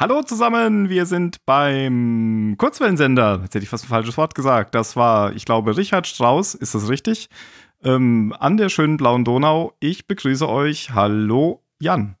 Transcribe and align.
Hallo 0.00 0.22
zusammen, 0.22 0.88
wir 0.88 1.06
sind 1.06 1.44
beim 1.44 2.54
Kurzwellensender. 2.56 3.40
Jetzt 3.42 3.56
hätte 3.56 3.64
ich 3.64 3.68
fast 3.68 3.86
ein 3.86 3.88
falsches 3.88 4.16
Wort 4.16 4.32
gesagt. 4.36 4.76
Das 4.76 4.94
war, 4.94 5.32
ich 5.32 5.44
glaube, 5.44 5.76
Richard 5.76 6.06
Strauss, 6.06 6.54
ist 6.54 6.76
das 6.76 6.88
richtig? 6.88 7.28
Ähm, 7.82 8.32
an 8.38 8.56
der 8.58 8.68
schönen 8.68 8.96
blauen 8.96 9.24
Donau. 9.24 9.72
Ich 9.80 10.06
begrüße 10.06 10.48
euch. 10.48 10.92
Hallo, 10.94 11.64
Jan. 11.80 12.14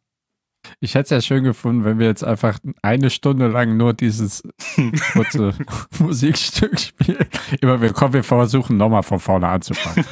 Ich 0.80 0.96
hätte 0.96 1.04
es 1.04 1.10
ja 1.10 1.20
schön 1.20 1.44
gefunden, 1.44 1.84
wenn 1.84 2.00
wir 2.00 2.08
jetzt 2.08 2.24
einfach 2.24 2.58
eine 2.82 3.10
Stunde 3.10 3.46
lang 3.46 3.76
nur 3.76 3.94
dieses 3.94 4.42
kurze 5.12 5.54
Musikstück 6.00 6.80
spielen. 6.80 7.28
Immer 7.60 7.80
wir 7.80 7.92
kommen, 7.92 8.12
wir 8.12 8.24
versuchen 8.24 8.76
nochmal 8.76 9.04
von 9.04 9.20
vorne 9.20 9.46
anzufangen. 9.46 10.04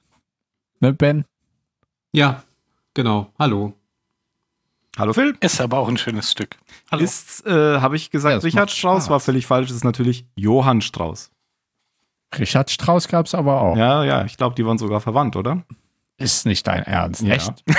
ne, 0.78 0.92
Ben? 0.92 1.24
Ja, 2.12 2.44
genau. 2.94 3.32
Hallo. 3.36 3.74
Hallo 4.98 5.12
Phil. 5.12 5.36
Ist 5.40 5.60
aber 5.60 5.78
auch 5.78 5.88
ein 5.88 5.96
schönes 5.96 6.30
Stück. 6.30 6.56
Hallo. 6.90 7.02
Ist, 7.02 7.44
äh, 7.46 7.80
habe 7.80 7.96
ich 7.96 8.10
gesagt, 8.10 8.34
Ja, 8.34 8.38
Richard 8.40 8.70
Strauss 8.70 9.04
Spaß. 9.04 9.10
war 9.10 9.20
völlig 9.20 9.46
falsch. 9.46 9.70
Es 9.70 9.76
ist 9.76 9.84
natürlich 9.84 10.26
Johann 10.36 10.80
Strauss. 10.82 11.30
Richard 12.38 12.70
Strauss 12.70 13.08
gab 13.08 13.26
es 13.26 13.34
aber 13.34 13.60
auch. 13.60 13.76
Ja, 13.76 14.04
ja, 14.04 14.24
ich 14.24 14.36
glaube, 14.36 14.54
die 14.54 14.64
waren 14.66 14.78
sogar 14.78 15.00
verwandt, 15.00 15.36
oder? 15.36 15.64
Ist 16.16 16.46
nicht 16.46 16.66
dein 16.66 16.82
Ernst, 16.84 17.22
Ja. 17.22 17.34
echt? 17.34 17.64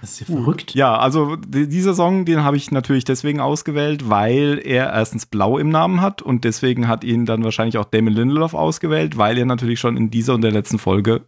Das 0.00 0.12
ist 0.12 0.20
ja 0.20 0.26
verrückt. 0.36 0.74
Ja, 0.74 0.96
also 0.96 1.34
die- 1.34 1.68
dieser 1.68 1.92
Song, 1.92 2.24
den 2.24 2.44
habe 2.44 2.56
ich 2.56 2.70
natürlich 2.70 3.02
deswegen 3.02 3.40
ausgewählt, 3.40 4.08
weil 4.08 4.60
er 4.64 4.92
erstens 4.92 5.26
Blau 5.26 5.58
im 5.58 5.70
Namen 5.70 6.00
hat 6.00 6.22
und 6.22 6.44
deswegen 6.44 6.86
hat 6.86 7.02
ihn 7.02 7.26
dann 7.26 7.42
wahrscheinlich 7.42 7.78
auch 7.78 7.84
Damon 7.84 8.12
Lindelof 8.14 8.54
ausgewählt, 8.54 9.18
weil 9.18 9.36
er 9.36 9.44
natürlich 9.44 9.80
schon 9.80 9.96
in 9.96 10.08
dieser 10.08 10.34
und 10.34 10.42
der 10.42 10.52
letzten 10.52 10.78
Folge 10.78 11.26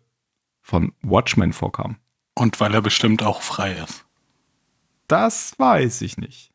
von 0.62 0.92
Watchmen 1.02 1.52
vorkam. 1.52 1.96
Und 2.34 2.60
weil 2.60 2.74
er 2.74 2.82
bestimmt 2.82 3.22
auch 3.22 3.42
frei 3.42 3.72
ist. 3.72 4.04
Das 5.08 5.58
weiß 5.58 6.02
ich 6.02 6.16
nicht. 6.18 6.52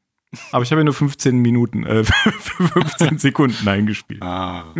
Aber 0.51 0.63
ich 0.63 0.71
habe 0.71 0.81
ja 0.81 0.85
nur 0.85 0.93
15 0.93 1.37
Minuten, 1.37 1.85
äh, 1.85 2.03
15 2.03 3.17
Sekunden 3.19 3.67
eingespielt. 3.67 4.21
Ah. 4.21 4.73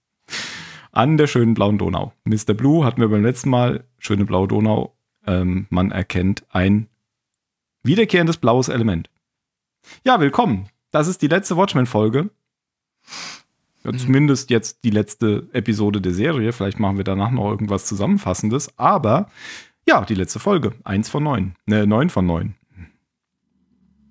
An 0.92 1.16
der 1.18 1.26
schönen 1.26 1.54
blauen 1.54 1.78
Donau. 1.78 2.12
Mr. 2.24 2.54
Blue 2.54 2.84
hatten 2.84 3.00
wir 3.00 3.08
beim 3.08 3.22
letzten 3.22 3.50
Mal. 3.50 3.84
Schöne 3.98 4.24
blaue 4.24 4.48
Donau. 4.48 4.96
Ähm, 5.26 5.66
man 5.68 5.90
erkennt 5.90 6.44
ein 6.50 6.88
wiederkehrendes 7.82 8.38
blaues 8.38 8.68
Element. 8.68 9.10
Ja, 10.04 10.20
willkommen. 10.20 10.68
Das 10.90 11.08
ist 11.08 11.20
die 11.22 11.28
letzte 11.28 11.56
Watchmen-Folge. 11.56 12.30
Ja, 13.84 13.92
zumindest 13.92 14.50
jetzt 14.50 14.82
die 14.84 14.90
letzte 14.90 15.48
Episode 15.52 16.00
der 16.00 16.12
Serie. 16.12 16.52
Vielleicht 16.52 16.80
machen 16.80 16.96
wir 16.96 17.04
danach 17.04 17.30
noch 17.30 17.50
irgendwas 17.50 17.86
Zusammenfassendes. 17.86 18.76
Aber 18.78 19.30
ja, 19.88 20.04
die 20.04 20.14
letzte 20.14 20.38
Folge. 20.38 20.74
Eins 20.84 21.08
von 21.08 21.22
neun. 21.22 21.54
Ne, 21.66 21.86
neun 21.86 22.10
von 22.10 22.26
neun. 22.26 22.54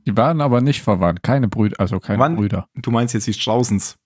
Die 0.05 0.15
waren 0.15 0.39
aber 0.41 0.61
nicht 0.61 0.81
verwandt. 0.81 1.23
Keine 1.23 1.47
Brüder, 1.47 1.79
also 1.79 1.99
keine 1.99 2.19
Wann- 2.19 2.35
Brüder. 2.35 2.67
Du 2.75 2.91
meinst 2.91 3.13
jetzt 3.13 3.27
die 3.27 3.33
Straußens. 3.33 3.97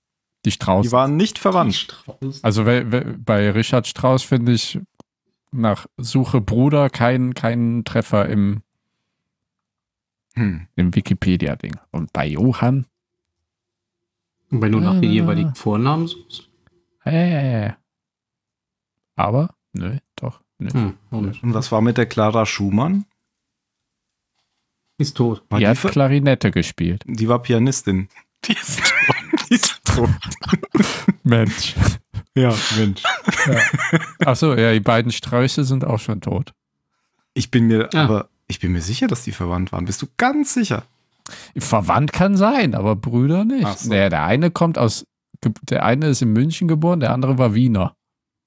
Die 0.46 0.52
Strauß. 0.52 0.86
Die 0.86 0.92
waren 0.94 1.18
nicht 1.18 1.38
verwandt. 1.38 1.76
Strauß. 1.76 2.44
Also 2.44 2.64
bei 2.64 3.52
Richard 3.52 3.86
Strauss 3.88 4.24
finde 4.24 4.54
ich 4.54 4.80
nach 5.52 5.88
Suche 5.98 6.40
Bruder 6.40 6.90
keinen 6.90 7.34
keinen 7.34 7.84
Treffer 7.84 8.30
im, 8.30 8.62
Hm. 10.36 10.68
im 10.76 10.96
Wikipedia-Ding. 10.96 11.76
Und 11.92 12.14
bei 12.14 12.28
Johann, 12.28 12.86
Und 14.52 14.62
wenn 14.62 14.72
du 14.72 14.80
nach 14.80 15.00
den 15.02 15.10
Ah. 15.10 15.14
jeweiligen 15.14 15.56
Vornamen 15.56 16.08
suchst. 16.08 16.50
äh, 17.04 17.72
aber, 19.16 19.54
nö, 19.74 19.98
doch, 20.16 20.42
nö. 20.60 20.70
Hm? 20.72 20.94
Und 21.12 21.54
was 21.54 21.72
war 21.72 21.82
mit 21.82 21.98
der 21.98 22.06
Clara 22.06 22.46
Schumann? 22.46 23.06
Ist 24.98 25.16
tot. 25.18 25.44
War 25.50 25.60
die 25.60 25.66
die, 25.66 25.72
hat 25.72 25.92
Klarinette 25.92 26.52
gespielt. 26.52 27.04
die 27.08 27.28
war 27.28 27.42
Pianistin. 27.42 28.10
Die 28.46 28.52
ist 28.62 28.82
Die 29.50 29.56
ist 29.56 29.82
tot. 29.86 30.10
Mensch. 31.24 31.76
Ja, 32.36 32.54
Mensch. 32.78 33.02
Achso, 34.26 34.54
ja, 34.56 34.72
die 34.74 34.80
beiden 34.80 35.12
Sträuße 35.12 35.64
sind 35.64 35.84
auch 35.86 36.00
schon 36.00 36.22
tot. 36.22 36.54
Ich 37.34 37.50
bin 37.52 37.68
mir, 37.68 37.90
Ah. 37.94 38.04
aber 38.04 38.30
ich 38.48 38.60
bin 38.60 38.72
mir 38.72 38.82
sicher, 38.82 39.08
dass 39.08 39.24
die 39.24 39.32
verwandt 39.32 39.72
waren. 39.72 39.86
Bist 39.86 40.02
du 40.02 40.08
ganz 40.18 40.54
sicher? 40.54 40.84
Verwandt 41.58 42.12
kann 42.12 42.36
sein, 42.38 42.76
aber 42.76 42.96
Brüder 42.96 43.46
nicht. 43.46 43.66
Ach 43.66 43.78
so. 43.78 43.90
Naja, 43.90 44.10
der 44.10 44.24
eine 44.24 44.52
kommt 44.52 44.78
aus, 44.78 45.06
der 45.62 45.84
eine 45.86 46.08
ist 46.08 46.22
in 46.22 46.34
München 46.34 46.68
geboren, 46.68 47.00
der 47.00 47.14
andere 47.14 47.38
war 47.38 47.54
Wiener. 47.54 47.96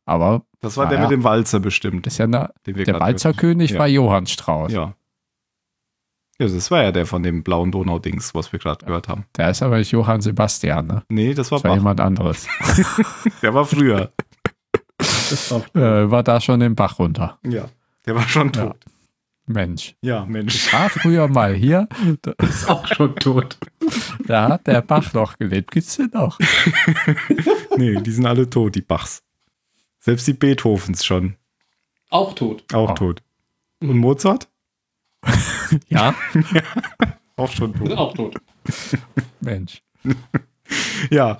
Aber 0.05 0.43
Das 0.61 0.77
war 0.77 0.87
der 0.89 0.99
ja. 0.99 1.03
mit 1.03 1.11
dem 1.13 1.25
Walzer 1.25 1.61
bestimmt. 1.61 2.07
das 2.07 2.15
ist 2.15 2.19
ja 2.19 2.27
wir 2.65 2.85
der 2.85 3.01
Walzerkönig 3.01 3.73
Ja. 3.73 3.79
war 3.79 3.89
Johann 3.89 4.27
Strauß. 4.27 4.73
Ja. 4.73 4.95
Ja, 6.39 6.49
das 6.49 6.71
war 6.71 6.83
ja 6.83 6.93
der 6.93 7.07
von 7.07 7.23
dem 7.23 7.45
blauen 7.45 7.71
Donau-Dings, 7.71 8.35
was 8.35 8.53
wir 8.53 8.59
gerade 8.59 8.85
gehört 8.85 9.07
haben. 9.09 9.27
Der 9.37 9.51
ist 9.51 9.63
aber 9.63 9.79
nicht 9.79 9.93
Johann 9.93 10.21
Sebastian, 10.23 10.87
ne? 10.87 11.03
Nee, 11.09 11.35
das 11.35 11.51
war 11.53 11.59
Das 11.59 11.69
war 11.69 11.77
jemand 11.77 12.01
anderes. 12.01 12.49
Der 13.43 13.55
war 13.55 13.65
früher. 13.65 14.11
War 15.51 15.77
äh, 15.77 16.11
war 16.11 16.23
da 16.23 16.41
schon 16.41 16.61
den 16.61 16.75
Bach 16.75 16.99
runter. 16.99 17.39
ja. 17.45 17.67
Der 18.07 18.17
war 18.17 18.27
schon 18.29 18.51
Ja. 18.57 18.67
tot. 18.67 18.77
Mensch. 19.47 19.95
Ja, 20.03 20.25
Mensch. 20.25 20.73
War 20.73 20.89
früher 20.89 21.29
mal 21.29 21.55
hier, 21.55 21.89
da, 22.23 22.33
ist 22.39 22.69
auch 22.69 22.87
schon 22.89 23.15
tot. 23.17 23.59
da 24.27 24.49
hat 24.49 24.67
der 24.67 24.83
Bach 24.83 25.13
noch 25.13 25.37
gelebt. 25.39 25.71
Gibt's 25.71 25.97
den 25.97 26.11
noch? 26.13 26.39
Nee, 27.77 28.01
die 28.03 28.11
sind 28.11 28.27
alle 28.27 28.49
tot, 28.51 28.75
die 28.75 28.83
Bachs. 28.83 29.23
Selbst 30.05 30.27
die 30.27 30.33
Beethovens 30.33 31.05
schon. 31.05 31.37
Auch 32.11 32.35
tot. 32.35 32.65
Auch 32.75 32.91
Oh. 32.91 32.95
tot. 32.95 33.23
Und 33.81 33.97
Mozart? 33.99 34.49
Ja. 35.89 36.15
Auch 37.37 37.51
schon 37.51 37.73
tot. 37.75 37.93
Auch 37.93 38.13
tot. 38.13 38.35
Mensch. 39.41 39.81
Ja, 41.11 41.39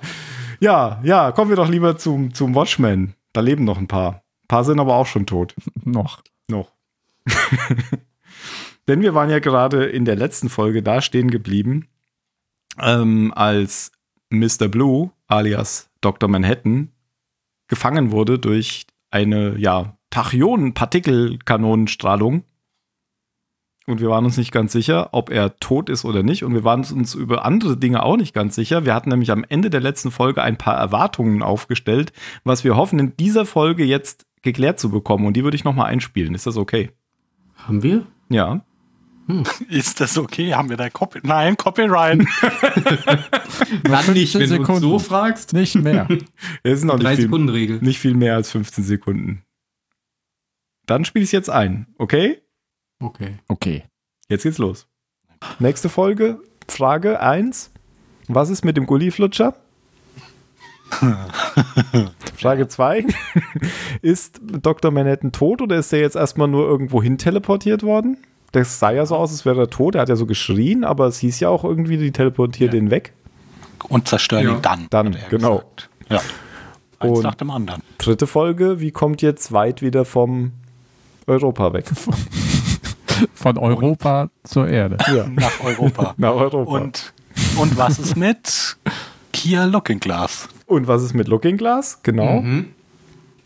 ja, 0.59 0.99
ja, 1.03 1.31
kommen 1.33 1.49
wir 1.51 1.55
doch 1.57 1.67
lieber 1.69 1.97
zum, 1.97 2.33
zum 2.33 2.55
Watchmen. 2.55 3.13
Da 3.33 3.41
leben 3.41 3.63
noch 3.65 3.77
ein 3.77 3.87
paar. 3.87 4.23
Ein 4.43 4.47
paar 4.47 4.63
sind 4.63 4.79
aber 4.79 4.95
auch 4.95 5.05
schon 5.07 5.25
tot. 5.27 5.53
Noch. 5.83 6.23
Noch. 6.47 6.71
Denn 8.87 9.01
wir 9.01 9.13
waren 9.13 9.29
ja 9.29 9.39
gerade 9.39 9.85
in 9.85 10.05
der 10.05 10.15
letzten 10.15 10.49
Folge 10.49 10.81
da 10.81 11.01
stehen 11.01 11.29
geblieben, 11.29 11.89
ähm, 12.79 13.33
als 13.35 13.91
Mr. 14.29 14.67
Blue, 14.69 15.11
alias 15.27 15.89
Dr. 16.01 16.27
Manhattan, 16.29 16.92
gefangen 17.67 18.11
wurde 18.11 18.39
durch 18.39 18.85
eine, 19.09 19.57
ja, 19.57 19.97
Tachyonen-Partikelkanonenstrahlung. 20.09 22.43
Und 23.85 23.99
wir 23.99 24.09
waren 24.09 24.23
uns 24.23 24.37
nicht 24.37 24.53
ganz 24.53 24.71
sicher, 24.71 25.09
ob 25.11 25.29
er 25.29 25.57
tot 25.57 25.89
ist 25.89 26.05
oder 26.05 26.23
nicht. 26.23 26.45
Und 26.45 26.53
wir 26.53 26.63
waren 26.63 26.85
uns 26.85 27.15
über 27.15 27.43
andere 27.43 27.75
Dinge 27.75 28.01
auch 28.03 28.15
nicht 28.15 28.33
ganz 28.33 28.55
sicher. 28.55 28.85
Wir 28.85 28.93
hatten 28.93 29.09
nämlich 29.09 29.31
am 29.31 29.43
Ende 29.43 29.69
der 29.69 29.81
letzten 29.81 30.11
Folge 30.11 30.41
ein 30.41 30.57
paar 30.57 30.77
Erwartungen 30.77 31.41
aufgestellt, 31.41 32.13
was 32.45 32.63
wir 32.63 32.77
hoffen, 32.77 32.99
in 32.99 33.17
dieser 33.17 33.45
Folge 33.45 33.83
jetzt 33.83 34.25
geklärt 34.41 34.79
zu 34.79 34.89
bekommen. 34.89 35.25
Und 35.25 35.35
die 35.35 35.43
würde 35.43 35.55
ich 35.55 35.65
nochmal 35.65 35.87
einspielen. 35.87 36.33
Ist 36.33 36.47
das 36.47 36.55
okay? 36.55 36.91
Haben 37.55 37.83
wir? 37.83 38.07
Ja. 38.29 38.63
Ist 39.69 40.01
das 40.01 40.17
okay? 40.17 40.53
Haben 40.53 40.69
wir 40.69 40.77
da 40.77 40.89
Copy? 40.89 41.19
Nein, 41.23 41.55
Copyright. 41.57 42.19
Dann 43.83 44.13
nicht, 44.13 44.33
15 44.33 44.39
wenn 44.41 44.49
du 44.49 44.55
uns 44.55 44.67
Sekunden. 44.67 44.81
so 44.81 44.99
fragst. 44.99 45.53
Nicht 45.53 45.75
mehr. 45.75 46.07
Es 46.63 46.79
sind 46.79 46.87
noch 46.87 46.97
nicht 46.97 47.07
viel, 47.07 47.21
Sekunden 47.23 47.49
Regel. 47.49 47.79
nicht 47.81 47.99
viel 47.99 48.15
mehr 48.15 48.35
als 48.35 48.51
15 48.51 48.83
Sekunden. 48.83 49.43
Dann 50.85 51.05
spiele 51.05 51.23
ich 51.23 51.31
jetzt 51.31 51.49
ein. 51.49 51.87
Okay? 51.97 52.41
Okay. 52.99 53.37
Okay. 53.47 53.83
Jetzt 54.29 54.43
geht's 54.43 54.57
los. 54.57 54.87
Nächste 55.59 55.89
Folge. 55.89 56.39
Frage 56.67 57.19
1. 57.19 57.71
Was 58.27 58.49
ist 58.49 58.63
mit 58.65 58.77
dem 58.77 58.85
Gulliflutscher? 58.85 59.55
Frage 62.37 62.67
2. 62.67 63.05
ist 64.01 64.39
Dr. 64.43 64.91
Manhattan 64.91 65.31
tot 65.31 65.61
oder 65.61 65.77
ist 65.77 65.91
er 65.91 65.99
jetzt 65.99 66.15
erstmal 66.15 66.47
nur 66.47 66.67
irgendwo 66.67 67.01
hin 67.01 67.17
teleportiert 67.17 67.83
worden? 67.83 68.17
Das 68.53 68.79
sah 68.79 68.91
ja 68.91 69.05
so 69.05 69.15
aus, 69.15 69.31
als 69.31 69.45
wäre 69.45 69.61
er 69.63 69.69
tot. 69.69 69.95
Er 69.95 70.01
hat 70.01 70.09
ja 70.09 70.15
so 70.15 70.25
geschrien, 70.25 70.83
aber 70.85 71.07
es 71.07 71.17
hieß 71.19 71.39
ja 71.41 71.49
auch 71.49 71.63
irgendwie, 71.65 71.97
die 71.97 72.11
teleportiert 72.11 72.73
ihn 72.73 72.89
weg. 72.91 73.13
Und 73.89 74.07
zerstören 74.07 74.45
Ja. 74.45 74.53
ihn 74.53 74.61
dann. 74.61 74.87
Dann, 74.89 75.17
genau. 75.29 75.57
gesagt. 75.57 75.89
Ja. 76.09 76.21
Eins 76.99 77.17
Und- 77.17 77.23
nach 77.23 77.35
dem 77.35 77.49
anderen. 77.51 77.81
Dritte 77.97 78.27
Folge. 78.27 78.79
Wie 78.79 78.91
kommt 78.91 79.21
jetzt 79.21 79.51
weit 79.51 79.81
wieder 79.81 80.05
vom 80.05 80.53
Europa 81.27 81.73
weg? 81.73 81.85
Von 83.33 83.57
Europa 83.57 84.29
zur 84.43 84.67
Erde. 84.67 84.97
Ja, 85.13 85.27
Nach 85.27 85.63
Europa. 85.63 86.13
nach 86.17 86.33
Europa. 86.33 86.71
und, 86.71 87.13
und 87.57 87.77
was 87.77 87.99
ist 87.99 88.17
mit 88.17 88.75
Kia 89.31 89.65
Looking 89.65 89.99
Glass? 89.99 90.49
Und 90.65 90.87
was 90.87 91.03
ist 91.03 91.13
mit 91.13 91.27
Looking 91.27 91.57
Glass? 91.57 91.99
Genau. 92.03 92.41
Mhm. 92.41 92.69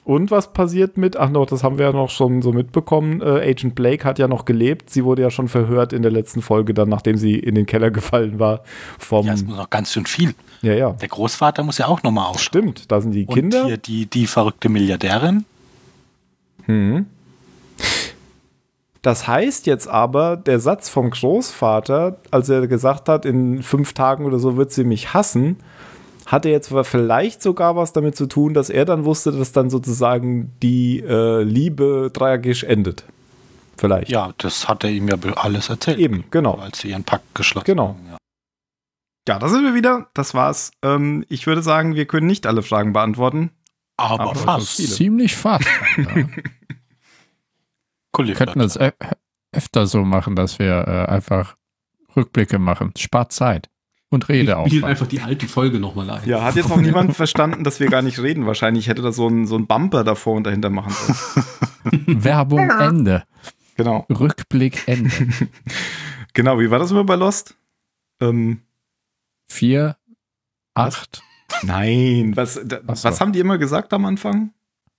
Und 0.07 0.31
was 0.31 0.53
passiert 0.53 0.95
mit, 0.95 1.17
ach 1.17 1.29
noch, 1.29 1.47
das 1.47 1.65
haben 1.65 1.77
wir 1.77 1.87
ja 1.87 1.91
noch 1.91 2.09
schon 2.09 2.41
so 2.41 2.53
mitbekommen, 2.53 3.19
äh, 3.21 3.49
Agent 3.51 3.75
Blake 3.75 4.05
hat 4.05 4.19
ja 4.19 4.29
noch 4.29 4.45
gelebt. 4.45 4.89
Sie 4.89 5.03
wurde 5.03 5.21
ja 5.21 5.29
schon 5.29 5.49
verhört 5.49 5.91
in 5.91 6.01
der 6.01 6.11
letzten 6.11 6.41
Folge, 6.41 6.73
dann 6.73 6.87
nachdem 6.87 7.17
sie 7.17 7.35
in 7.37 7.55
den 7.55 7.65
Keller 7.65 7.91
gefallen 7.99 8.39
war. 8.39 8.61
Vom, 8.97 9.25
Ja, 9.25 9.33
ja, 9.33 9.35
es 9.35 9.43
muss 9.43 9.57
noch 9.57 9.69
ganz 9.69 9.91
schön 9.91 10.05
viel. 10.05 10.33
ja, 10.61 10.91
Der 10.91 11.09
Großvater 11.09 11.61
muss 11.61 11.77
ja 11.77 11.87
auch 11.87 12.03
nochmal 12.03 12.27
auf. 12.27 12.39
stimmt. 12.39 12.89
Da 12.89 13.01
sind 13.01 13.11
die 13.11 13.25
Und 13.25 13.35
Kinder. 13.35 13.65
hier 13.65 13.75
die, 13.75 14.05
die 14.05 14.27
verrückte 14.27 14.69
Milliardärin. 14.69 15.43
Hm. 16.67 17.05
Das 19.01 19.27
heißt 19.27 19.67
jetzt 19.67 19.89
aber, 19.89 20.37
der 20.37 20.59
Satz 20.61 20.87
vom 20.87 21.09
Großvater, 21.09 22.15
als 22.31 22.47
er 22.47 22.65
gesagt 22.67 23.09
hat, 23.09 23.25
in 23.25 23.61
fünf 23.61 23.91
Tagen 23.91 24.23
oder 24.23 24.39
so 24.39 24.55
wird 24.55 24.71
sie 24.71 24.85
mich 24.85 25.13
hassen, 25.13 25.57
hatte 26.27 26.49
jetzt 26.49 26.71
vielleicht 26.83 27.41
sogar 27.41 27.75
was 27.75 27.93
damit 27.93 28.15
zu 28.15 28.27
tun, 28.27 28.53
dass 28.53 28.69
er 28.69 28.85
dann 28.85 29.05
wusste, 29.05 29.31
dass 29.31 29.51
dann 29.53 29.69
sozusagen 29.69 30.53
die 30.61 30.99
äh, 30.99 31.41
Liebe 31.41 32.11
tragisch 32.13 32.63
endet. 32.63 33.03
Vielleicht. 33.77 34.09
Ja, 34.09 34.33
das 34.37 34.67
hat 34.67 34.83
er 34.83 34.89
ihm 34.89 35.07
ja 35.07 35.15
alles 35.35 35.69
erzählt. 35.69 35.99
Eben, 35.99 36.25
genau. 36.31 36.55
Als 36.55 36.79
sie 36.79 36.89
ihren 36.89 37.03
Pakt 37.03 37.33
geschlossen 37.33 37.65
Genau. 37.65 37.89
haben. 37.89 38.07
Ja. 38.11 38.17
Ja, 39.27 39.39
da 39.39 39.49
sind 39.49 39.63
wir 39.63 39.73
wieder. 39.73 40.07
Das 40.13 40.33
war's. 40.33 40.71
Ähm, 40.83 41.25
ich 41.27 41.47
würde 41.47 41.61
sagen, 41.61 41.95
wir 41.95 42.05
können 42.05 42.27
nicht 42.27 42.45
alle 42.47 42.61
Fragen 42.63 42.93
beantworten. 42.93 43.51
Aber, 43.97 44.23
Aber 44.31 44.35
fast. 44.35 44.77
viele. 44.77 44.87
Ziemlich 44.89 45.35
fast. 45.35 45.67
ja. 45.97 46.27
Wir 48.25 48.33
könnten 48.35 48.59
das 48.59 48.79
öfter 49.51 49.85
so 49.85 50.03
machen, 50.03 50.35
dass 50.35 50.59
wir 50.59 50.87
äh, 50.87 51.05
einfach 51.11 51.55
Rückblicke 52.15 52.57
machen. 52.57 52.93
Spart 52.97 53.31
Zeit. 53.31 53.69
Und 54.09 54.29
Rede 54.29 54.57
auch. 54.57 54.67
Spielen 54.67 54.85
einfach 54.85 55.07
die 55.07 55.19
alte 55.19 55.47
Folge 55.47 55.79
nochmal 55.79 56.09
ein. 56.09 56.27
Ja, 56.29 56.41
hat 56.43 56.55
jetzt 56.55 56.69
noch 56.69 56.77
niemand 56.77 57.15
verstanden, 57.15 57.63
dass 57.65 57.79
wir 57.81 57.89
gar 57.89 58.01
nicht 58.01 58.19
reden. 58.19 58.45
Wahrscheinlich 58.45 58.87
hätte 58.87 59.01
da 59.01 59.11
so 59.11 59.27
ein, 59.27 59.45
so 59.47 59.57
ein 59.57 59.67
Bumper 59.67 60.03
davor 60.05 60.35
und 60.35 60.45
dahinter 60.45 60.69
machen 60.69 60.93
sollen. 60.93 62.23
Werbung 62.23 62.69
Ende. 62.69 63.23
Genau. 63.75 64.05
Rückblick 64.09 64.87
Ende. 64.87 65.11
Genau, 66.33 66.59
wie 66.59 66.69
war 66.69 66.77
das 66.77 66.91
immer 66.91 67.03
bei 67.03 67.15
Lost? 67.15 67.55
Ähm, 68.21 68.59
Vier, 69.47 69.97
acht, 70.75 71.23
nein, 71.63 72.33
was, 72.35 72.61
da, 72.63 72.77
so. 72.93 73.05
was 73.05 73.19
haben 73.19 73.31
die 73.33 73.39
immer 73.39 73.57
gesagt 73.57 73.91
am 73.91 74.05
Anfang? 74.05 74.51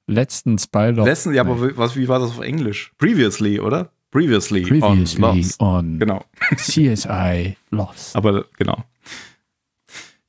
letztens 0.08 0.66
bei 0.66 0.90
Lost. 0.90 1.06
Letzten, 1.06 1.34
ja, 1.34 1.42
aber 1.42 1.76
was, 1.76 1.94
wie 1.94 2.08
war 2.08 2.18
das 2.18 2.30
auf 2.30 2.40
Englisch? 2.40 2.92
Previously, 2.98 3.60
oder? 3.60 3.92
Previously, 4.10 4.62
Previously 4.62 5.22
on 5.22 5.36
Lost. 5.36 5.60
on 5.60 5.98
Genau, 6.00 6.24
CSI 6.56 7.56
Lost. 7.70 8.16
aber 8.16 8.46
genau. 8.56 8.82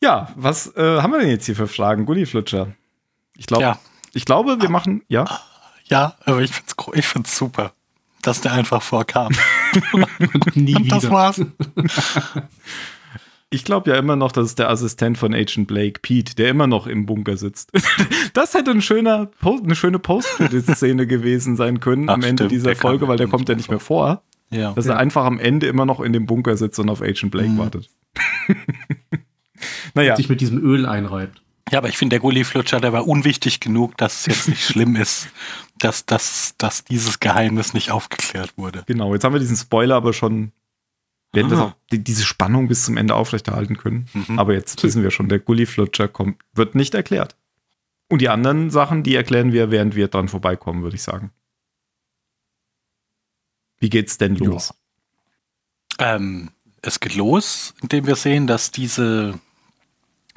Ja, 0.02 0.30
was 0.36 0.76
äh, 0.76 1.02
haben 1.02 1.12
wir 1.12 1.20
denn 1.20 1.30
jetzt 1.30 1.46
hier 1.46 1.56
für 1.56 1.68
Fragen? 1.68 2.06
Gulliflutscher. 2.06 2.74
Ich 3.36 3.46
glaube, 3.48 3.64
Ja. 3.64 3.80
ich 4.14 4.26
glaube, 4.26 4.62
wir 4.62 4.70
machen, 4.70 5.02
ja. 5.08 5.26
ja, 5.86 6.16
aber 6.26 6.42
ich 6.42 6.52
find's, 6.52 6.76
ich 6.94 7.06
find's 7.06 7.38
super, 7.38 7.74
dass 8.22 8.42
der 8.42 8.54
einfach 8.54 8.82
vorkam. 8.82 9.34
Nie 10.56 10.76
Und 10.76 10.92
das 10.92 11.04
wieder. 11.04 11.12
war's. 11.14 11.42
Ich 13.52 13.64
glaube 13.66 13.90
ja 13.90 13.98
immer 13.98 14.16
noch, 14.16 14.32
das 14.32 14.46
ist 14.46 14.60
der 14.60 14.70
Assistent 14.70 15.18
von 15.18 15.34
Agent 15.34 15.68
Blake, 15.68 16.02
Pete, 16.02 16.36
der 16.36 16.50
immer 16.50 16.68
noch 16.68 16.86
im 16.86 17.08
Bunker 17.08 17.36
sitzt. 17.36 17.72
Das 18.36 18.54
hätte 18.54 18.70
ein 18.70 18.82
schöner, 18.84 19.26
Po- 19.42 19.60
eine 19.64 19.76
schöne 19.76 19.98
Post-Credit-Szene 19.98 21.08
gewesen 21.08 21.56
sein 21.56 21.80
können 21.80 22.10
am 22.10 22.22
Ach, 22.22 22.28
Ende 22.28 22.44
stimmt, 22.44 22.52
dieser 22.52 22.76
Folge, 22.76 23.08
weil 23.08 23.18
der 23.18 23.26
kommt 23.28 23.50
ja 23.50 23.56
nicht 23.56 23.72
mehr 23.72 23.80
vor. 23.80 24.22
Ja. 24.52 24.74
Dass 24.74 24.86
er 24.86 24.98
einfach 24.98 25.26
am 25.26 25.40
Ende 25.40 25.66
immer 25.66 25.88
noch 25.88 26.00
in 26.00 26.14
dem 26.14 26.28
Bunker 26.28 26.58
sitzt 26.58 26.78
und 26.78 26.90
auf 26.90 27.02
Agent 27.02 27.32
Blake 27.32 27.50
Mhm. 27.50 27.58
wartet. 27.58 27.90
naja, 29.94 30.16
Sich 30.16 30.30
mit 30.30 30.42
diesem 30.42 30.60
Öl 30.64 30.86
einreibt. 30.86 31.42
Ja, 31.72 31.78
aber 31.78 31.90
ich 31.90 31.98
finde, 31.98 32.16
der 32.16 32.20
Gulli-Flutscher, 32.20 32.80
der 32.82 32.94
war 32.94 33.08
unwichtig 33.08 33.60
genug, 33.60 33.96
dass 33.98 34.22
es 34.22 34.26
jetzt 34.26 34.48
nicht 34.50 34.64
schlimm 34.66 34.96
ist, 34.96 35.28
dass, 35.78 36.06
dass, 36.06 36.56
dass 36.58 36.84
dieses 36.84 37.20
Geheimnis 37.20 37.74
nicht 37.74 37.92
aufgeklärt 37.92 38.58
wurde. 38.58 38.84
genau. 38.88 39.14
Jetzt 39.14 39.24
haben 39.24 39.34
wir 39.34 39.40
diesen 39.40 39.56
Spoiler 39.58 39.96
aber 39.96 40.14
schon. 40.14 40.52
Wir 41.32 41.44
hätten 41.44 41.52
das 41.52 41.60
Ah. 41.60 41.64
auch, 41.66 41.74
die, 41.92 42.04
diese 42.04 42.24
Spannung 42.24 42.68
bis 42.68 42.86
zum 42.86 42.98
Ende 42.98 43.14
aufrechterhalten 43.14 43.78
können. 43.78 44.08
Mhm. 44.14 44.40
Aber 44.40 44.54
jetzt 44.54 44.82
wissen 44.82 45.04
wir 45.04 45.12
schon, 45.12 45.30
der 45.30 45.38
Gulliflutscher 45.38 46.08
kommt, 46.08 46.42
wird 46.54 46.74
nicht 46.74 46.96
erklärt. 46.96 47.36
Und 48.10 48.22
die 48.24 48.30
anderen 48.30 48.72
Sachen, 48.72 49.04
die 49.04 49.14
erklären 49.14 49.54
wir, 49.54 49.70
während 49.70 49.96
wir 49.96 50.08
dran 50.08 50.28
vorbeikommen, 50.28 50.82
würde 50.82 50.96
ich 50.96 51.04
sagen. 51.04 51.30
Wie 53.80 53.90
geht's 53.92 54.18
denn 54.18 54.36
Ja. 54.36 54.46
los? 54.46 54.74
Ähm, 56.00 56.50
es 56.82 57.00
geht 57.00 57.16
los, 57.16 57.74
indem 57.82 58.08
wir 58.08 58.16
sehen, 58.16 58.48
dass 58.48 58.72
diese, 58.72 59.40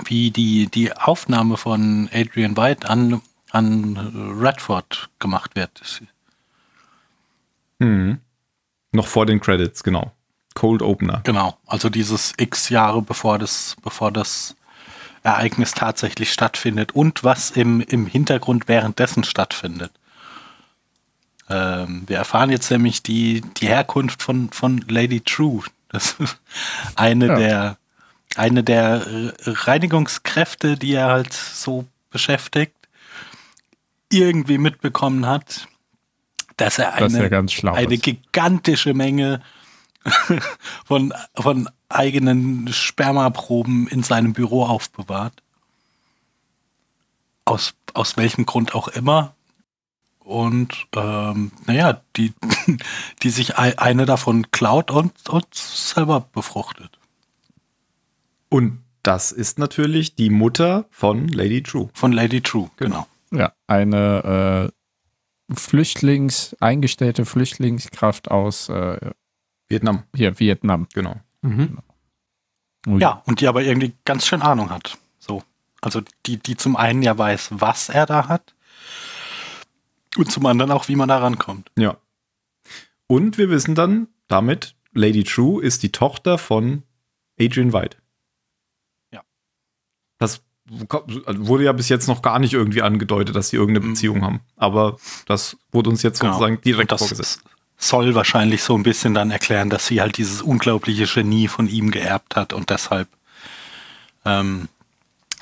wie 0.07 0.31
die, 0.31 0.67
die 0.67 0.93
Aufnahme 0.97 1.57
von 1.57 2.09
Adrian 2.13 2.57
White 2.57 2.89
an, 2.89 3.21
an 3.51 4.35
Radford 4.39 5.09
gemacht 5.19 5.57
wird. 5.57 5.83
Mhm. 7.79 8.19
Noch 8.93 9.07
vor 9.07 9.27
den 9.27 9.41
Credits, 9.41 9.83
genau. 9.83 10.13
Cold 10.55 10.83
Opener. 10.83 11.23
Genau, 11.25 11.57
also 11.67 11.89
dieses 11.89 12.35
x 12.37 12.69
Jahre 12.69 13.01
bevor 13.03 13.39
das, 13.39 13.77
bevor 13.83 14.13
das 14.13 14.55
Ereignis 15.23 15.73
tatsächlich 15.73 16.33
stattfindet 16.33 16.93
und 16.93 17.25
was 17.25 17.51
im, 17.53 17.81
im 17.81 18.07
Hintergrund 18.07 18.69
währenddessen 18.69 19.25
stattfindet. 19.25 19.93
Ähm, 21.49 22.05
wir 22.07 22.17
erfahren 22.19 22.51
jetzt 22.51 22.71
nämlich 22.71 23.03
die, 23.03 23.41
die 23.57 23.69
Herkunft 23.69 24.23
von, 24.23 24.51
von 24.51 24.85
Lady 24.89 25.21
True. 25.21 25.63
Das 25.89 26.17
ist 26.19 26.39
eine 26.97 27.27
Ja. 27.29 27.35
der 27.37 27.77
eine 28.37 28.65
der 28.65 29.33
Reinigungskräfte, 29.45 30.77
die 30.77 30.95
er 30.95 31.09
halt 31.09 31.33
so 31.33 31.87
beschäftigt, 32.11 32.75
irgendwie 34.11 34.59
mitbekommen 34.59 35.27
hat, 35.27 35.69
dass 36.57 36.79
er 36.79 36.95
eine, 36.95 37.31
ganz 37.31 37.53
schlau. 37.53 37.73
eine 37.73 37.97
gigantische 37.99 38.95
Menge 38.95 39.43
von, 40.85 41.15
von 41.35 41.69
eigenen 41.89 42.73
Spermaproben 42.73 43.87
in 43.89 44.03
seinem 44.03 44.33
Büro 44.33 44.65
aufbewahrt. 44.65 45.43
Aus, 47.45 47.75
aus 47.95 48.17
welchem 48.17 48.47
Grund 48.47 48.75
auch 48.75 48.89
immer. 48.89 49.35
Und 50.21 50.87
ähm, 50.95 51.51
naja, 51.67 52.01
die, 52.17 52.33
die 53.23 53.31
sich 53.31 53.59
ei- 53.59 53.79
eine 53.79 54.07
davon 54.07 54.51
klaut 54.53 54.91
und, 54.91 55.29
und 55.29 55.53
selber 55.55 56.21
befruchtet. 56.33 56.99
Und 58.53 58.85
das 59.03 59.33
ist 59.33 59.59
natürlich 59.59 60.15
die 60.15 60.29
Mutter 60.29 60.85
von 60.91 61.27
Lady 61.29 61.63
True. 61.63 61.89
Von 61.95 62.13
Lady 62.13 62.43
True, 62.43 62.71
genau. 62.77 63.07
Ja, 63.31 63.55
eine 63.67 64.71
äh, 65.49 65.55
Flüchtlings, 65.59 66.55
eingestellte 66.61 67.25
Flüchtlingskraft 67.25 68.31
aus 68.31 68.69
äh, 68.69 69.13
Vietnam, 69.69 70.03
hier, 70.15 70.39
Vietnam. 70.39 70.87
genau. 70.93 71.17
Mhm. 71.41 71.79
Ui. 72.87 73.01
Ja, 73.01 73.23
und 73.25 73.41
die 73.41 73.49
aber 73.49 73.63
irgendwie 73.63 73.95
ganz 74.05 74.27
schön 74.27 74.43
Ahnung 74.43 74.69
hat. 74.69 74.99
So. 75.19 75.43
Also 75.81 76.03
die, 76.27 76.37
die 76.37 76.59
zum 76.59 76.77
einen 76.77 77.03
ja 77.03 77.17
weiß, 77.17 77.53
was 77.53 77.89
er 77.89 78.05
da 78.05 78.29
hat. 78.29 78.55
Und 80.19 80.31
zum 80.31 80.45
anderen 80.45 80.71
auch, 80.73 80.89
wie 80.89 80.97
man 80.97 81.09
da 81.09 81.17
rankommt. 81.17 81.71
Ja. 81.79 81.97
Und 83.07 83.39
wir 83.39 83.49
wissen 83.49 83.75
dann 83.75 84.09
damit, 84.29 84.75
Lady 84.93 85.25
True 85.25 85.65
ist 85.65 85.83
die 85.83 85.91
Tochter 85.91 86.37
von 86.37 86.83
Adrian 87.41 87.73
White. 87.73 88.02
Das 90.23 90.41
wurde 91.27 91.65
ja 91.65 91.73
bis 91.73 91.89
jetzt 91.89 92.07
noch 92.07 92.23
gar 92.23 92.39
nicht 92.39 92.53
irgendwie 92.55 92.83
angedeutet, 92.83 93.35
dass 93.35 93.49
sie 93.49 93.57
irgendeine 93.57 93.87
Mhm. 93.87 93.93
Beziehung 93.95 94.23
haben. 94.25 94.41
Aber 94.57 94.97
das 95.27 95.57
wurde 95.73 95.91
uns 95.91 96.03
jetzt 96.03 96.21
Genau. 96.21 96.33
sozusagen 96.35 96.61
direkt 96.63 96.93
vorgesetzt. 96.97 97.43
soll 97.77 98.15
wahrscheinlich 98.15 98.63
so 98.63 98.77
ein 98.77 98.85
bisschen 98.85 99.13
dann 99.13 99.33
erklären, 99.33 99.69
dass 99.69 99.87
sie 99.89 100.01
halt 100.01 100.17
dieses 100.17 100.41
unglaubliche 100.41 101.07
Genie 101.07 101.49
von 101.49 101.67
ihm 101.67 101.91
geerbt 101.91 102.37
hat 102.37 102.53
und 102.53 102.71
deshalb, 102.71 103.09
ähm, 104.25 104.69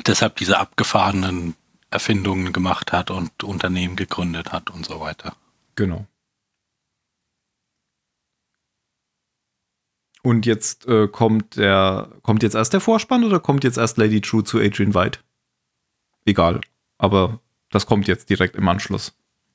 deshalb 0.07 0.37
diese 0.37 0.59
abgefahrenen 0.59 1.55
Erfindungen 1.91 2.55
gemacht 2.55 2.93
hat 2.93 3.11
und 3.11 3.45
Unternehmen 3.45 3.95
gegründet 3.97 4.53
hat 4.53 4.71
und 4.71 4.87
so 4.87 5.01
weiter. 5.01 5.35
Genau. 5.77 6.07
Und 10.23 10.45
jetzt 10.45 10.87
äh, 10.87 11.09
kommt 11.09 11.57
der, 11.57 12.11
kommt 12.23 12.43
jetzt 12.43 12.55
erst 12.55 12.73
der 12.73 12.81
Vorspann 12.81 13.25
oder 13.25 13.41
kommt 13.41 13.65
jetzt 13.65 13.79
erst 13.79 13.97
Lady 13.97 14.21
True 14.21 14.45
zu 14.45 14.59
Adrian 14.59 14.95
White? 14.95 15.21
Egal. 16.27 16.61
Aber 16.99 17.41
das 17.71 17.87
kommt 17.87 18.07
jetzt 18.07 18.29
direkt 18.29 18.57
im 18.57 18.69
Anschluss, 18.69 19.15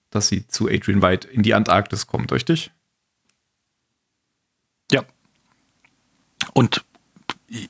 dass 0.09 0.27
sie 0.27 0.47
zu 0.47 0.67
Adrian 0.67 1.01
White 1.01 1.27
in 1.27 1.43
die 1.43 1.53
Antarktis 1.53 2.07
kommt, 2.07 2.31
richtig? 2.31 2.71
Ja. 4.91 5.05
Und 6.53 6.83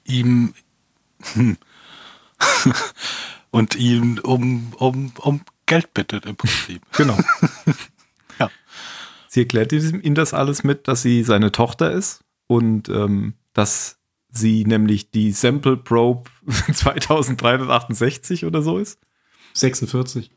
ihm 0.05 0.53
hm. 1.33 1.57
und 3.51 3.75
ihn 3.75 4.19
um, 4.19 4.73
um, 4.77 5.11
um 5.19 5.41
Geld 5.65 5.93
bittet 5.93 6.25
im 6.25 6.35
Prinzip. 6.35 6.81
Genau. 6.93 7.17
Ja. 8.37 8.51
Sie 9.29 9.41
erklärt 9.41 9.71
ihm 9.71 10.13
das 10.13 10.33
alles 10.33 10.65
mit, 10.65 10.89
dass 10.89 11.01
sie 11.01 11.23
seine 11.23 11.53
Tochter 11.53 11.93
ist 11.93 12.24
und 12.47 12.89
ähm, 12.89 13.33
dass 13.53 13.99
sie 14.29 14.65
nämlich 14.65 15.11
die 15.11 15.31
Sample 15.31 15.77
Probe 15.77 16.29
2368 16.73 18.45
oder 18.45 18.61
so 18.61 18.77
ist. 18.77 18.99
46. 19.53 20.31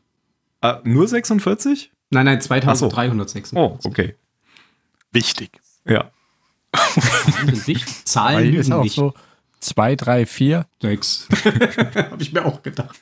Ah, 0.61 0.79
nur 0.83 1.07
46? 1.07 1.91
Nein, 2.09 2.25
nein, 2.25 2.41
2346. 2.41 3.57
Oh, 3.57 3.77
okay. 3.83 4.15
Wichtig. 5.11 5.59
Ja. 5.85 6.11
Zahlen 6.73 7.55
sind 7.55 7.67
wichtig. 7.67 8.05
Zahlen 8.05 8.37
Weil 8.37 8.55
ist 8.55 8.71
auch 8.71 8.83
nicht. 8.83 8.95
so 8.95 9.13
2, 9.59 9.95
3, 9.95 10.25
4. 10.25 10.65
Sechs. 10.81 11.27
Habe 11.95 12.21
ich 12.21 12.31
mir 12.31 12.45
auch 12.45 12.61
gedacht. 12.61 12.99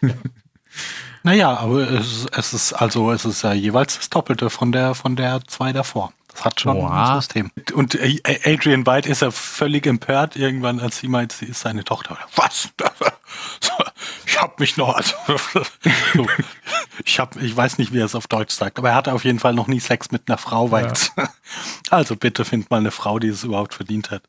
Naja, 1.23 1.55
aber 1.57 1.89
es, 1.91 2.25
es 2.31 2.53
ist 2.53 2.73
also 2.73 3.11
es 3.11 3.25
ist 3.25 3.41
ja 3.41 3.53
jeweils 3.53 3.97
das 3.97 4.09
Doppelte 4.09 4.49
von 4.49 4.71
der 4.71 4.95
von 4.95 5.15
der 5.15 5.41
zwei 5.47 5.73
davor. 5.73 6.13
Das 6.37 6.45
hat 6.45 6.61
schon 6.61 6.77
Oha. 6.77 7.15
ein 7.15 7.21
System. 7.21 7.51
Und 7.73 7.95
äh, 7.95 8.19
Adrian 8.45 8.85
White 8.85 9.09
ist 9.09 9.23
ja 9.23 9.31
völlig 9.31 9.87
empört 9.87 10.35
irgendwann, 10.35 10.79
als 10.79 10.99
sie 10.99 11.07
meint, 11.07 11.31
sie 11.31 11.45
ist 11.45 11.61
seine 11.61 11.83
Tochter. 11.83 12.17
Was? 12.35 12.69
Ich 14.25 14.41
hab 14.41 14.59
mich 14.59 14.77
noch, 14.77 14.95
also, 14.95 15.15
so, 16.13 16.27
ich 17.03 17.19
hab, 17.19 17.35
ich 17.41 17.57
weiß 17.57 17.77
nicht, 17.77 17.91
wie 17.91 17.99
er 17.99 18.05
es 18.05 18.15
auf 18.15 18.27
Deutsch 18.27 18.53
sagt, 18.53 18.77
aber 18.77 18.89
er 18.89 18.95
hatte 18.95 19.13
auf 19.13 19.25
jeden 19.25 19.39
Fall 19.39 19.53
noch 19.53 19.67
nie 19.67 19.79
Sex 19.79 20.11
mit 20.11 20.23
einer 20.27 20.37
Frau, 20.37 20.71
weil 20.71 20.93
also 21.89 22.15
bitte 22.15 22.45
find 22.45 22.69
mal 22.69 22.77
eine 22.77 22.91
Frau, 22.91 23.19
die 23.19 23.29
es 23.29 23.43
überhaupt 23.43 23.73
verdient 23.73 24.11
hat. 24.11 24.21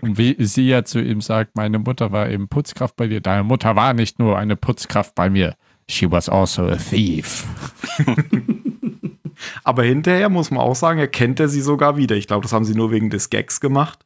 Und 0.00 0.16
wie 0.16 0.36
sie 0.38 0.68
ja 0.68 0.84
zu 0.84 1.00
ihm 1.00 1.20
sagt, 1.20 1.56
meine 1.56 1.78
Mutter 1.78 2.12
war 2.12 2.28
eben 2.30 2.48
Putzkraft 2.48 2.96
bei 2.96 3.08
dir. 3.08 3.20
Deine 3.20 3.42
Mutter 3.42 3.74
war 3.74 3.92
nicht 3.94 4.18
nur 4.18 4.38
eine 4.38 4.56
Putzkraft 4.56 5.14
bei 5.14 5.28
mir. 5.28 5.56
She 5.88 6.10
was 6.10 6.28
also 6.28 6.68
a 6.68 6.76
thief. 6.76 7.44
Aber 9.64 9.82
hinterher 9.82 10.28
muss 10.28 10.50
man 10.50 10.60
auch 10.60 10.74
sagen, 10.76 10.98
erkennt 10.98 11.40
er 11.40 11.48
sie 11.48 11.60
sogar 11.60 11.96
wieder. 11.96 12.16
Ich 12.16 12.26
glaube, 12.26 12.42
das 12.42 12.52
haben 12.52 12.64
sie 12.64 12.74
nur 12.74 12.90
wegen 12.90 13.10
des 13.10 13.30
Gags 13.30 13.60
gemacht. 13.60 14.04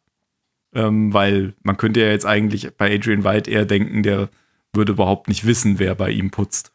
Ähm, 0.74 1.12
weil 1.14 1.54
man 1.62 1.76
könnte 1.76 2.00
ja 2.00 2.08
jetzt 2.08 2.26
eigentlich 2.26 2.70
bei 2.76 2.94
Adrian 2.94 3.24
White 3.24 3.50
eher 3.50 3.64
denken, 3.64 4.02
der 4.02 4.28
würde 4.74 4.92
überhaupt 4.92 5.28
nicht 5.28 5.46
wissen, 5.46 5.78
wer 5.78 5.94
bei 5.94 6.10
ihm 6.10 6.30
putzt. 6.30 6.72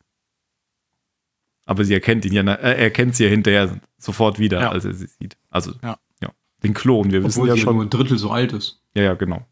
Aber 1.66 1.86
sie 1.86 1.94
erkennt 1.94 2.26
ihn 2.26 2.34
ja, 2.34 2.42
äh, 2.42 2.46
er 2.56 2.78
erkennt 2.80 3.16
sie 3.16 3.26
ja 3.26 3.30
hinterher 3.30 3.80
sofort 3.98 4.40
wieder, 4.40 4.60
Ja. 4.62 4.72
als 4.72 4.86
er 4.86 4.94
sie 4.94 5.08
sieht. 5.08 5.38
Also, 5.50 5.74
Ja. 5.84 5.98
ja. 6.22 6.30
Den 6.64 6.74
Klon. 6.74 7.12
Wir 7.12 7.24
wissen 7.24 7.40
Obwohl 7.40 7.50
ja 7.50 7.56
sie 7.56 7.62
schon. 7.62 7.76
nur 7.76 7.86
ein 7.86 7.90
Drittel 7.90 8.18
so 8.18 8.32
alt 8.32 8.54
ist. 8.54 8.82
Ja, 8.96 9.04
ja, 9.04 9.14
genau. 9.14 9.46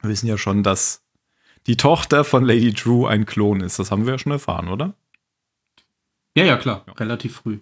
Wir 0.00 0.10
wissen 0.10 0.26
ja 0.26 0.36
schon, 0.36 0.62
dass 0.62 1.04
die 1.66 1.76
Tochter 1.76 2.24
von 2.24 2.44
Lady 2.44 2.72
Drew 2.72 3.06
ein 3.06 3.26
Klon 3.26 3.60
ist. 3.60 3.78
Das 3.78 3.90
haben 3.90 4.06
wir 4.06 4.14
ja 4.14 4.18
schon 4.18 4.32
erfahren, 4.32 4.68
oder? 4.68 4.94
Ja, 6.34 6.44
ja, 6.44 6.56
klar. 6.56 6.84
Relativ 6.98 7.36
früh. 7.36 7.58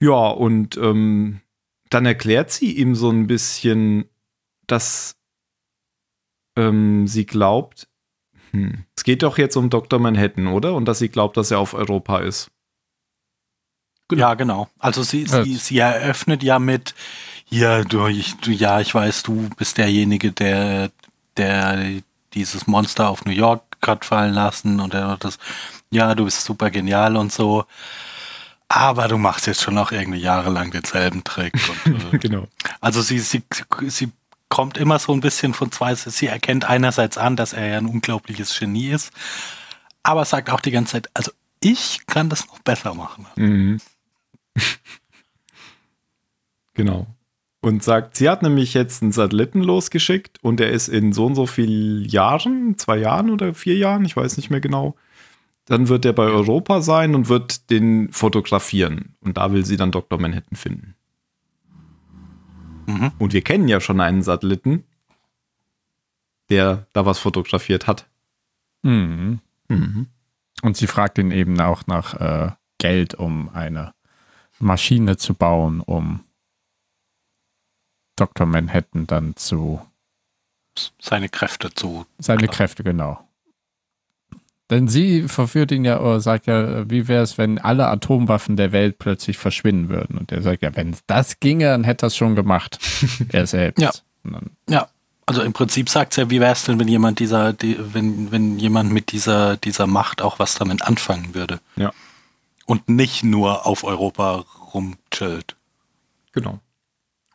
Ja, 0.00 0.28
und 0.28 0.76
ähm, 0.76 1.40
dann 1.90 2.06
erklärt 2.06 2.50
sie 2.50 2.72
ihm 2.72 2.94
so 2.94 3.10
ein 3.10 3.26
bisschen, 3.26 4.06
dass 4.66 5.16
ähm, 6.56 7.06
sie 7.06 7.26
glaubt, 7.26 7.88
hm, 8.50 8.84
es 8.96 9.04
geht 9.04 9.22
doch 9.22 9.38
jetzt 9.38 9.56
um 9.56 9.70
Dr. 9.70 9.98
Manhattan, 9.98 10.46
oder? 10.46 10.74
Und 10.74 10.86
dass 10.86 10.98
sie 10.98 11.08
glaubt, 11.08 11.36
dass 11.36 11.50
er 11.50 11.58
auf 11.58 11.74
Europa 11.74 12.18
ist. 12.18 12.50
Genau. 14.08 14.20
Ja, 14.20 14.34
genau. 14.34 14.68
Also 14.78 15.02
sie, 15.02 15.24
Ja. 15.24 15.44
sie, 15.44 15.56
sie 15.56 15.78
eröffnet 15.78 16.42
ja 16.42 16.58
mit, 16.58 16.94
ja, 17.48 17.82
du, 17.84 18.06
ich, 18.06 18.34
du, 18.36 18.50
ja, 18.50 18.80
ich 18.80 18.94
weiß, 18.94 19.22
du 19.22 19.48
bist 19.56 19.78
derjenige, 19.78 20.32
der, 20.32 20.90
der 21.36 22.00
dieses 22.34 22.66
Monster 22.66 23.08
auf 23.08 23.24
New 23.24 23.32
York 23.32 23.62
hat 23.86 24.04
fallen 24.04 24.34
lassen 24.34 24.80
und 24.80 24.94
er 24.94 25.08
hat 25.08 25.24
das, 25.24 25.38
ja, 25.90 26.14
du 26.14 26.24
bist 26.24 26.42
super 26.44 26.70
genial 26.70 27.16
und 27.16 27.32
so. 27.32 27.64
Aber 28.76 29.06
du 29.06 29.18
machst 29.18 29.46
jetzt 29.46 29.62
schon 29.62 29.74
noch 29.74 29.92
irgendwie 29.92 30.18
jahrelang 30.18 30.72
denselben 30.72 31.22
Trick. 31.22 31.54
Und, 31.86 32.12
äh, 32.14 32.18
Genau. 32.18 32.48
also 32.80 33.02
sie, 33.02 33.20
sie, 33.20 33.44
sie 33.86 34.10
kommt 34.48 34.78
immer 34.78 34.98
so 34.98 35.12
ein 35.12 35.20
bisschen 35.20 35.54
von 35.54 35.70
zwei, 35.70 35.94
sie 35.94 36.26
erkennt 36.26 36.64
einerseits 36.64 37.16
an, 37.16 37.36
dass 37.36 37.52
er 37.52 37.68
ja 37.68 37.78
ein 37.78 37.86
unglaubliches 37.86 38.58
Genie 38.58 38.88
ist, 38.88 39.12
aber 40.02 40.24
sagt 40.24 40.50
auch 40.50 40.60
die 40.60 40.72
ganze 40.72 40.92
Zeit, 40.92 41.08
also 41.14 41.30
ich 41.60 42.00
kann 42.08 42.28
das 42.28 42.48
noch 42.48 42.58
besser 42.58 42.94
machen. 42.94 43.26
Mhm. 43.36 43.80
genau. 46.74 47.06
Und 47.60 47.84
sagt, 47.84 48.16
sie 48.16 48.28
hat 48.28 48.42
nämlich 48.42 48.74
jetzt 48.74 49.02
einen 49.02 49.12
Satelliten 49.12 49.62
losgeschickt 49.62 50.42
und 50.42 50.60
er 50.60 50.70
ist 50.72 50.88
in 50.88 51.12
so 51.12 51.26
und 51.26 51.36
so 51.36 51.46
vielen 51.46 52.04
Jahren, 52.06 52.76
zwei 52.76 52.96
Jahren 52.96 53.30
oder 53.30 53.54
vier 53.54 53.76
Jahren, 53.76 54.04
ich 54.04 54.16
weiß 54.16 54.36
nicht 54.36 54.50
mehr 54.50 54.60
genau. 54.60 54.96
Dann 55.66 55.88
wird 55.88 56.04
er 56.04 56.12
bei 56.12 56.24
Europa 56.24 56.82
sein 56.82 57.14
und 57.14 57.28
wird 57.28 57.70
den 57.70 58.12
fotografieren. 58.12 59.16
Und 59.20 59.38
da 59.38 59.52
will 59.52 59.64
sie 59.64 59.76
dann 59.76 59.92
Dr. 59.92 60.20
Manhattan 60.20 60.56
finden. 60.56 60.94
Mhm. 62.86 63.12
Und 63.18 63.32
wir 63.32 63.42
kennen 63.42 63.68
ja 63.68 63.80
schon 63.80 64.00
einen 64.00 64.22
Satelliten, 64.22 64.84
der 66.50 66.86
da 66.92 67.06
was 67.06 67.18
fotografiert 67.18 67.86
hat. 67.86 68.06
Mhm. 68.82 69.40
Mhm. 69.68 70.08
Und 70.62 70.76
sie 70.76 70.86
fragt 70.86 71.18
ihn 71.18 71.30
eben 71.30 71.58
auch 71.60 71.86
nach 71.86 72.14
äh, 72.14 72.52
Geld, 72.78 73.14
um 73.14 73.48
eine 73.48 73.94
Maschine 74.58 75.16
zu 75.16 75.34
bauen, 75.34 75.80
um 75.80 76.24
Dr. 78.16 78.46
Manhattan 78.46 79.06
dann 79.06 79.36
zu 79.36 79.80
seine 81.00 81.28
Kräfte 81.28 81.72
zu. 81.72 82.06
seine 82.18 82.42
Klar. 82.42 82.54
Kräfte, 82.54 82.84
genau. 82.84 83.23
Denn 84.74 84.88
sie 84.88 85.28
verführt 85.28 85.70
ihn 85.70 85.84
ja, 85.84 86.00
oder 86.00 86.18
sagt 86.18 86.48
ja, 86.48 86.90
wie 86.90 87.06
wäre 87.06 87.22
es, 87.22 87.38
wenn 87.38 87.60
alle 87.60 87.86
Atomwaffen 87.86 88.56
der 88.56 88.72
Welt 88.72 88.98
plötzlich 88.98 89.38
verschwinden 89.38 89.88
würden? 89.88 90.18
Und 90.18 90.32
er 90.32 90.42
sagt 90.42 90.62
ja, 90.62 90.74
wenn 90.74 90.96
das 91.06 91.38
ginge, 91.38 91.66
dann 91.66 91.84
hätte 91.84 92.06
er 92.06 92.08
es 92.08 92.16
schon 92.16 92.34
gemacht. 92.34 92.80
er 93.28 93.46
selbst. 93.46 93.80
Ja. 93.80 93.92
Ja, 94.68 94.88
also 95.26 95.42
im 95.42 95.52
Prinzip 95.52 95.88
sagt 95.88 96.18
er, 96.18 96.28
wie 96.28 96.40
wäre 96.40 96.50
es 96.50 96.64
denn, 96.64 96.80
wenn 96.80 96.88
jemand 96.88 97.20
dieser, 97.20 97.52
die, 97.52 97.78
wenn, 97.78 98.32
wenn 98.32 98.58
jemand 98.58 98.90
mit 98.90 99.12
dieser, 99.12 99.56
dieser 99.58 99.86
Macht 99.86 100.22
auch 100.22 100.40
was 100.40 100.56
damit 100.56 100.82
anfangen 100.82 101.36
würde? 101.36 101.60
Ja. 101.76 101.92
Und 102.66 102.88
nicht 102.88 103.22
nur 103.22 103.66
auf 103.66 103.84
Europa 103.84 104.44
rumchillt. 104.74 105.54
Genau. 106.32 106.58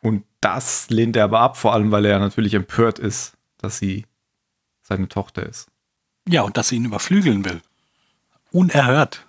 Und 0.02 0.24
das 0.42 0.90
lehnt 0.90 1.16
er 1.16 1.24
aber 1.24 1.40
ab, 1.40 1.56
vor 1.56 1.72
allem 1.72 1.90
weil 1.90 2.04
er 2.04 2.18
natürlich 2.18 2.52
empört 2.52 2.98
ist, 2.98 3.32
dass 3.56 3.78
sie 3.78 4.04
seine 4.82 5.08
Tochter 5.08 5.46
ist. 5.46 5.69
Ja, 6.30 6.42
und 6.42 6.56
dass 6.56 6.68
sie 6.68 6.76
ihn 6.76 6.84
überflügeln 6.84 7.44
will. 7.44 7.60
Unerhört. 8.52 9.24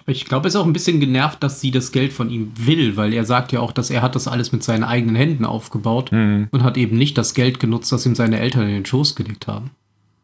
Aber 0.00 0.12
ich 0.12 0.24
glaube, 0.24 0.46
er 0.46 0.48
ist 0.48 0.56
auch 0.56 0.66
ein 0.66 0.72
bisschen 0.72 0.98
genervt, 1.00 1.42
dass 1.42 1.60
sie 1.60 1.70
das 1.70 1.92
Geld 1.92 2.12
von 2.12 2.28
ihm 2.28 2.52
will, 2.56 2.96
weil 2.96 3.12
er 3.12 3.24
sagt 3.24 3.52
ja 3.52 3.60
auch, 3.60 3.72
dass 3.72 3.88
er 3.88 4.02
hat 4.02 4.14
das 4.16 4.26
alles 4.26 4.50
mit 4.52 4.62
seinen 4.64 4.84
eigenen 4.84 5.14
Händen 5.16 5.44
aufgebaut 5.44 6.10
Mhm. 6.12 6.48
und 6.50 6.62
hat 6.64 6.76
eben 6.76 6.96
nicht 6.98 7.16
das 7.18 7.34
Geld 7.34 7.60
genutzt, 7.60 7.92
das 7.92 8.04
ihm 8.04 8.14
seine 8.14 8.40
Eltern 8.40 8.64
in 8.64 8.74
den 8.74 8.86
Schoß 8.86 9.14
gelegt 9.14 9.46
haben. 9.46 9.70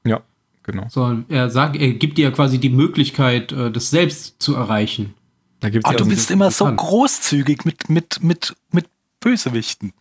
Ja, 0.04 0.20
genau. 0.64 0.86
Sondern 0.88 1.26
er 1.28 1.48
sagt, 1.48 1.76
er 1.76 1.92
gibt 1.92 2.18
dir 2.18 2.24
ja 2.24 2.30
quasi 2.32 2.58
die 2.58 2.70
Möglichkeit, 2.70 3.52
äh, 3.52 3.70
das 3.70 3.90
selbst 3.90 4.42
zu 4.42 4.54
erreichen. 4.56 5.14
Da 5.60 5.70
gibt's 5.70 5.88
Ah, 5.88 5.92
ja 5.92 5.98
du 5.98 6.06
bist 6.08 6.30
immer 6.30 6.50
so 6.50 6.64
großzügig 6.66 7.64
mit, 7.64 7.88
mit, 7.88 8.22
mit, 8.22 8.56
mit 8.72 8.86
Bösewichten. 9.20 9.92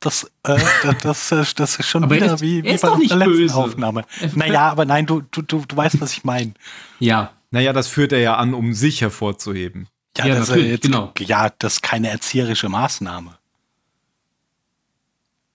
Das, 0.00 0.24
äh, 0.44 0.58
das, 1.02 1.28
das, 1.30 1.54
das 1.54 1.76
ist 1.78 1.86
schon 1.88 2.04
Aber 2.04 2.14
er 2.16 2.22
wieder 2.22 2.34
ist- 2.34 2.40
wie, 2.42 2.62
wie 2.62 2.76
bei 2.76 2.76
der 2.76 2.98
letzten 2.98 3.18
böse. 3.24 3.54
Aufnahme. 3.54 4.04
Naja, 4.34 4.68
aber 4.70 4.84
nein, 4.84 5.06
du, 5.06 5.22
du, 5.30 5.42
du, 5.42 5.64
du 5.66 5.76
weißt, 5.76 6.00
was 6.00 6.12
ich 6.12 6.22
meine. 6.24 6.52
Ja, 7.00 7.32
Naja, 7.50 7.72
das 7.72 7.88
führt 7.88 8.12
er 8.12 8.18
ja 8.20 8.36
an, 8.36 8.52
um 8.54 8.74
sich 8.74 9.00
hervorzuheben. 9.00 9.88
Ja, 10.18 10.26
Ja, 10.26 10.34
das 10.34 10.44
ist 10.44 10.48
natürlich, 10.50 10.70
jetzt, 10.70 10.82
genau. 10.82 11.12
ja, 11.18 11.50
das 11.58 11.74
ist 11.74 11.82
keine 11.82 12.08
erzieherische 12.10 12.68
Maßnahme. 12.68 13.36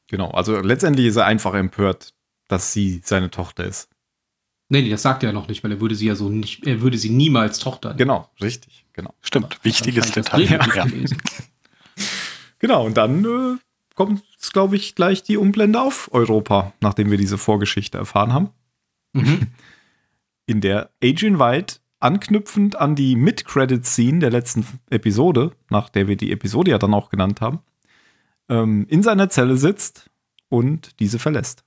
Genau. 0.07 0.31
Also 0.31 0.59
letztendlich 0.59 1.07
ist 1.07 1.15
er 1.15 1.25
einfach 1.25 1.53
empört, 1.53 2.13
dass 2.47 2.73
sie 2.73 3.01
seine 3.03 3.29
Tochter 3.31 3.63
ist. 3.65 3.89
nee, 4.69 4.81
nee, 4.81 4.89
das 4.89 5.01
sagt 5.03 5.23
er 5.23 5.29
ja 5.29 5.33
noch 5.33 5.47
nicht, 5.47 5.63
weil 5.63 5.71
er 5.71 5.79
würde 5.81 5.95
sie 5.95 6.07
ja 6.07 6.15
so 6.15 6.29
nicht, 6.29 6.65
er 6.67 6.81
würde 6.81 6.97
sie 6.97 7.09
niemals 7.09 7.59
Tochter 7.59 7.89
nennen. 7.89 7.97
Genau, 7.99 8.29
richtig. 8.41 8.85
Genau. 8.93 9.13
Stimmt, 9.21 9.59
wichtiges 9.63 10.11
Detail. 10.11 10.41
Ja. 10.43 10.85
Genau, 12.59 12.85
und 12.85 12.95
dann 12.95 13.25
äh, 13.25 13.57
kommt, 13.95 14.21
glaube 14.53 14.75
ich, 14.75 14.95
gleich 14.95 15.23
die 15.23 15.37
Umblende 15.37 15.81
auf 15.81 16.09
Europa, 16.13 16.73
nachdem 16.81 17.11
wir 17.11 17.17
diese 17.17 17.37
Vorgeschichte 17.37 17.97
erfahren 17.97 18.33
haben. 18.33 18.49
Mhm. 19.13 19.47
in 20.45 20.61
der 20.61 20.89
Adrian 21.03 21.39
White 21.39 21.75
anknüpfend 21.99 22.75
an 22.75 22.95
die 22.95 23.15
Mid-Credit-Scene 23.15 24.19
der 24.19 24.31
letzten 24.31 24.65
Episode, 24.89 25.51
nach 25.69 25.89
der 25.89 26.07
wir 26.07 26.17
die 26.17 26.31
Episode 26.31 26.71
ja 26.71 26.77
dann 26.77 26.93
auch 26.93 27.09
genannt 27.09 27.41
haben, 27.41 27.59
ähm, 28.49 28.85
in 28.89 29.03
seiner 29.03 29.29
Zelle 29.29 29.55
sitzt 29.55 30.09
und 30.49 30.99
diese 30.99 31.19
verlässt. 31.19 31.63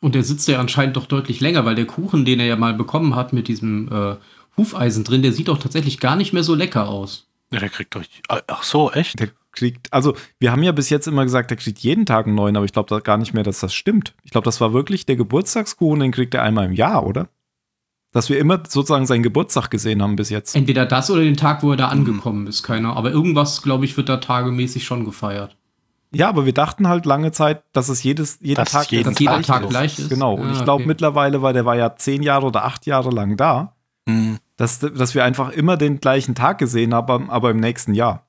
Und 0.00 0.14
der 0.14 0.22
sitzt 0.22 0.48
ja 0.48 0.60
anscheinend 0.60 0.96
doch 0.96 1.06
deutlich 1.06 1.40
länger, 1.40 1.64
weil 1.64 1.74
der 1.74 1.86
Kuchen, 1.86 2.24
den 2.24 2.40
er 2.40 2.46
ja 2.46 2.56
mal 2.56 2.74
bekommen 2.74 3.16
hat 3.16 3.32
mit 3.32 3.48
diesem 3.48 3.90
äh, 3.90 4.16
Hufeisen 4.56 5.02
drin, 5.04 5.22
der 5.22 5.32
sieht 5.32 5.48
doch 5.48 5.58
tatsächlich 5.58 5.98
gar 5.98 6.16
nicht 6.16 6.32
mehr 6.32 6.42
so 6.42 6.54
lecker 6.54 6.88
aus. 6.88 7.26
Ja, 7.52 7.60
der 7.60 7.70
kriegt 7.70 7.94
doch. 7.94 8.04
Ach 8.28 8.62
so, 8.62 8.92
echt? 8.92 9.18
Der 9.18 9.30
kriegt, 9.54 9.92
also 9.92 10.14
wir 10.38 10.52
haben 10.52 10.62
ja 10.62 10.72
bis 10.72 10.90
jetzt 10.90 11.06
immer 11.06 11.22
gesagt, 11.24 11.50
der 11.50 11.56
kriegt 11.56 11.78
jeden 11.80 12.06
Tag 12.06 12.26
einen 12.26 12.34
neuen, 12.34 12.56
aber 12.56 12.64
ich 12.64 12.72
glaube 12.72 13.00
gar 13.02 13.16
nicht 13.16 13.34
mehr, 13.34 13.42
dass 13.42 13.60
das 13.60 13.74
stimmt. 13.74 14.14
Ich 14.22 14.30
glaube, 14.30 14.44
das 14.44 14.60
war 14.60 14.72
wirklich 14.72 15.06
der 15.06 15.16
Geburtstagskuchen, 15.16 16.00
den 16.00 16.12
kriegt 16.12 16.34
er 16.34 16.42
einmal 16.42 16.66
im 16.66 16.72
Jahr, 16.72 17.06
oder? 17.06 17.28
Dass 18.12 18.28
wir 18.28 18.38
immer 18.38 18.62
sozusagen 18.68 19.06
seinen 19.06 19.24
Geburtstag 19.24 19.70
gesehen 19.70 20.00
haben 20.00 20.14
bis 20.14 20.30
jetzt. 20.30 20.54
Entweder 20.54 20.86
das 20.86 21.10
oder 21.10 21.22
den 21.22 21.36
Tag, 21.36 21.62
wo 21.64 21.72
er 21.72 21.76
da 21.76 21.88
angekommen 21.88 22.46
ist, 22.46 22.62
keiner. 22.62 22.96
Aber 22.96 23.10
irgendwas, 23.10 23.62
glaube 23.62 23.84
ich, 23.84 23.96
wird 23.96 24.08
da 24.08 24.18
tagemäßig 24.18 24.84
schon 24.84 25.04
gefeiert. 25.04 25.56
Ja, 26.14 26.28
aber 26.28 26.46
wir 26.46 26.52
dachten 26.54 26.86
halt 26.86 27.06
lange 27.06 27.32
Zeit, 27.32 27.64
dass 27.72 27.88
es 27.88 28.04
jedes, 28.04 28.38
jeden 28.40 28.54
Dass 28.54 28.70
Tag 28.70 28.92
jeden 28.92 29.10
das 29.10 29.18
jeder 29.18 29.42
Tag 29.42 29.68
gleich 29.68 29.98
ist? 29.98 30.10
Genau. 30.10 30.34
Und 30.34 30.46
Ah, 30.46 30.52
ich 30.52 30.62
glaube 30.62 30.82
okay. 30.84 30.86
mittlerweile, 30.86 31.42
weil 31.42 31.54
der 31.54 31.64
war 31.64 31.74
ja 31.76 31.96
zehn 31.96 32.22
Jahre 32.22 32.46
oder 32.46 32.64
acht 32.64 32.86
Jahre 32.86 33.10
lang 33.10 33.36
da, 33.36 33.74
Hm. 34.08 34.38
dass, 34.56 34.78
dass 34.78 35.14
wir 35.16 35.24
einfach 35.24 35.50
immer 35.50 35.76
den 35.76 35.98
gleichen 35.98 36.36
Tag 36.36 36.58
gesehen 36.58 36.94
haben, 36.94 37.30
aber 37.30 37.50
im 37.50 37.58
nächsten 37.58 37.94
Jahr. 37.94 38.26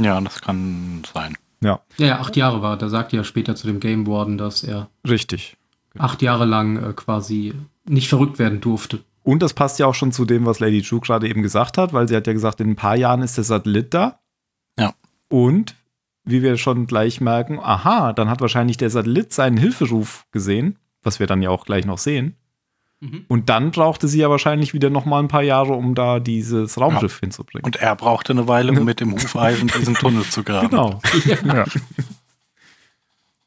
Ja, 0.00 0.20
das 0.20 0.40
kann 0.40 1.02
sein. 1.12 1.36
Ja, 1.60 1.80
Ja, 1.98 2.06
ja, 2.06 2.20
acht 2.20 2.36
Jahre 2.36 2.62
war. 2.62 2.76
Da 2.76 2.88
sagte 2.88 3.16
ja 3.16 3.24
später 3.24 3.56
zu 3.56 3.66
dem 3.66 3.80
Game 3.80 4.06
Warden, 4.06 4.38
dass 4.38 4.62
er 4.62 4.88
richtig. 5.08 5.56
acht 5.98 6.22
Jahre 6.22 6.44
lang 6.44 6.76
äh, 6.76 6.92
quasi 6.92 7.54
nicht 7.88 8.08
verrückt 8.08 8.38
werden 8.38 8.60
durfte. 8.60 9.00
Und 9.24 9.42
das 9.42 9.54
passt 9.54 9.78
ja 9.78 9.86
auch 9.86 9.94
schon 9.94 10.12
zu 10.12 10.24
dem, 10.24 10.46
was 10.46 10.60
Lady 10.60 10.80
Drew 10.80 11.00
gerade 11.00 11.28
eben 11.28 11.42
gesagt 11.42 11.76
hat, 11.76 11.92
weil 11.92 12.08
sie 12.08 12.16
hat 12.16 12.26
ja 12.26 12.32
gesagt, 12.32 12.60
in 12.60 12.70
ein 12.70 12.76
paar 12.76 12.96
Jahren 12.96 13.22
ist 13.22 13.36
der 13.36 13.44
Satellit 13.44 13.92
da. 13.92 14.20
Ja. 14.78 14.94
Und 15.28 15.74
wie 16.24 16.42
wir 16.42 16.56
schon 16.56 16.86
gleich 16.86 17.20
merken, 17.20 17.58
aha, 17.60 18.12
dann 18.12 18.30
hat 18.30 18.40
wahrscheinlich 18.40 18.76
der 18.76 18.90
Satellit 18.90 19.32
seinen 19.32 19.56
Hilferuf 19.56 20.26
gesehen, 20.30 20.78
was 21.02 21.20
wir 21.20 21.26
dann 21.26 21.42
ja 21.42 21.50
auch 21.50 21.64
gleich 21.64 21.84
noch 21.84 21.98
sehen. 21.98 22.36
Mhm. 23.00 23.24
Und 23.28 23.48
dann 23.48 23.70
brauchte 23.70 24.08
sie 24.08 24.18
ja 24.18 24.28
wahrscheinlich 24.30 24.74
wieder 24.74 24.90
noch 24.90 25.04
mal 25.04 25.20
ein 25.20 25.28
paar 25.28 25.42
Jahre, 25.42 25.72
um 25.74 25.94
da 25.94 26.18
dieses 26.18 26.80
Raumschiff 26.80 27.20
hinzubringen. 27.20 27.64
Und 27.64 27.76
er 27.76 27.94
brauchte 27.94 28.32
eine 28.32 28.48
Weile, 28.48 28.72
um 28.72 28.84
mit 28.84 28.98
dem 29.00 29.12
Hufeisen 29.12 29.68
diesen 29.68 29.94
Tunnel 29.94 30.24
zu 30.24 30.42
graben. 30.42 30.68
genau, 30.68 31.00
Ja. 31.44 31.64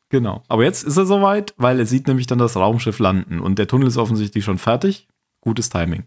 genau. 0.10 0.43
Aber 0.48 0.63
jetzt 0.63 0.84
ist 0.84 0.98
er 0.98 1.05
soweit, 1.05 1.53
weil 1.58 1.79
er 1.79 1.86
sieht 1.86 2.08
nämlich 2.08 2.27
dann 2.27 2.38
das 2.39 2.55
Raumschiff 2.55 3.00
landen 3.00 3.39
und 3.39 3.60
der 3.60 3.67
Tunnel 3.67 3.88
ist 3.88 3.98
offensichtlich 3.98 4.43
schon 4.46 4.58
fertig. 4.58 5.08
Gutes 5.41 5.70
Timing. 5.70 6.03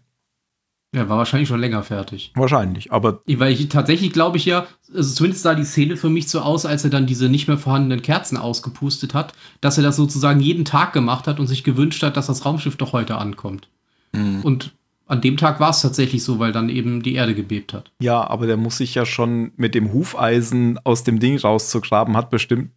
Ja, 0.93 1.09
war 1.09 1.17
wahrscheinlich 1.17 1.49
schon 1.49 1.59
länger 1.59 1.83
fertig. 1.83 2.31
Wahrscheinlich, 2.35 2.91
aber 2.93 3.21
Weil 3.27 3.51
ich 3.51 3.67
tatsächlich 3.67 4.13
glaube 4.13 4.37
ich 4.37 4.45
ja, 4.45 4.65
also 4.93 5.13
zumindest 5.13 5.43
sah 5.43 5.53
die 5.53 5.65
Szene 5.65 5.97
für 5.97 6.09
mich 6.09 6.29
so 6.29 6.39
aus, 6.39 6.65
als 6.65 6.85
er 6.85 6.89
dann 6.89 7.05
diese 7.05 7.27
nicht 7.27 7.47
mehr 7.47 7.57
vorhandenen 7.57 8.01
Kerzen 8.01 8.37
ausgepustet 8.37 9.13
hat, 9.13 9.33
dass 9.59 9.77
er 9.77 9.83
das 9.83 9.97
sozusagen 9.97 10.39
jeden 10.39 10.63
Tag 10.63 10.93
gemacht 10.93 11.27
hat 11.27 11.39
und 11.39 11.47
sich 11.47 11.65
gewünscht 11.65 12.01
hat, 12.01 12.15
dass 12.15 12.27
das 12.27 12.45
Raumschiff 12.45 12.77
doch 12.77 12.93
heute 12.93 13.17
ankommt. 13.17 13.67
Hm. 14.13 14.41
Und 14.41 14.73
an 15.07 15.21
dem 15.21 15.37
Tag 15.37 15.59
war 15.59 15.69
es 15.69 15.81
tatsächlich 15.81 16.23
so, 16.23 16.39
weil 16.39 16.51
dann 16.51 16.69
eben 16.69 17.03
die 17.03 17.15
Erde 17.15 17.35
gebebt 17.35 17.73
hat. 17.73 17.91
ja, 17.99 18.25
aber 18.25 18.47
der 18.47 18.57
muss 18.57 18.77
sich 18.77 18.95
ja 18.95 19.05
schon 19.05 19.51
mit 19.57 19.75
dem 19.75 19.93
Hufeisen 19.93 20.79
aus 20.83 21.03
dem 21.03 21.19
Ding 21.19 21.37
rauszugraben, 21.37 22.15
hat 22.15 22.29
bestimmt 22.29 22.71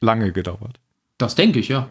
lange 0.00 0.32
gedauert. 0.32 0.80
Das 1.18 1.34
denke 1.34 1.60
ich, 1.60 1.68
ja. 1.68 1.88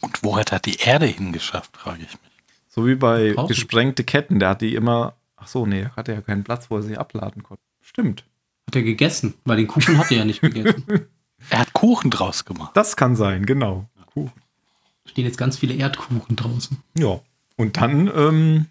Und 0.00 0.22
wo 0.22 0.36
hat 0.36 0.52
er 0.52 0.60
die 0.60 0.76
Erde 0.76 1.06
hingeschafft, 1.06 1.76
frage 1.76 2.02
ich 2.02 2.12
mich. 2.12 2.33
So 2.74 2.88
wie 2.88 2.96
bei 2.96 3.30
Draußen. 3.30 3.46
gesprengte 3.46 4.02
Ketten, 4.02 4.40
der 4.40 4.48
hat 4.50 4.60
die 4.60 4.74
immer. 4.74 5.14
Ach 5.36 5.46
so, 5.46 5.64
nee, 5.64 5.86
hatte 5.94 6.12
ja 6.12 6.20
keinen 6.20 6.42
Platz, 6.42 6.70
wo 6.70 6.76
er 6.76 6.82
sie 6.82 6.96
abladen 6.98 7.44
konnte. 7.44 7.62
Stimmt. 7.80 8.24
Hat 8.66 8.74
er 8.74 8.82
gegessen, 8.82 9.34
weil 9.44 9.58
den 9.58 9.68
Kuchen 9.68 9.96
hat 9.96 10.10
er 10.10 10.18
ja 10.18 10.24
nicht 10.24 10.40
gegessen. 10.40 10.84
Er 11.50 11.58
hat 11.58 11.74
Kuchen 11.74 12.10
draus 12.10 12.46
gemacht. 12.46 12.70
Das 12.74 12.96
kann 12.96 13.16
sein, 13.16 13.44
genau. 13.44 13.86
Cool. 14.16 14.30
Stehen 15.04 15.26
jetzt 15.26 15.36
ganz 15.36 15.58
viele 15.58 15.74
Erdkuchen 15.74 16.36
draußen. 16.36 16.78
Ja. 16.96 17.20
Und 17.56 17.76
dann 17.76 18.10
ähm, 18.16 18.66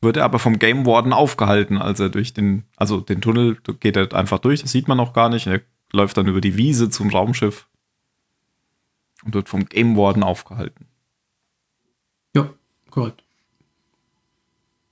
wird 0.00 0.16
er 0.16 0.24
aber 0.24 0.38
vom 0.38 0.58
Game 0.58 0.86
Warden 0.86 1.12
aufgehalten, 1.12 1.76
als 1.76 2.00
er 2.00 2.08
durch 2.08 2.32
den, 2.32 2.62
also 2.74 3.00
den 3.00 3.20
Tunnel 3.20 3.58
da 3.64 3.74
geht 3.74 3.96
er 3.96 4.14
einfach 4.14 4.38
durch, 4.38 4.62
das 4.62 4.72
sieht 4.72 4.88
man 4.88 4.98
auch 4.98 5.12
gar 5.12 5.28
nicht. 5.28 5.46
Er 5.46 5.60
läuft 5.92 6.16
dann 6.16 6.26
über 6.26 6.40
die 6.40 6.56
Wiese 6.56 6.88
zum 6.88 7.10
Raumschiff 7.10 7.68
und 9.24 9.34
wird 9.34 9.50
vom 9.50 9.66
Game 9.66 9.94
Warden 9.98 10.22
aufgehalten. 10.22 10.86
Ja, 12.34 12.48
korrekt. 12.88 13.25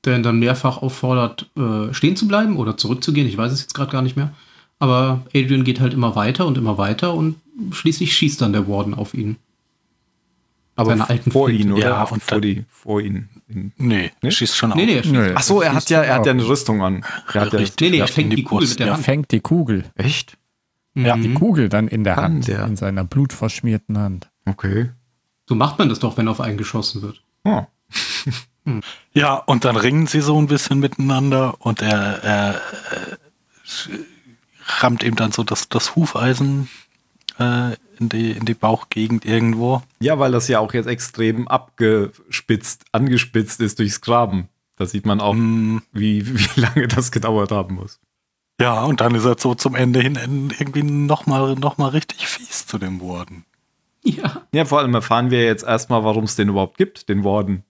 Der 0.04 0.16
ihn 0.16 0.23
dann 0.23 0.38
mehrfach 0.38 0.78
auffordert, 0.82 1.50
äh, 1.56 1.92
stehen 1.94 2.16
zu 2.16 2.28
bleiben 2.28 2.56
oder 2.58 2.76
zurückzugehen. 2.76 3.26
Ich 3.28 3.38
weiß 3.38 3.52
es 3.52 3.62
jetzt 3.62 3.75
gerade 3.75 3.90
gar 3.92 4.02
nicht 4.02 4.16
mehr. 4.16 4.32
Aber 4.78 5.23
Adrian 5.34 5.64
geht 5.64 5.80
halt 5.80 5.94
immer 5.94 6.14
weiter 6.16 6.46
und 6.46 6.58
immer 6.58 6.76
weiter 6.78 7.14
und 7.14 7.37
schließlich 7.70 8.14
schießt 8.14 8.40
dann 8.40 8.52
der 8.52 8.68
Warden 8.68 8.92
auf 8.94 9.14
ihn. 9.14 9.37
Aber 10.76 10.90
Seine 10.90 11.08
alten 11.08 11.30
vor 11.30 11.46
Flinte. 11.49 11.62
ihn, 11.68 11.73
oder? 11.73 11.82
Ja, 11.87 12.02
und 12.02 12.20
vor, 12.23 12.40
die, 12.40 12.64
vor 12.68 13.00
ihn. 13.00 13.28
Nee, 13.76 14.11
Nee? 14.20 14.30
schießt 14.30 14.56
schon 14.56 14.73
auf. 14.73 14.76
Nee, 14.76 14.87
nee, 14.87 14.96
er. 14.96 15.06
Nö. 15.06 15.32
Ach 15.37 15.42
so, 15.42 15.62
er 15.62 15.73
hat 15.73 15.88
ja, 15.88 16.02
er 16.02 16.16
hat 16.16 16.26
ja 16.26 16.32
eine 16.32 16.46
Rüstung 16.46 16.82
an. 16.82 17.04
Er 17.32 17.42
hat 17.42 17.52
ja, 17.52 17.58
Richtig. 17.61 17.80
Nee, 17.80 17.96
nee, 17.96 18.02
er 18.02 18.08
fängt 18.08 18.32
die 18.37 18.42
Kugel 18.42 18.68
mit 18.68 18.78
der 18.80 18.87
ja. 18.88 18.92
Er 18.92 18.96
Hand. 18.96 19.04
fängt 19.04 19.30
die 19.30 19.40
Kugel. 19.40 19.84
echt? 19.94 20.37
Ja. 20.96 21.16
Die 21.16 21.28
Mhm. 21.28 21.34
Kugel 21.34 21.68
dann 21.68 21.87
in 21.88 22.02
der 22.04 22.14
Kann 22.16 22.25
Hand, 22.25 22.49
der? 22.49 22.64
in 22.66 22.76
seiner 22.76 23.04
blutverschmierten 23.04 23.96
Hand. 23.99 24.28
Okay. 24.46 24.90
So 25.48 25.55
macht 25.55 25.78
man 25.78 25.88
das 25.88 26.00
doch, 26.00 26.16
wenn 26.16 26.26
auf 26.28 26.40
einen 26.40 26.57
geschossen 26.59 27.02
wird. 27.02 27.22
Oh. 27.44 27.62
Ja, 29.12 29.35
und 29.35 29.64
dann 29.64 29.77
ringen 29.77 30.07
sie 30.07 30.20
so 30.20 30.38
ein 30.40 30.46
bisschen 30.46 30.81
miteinander 30.81 31.55
und 31.61 31.83
er, 31.83 32.22
er 32.22 32.55
äh, 32.55 33.16
rammt 34.81 35.03
ihm 35.03 35.16
dann 35.16 35.33
so 35.33 35.42
das, 35.44 35.68
das 35.68 35.94
Hufeisen 35.96 36.68
äh, 37.38 37.72
in, 37.98 38.09
die, 38.09 38.33
in 38.33 38.44
die 38.44 38.55
Bauchgegend 38.55 39.24
irgendwo. 39.24 39.83
Ja, 40.00 40.18
weil 40.18 40.33
das 40.33 40.48
ja 40.48 40.59
auch 40.61 40.72
jetzt 40.74 40.87
extrem 40.87 41.46
abgespitzt, 41.48 42.85
angespitzt 42.92 43.61
ist 43.61 43.79
durchs 43.79 44.00
Graben. 44.00 44.48
Da 44.77 44.87
sieht 44.87 45.07
man 45.07 45.20
auch, 45.20 45.35
Mm, 45.35 45.79
wie, 45.92 46.27
wie 46.38 46.61
lange 46.61 46.88
das 46.88 47.12
gedauert 47.12 47.53
haben 47.53 47.77
muss. 47.77 48.00
ja, 48.61 48.83
und 48.85 49.00
dann 49.00 49.14
ist 49.14 49.24
er 49.24 49.37
so 49.38 49.55
zum 49.55 49.74
Ende 49.74 50.00
hin 50.00 50.53
irgendwie 50.59 50.83
nochmal 50.83 51.55
noch 51.57 51.77
mal 51.79 51.88
richtig 51.88 52.27
fies 52.27 52.66
zu 52.66 52.79
dem 52.79 53.00
Warden. 53.00 53.44
Ja. 54.05 54.42
Ja, 54.53 54.64
vor 54.64 54.81
allem 54.81 54.94
erfahren 54.94 55.31
wir 55.31 55.44
jetzt 55.44 55.64
erstmal, 55.64 56.05
warum 56.05 56.24
es 56.24 56.37
den 56.37 56.48
überhaupt 56.48 56.77
gibt, 56.77 57.09
den 57.09 57.24
Warden. 57.24 57.62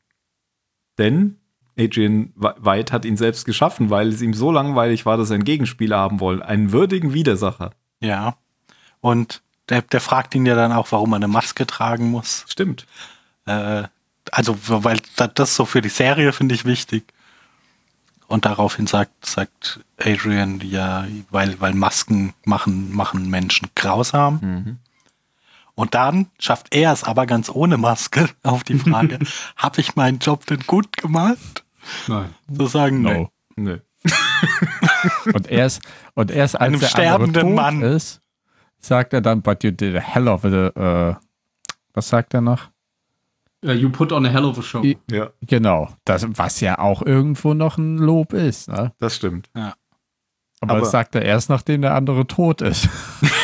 Denn 0.98 1.36
Adrian 1.78 2.32
White 2.36 2.92
hat 2.92 3.04
ihn 3.04 3.16
selbst 3.16 3.44
geschaffen, 3.46 3.90
weil 3.90 4.08
es 4.08 4.22
ihm 4.22 4.32
so 4.34 4.52
langweilig 4.52 5.06
war, 5.06 5.16
dass 5.16 5.30
er 5.30 5.34
einen 5.34 5.44
Gegenspieler 5.44 5.98
haben 5.98 6.20
wollte. 6.20 6.46
Einen 6.46 6.70
würdigen 6.72 7.12
Widersacher. 7.14 7.70
Ja. 8.00 8.36
Und 9.00 9.42
der, 9.68 9.82
der 9.82 10.00
fragt 10.00 10.34
ihn 10.34 10.46
ja 10.46 10.54
dann 10.54 10.72
auch, 10.72 10.92
warum 10.92 11.12
er 11.12 11.16
eine 11.16 11.28
Maske 11.28 11.66
tragen 11.66 12.10
muss. 12.10 12.44
Stimmt. 12.48 12.86
Äh, 13.46 13.84
also, 14.30 14.56
weil 14.68 15.00
da- 15.16 15.26
das 15.26 15.56
so 15.56 15.64
für 15.64 15.82
die 15.82 15.88
Serie 15.88 16.32
finde 16.32 16.54
ich 16.54 16.64
wichtig. 16.64 17.04
Und 18.26 18.46
daraufhin 18.46 18.86
sagt, 18.86 19.26
sagt 19.26 19.80
Adrian, 19.98 20.60
ja, 20.60 21.06
weil, 21.30 21.60
weil 21.60 21.74
Masken 21.74 22.32
machen, 22.44 22.94
machen 22.94 23.28
Menschen 23.28 23.68
grausam. 23.74 24.38
Mhm. 24.42 24.78
Und 25.76 25.94
dann 25.94 26.26
schafft 26.38 26.74
er 26.74 26.92
es 26.92 27.02
aber 27.04 27.26
ganz 27.26 27.48
ohne 27.50 27.76
Maske 27.76 28.28
auf 28.42 28.62
die 28.64 28.78
Frage, 28.78 29.18
habe 29.56 29.80
ich 29.80 29.96
meinen 29.96 30.18
Job 30.18 30.46
denn 30.46 30.60
gut 30.66 30.96
gemacht? 30.96 31.64
Nein. 32.06 32.34
Zu 32.56 32.66
sagen, 32.66 33.02
No. 33.02 33.30
Nö. 33.56 33.78
Und 35.32 35.48
erst, 35.50 35.80
und 36.14 36.30
erst 36.30 36.56
als 36.60 36.68
Einem 36.68 36.80
der 36.80 36.88
sterbenden 36.88 37.54
Mann. 37.54 37.82
ist, 37.82 38.20
sagt 38.78 39.12
er 39.14 39.20
dann, 39.20 39.42
but 39.42 39.62
you 39.64 39.70
did 39.70 39.96
a 39.96 40.00
hell 40.00 40.28
of 40.28 40.44
a, 40.44 40.48
äh, 41.10 41.14
was 41.94 42.08
sagt 42.08 42.34
er 42.34 42.40
noch? 42.40 42.68
Uh, 43.64 43.70
you 43.72 43.88
put 43.88 44.12
on 44.12 44.26
a 44.26 44.28
hell 44.28 44.44
of 44.44 44.58
a 44.58 44.62
show. 44.62 44.82
I- 44.82 44.98
Ja, 45.10 45.30
Genau, 45.40 45.88
das, 46.04 46.26
was 46.28 46.60
ja 46.60 46.78
auch 46.78 47.00
irgendwo 47.02 47.54
noch 47.54 47.78
ein 47.78 47.96
Lob 47.96 48.34
ist. 48.34 48.68
Ne? 48.68 48.92
das 48.98 49.16
stimmt. 49.16 49.48
Aber, 50.64 50.72
Aber- 50.72 50.80
das 50.80 50.90
sagt 50.90 51.14
er 51.14 51.22
erst, 51.22 51.48
nachdem 51.48 51.82
der 51.82 51.94
andere 51.94 52.26
tot 52.26 52.60
ist. 52.60 52.88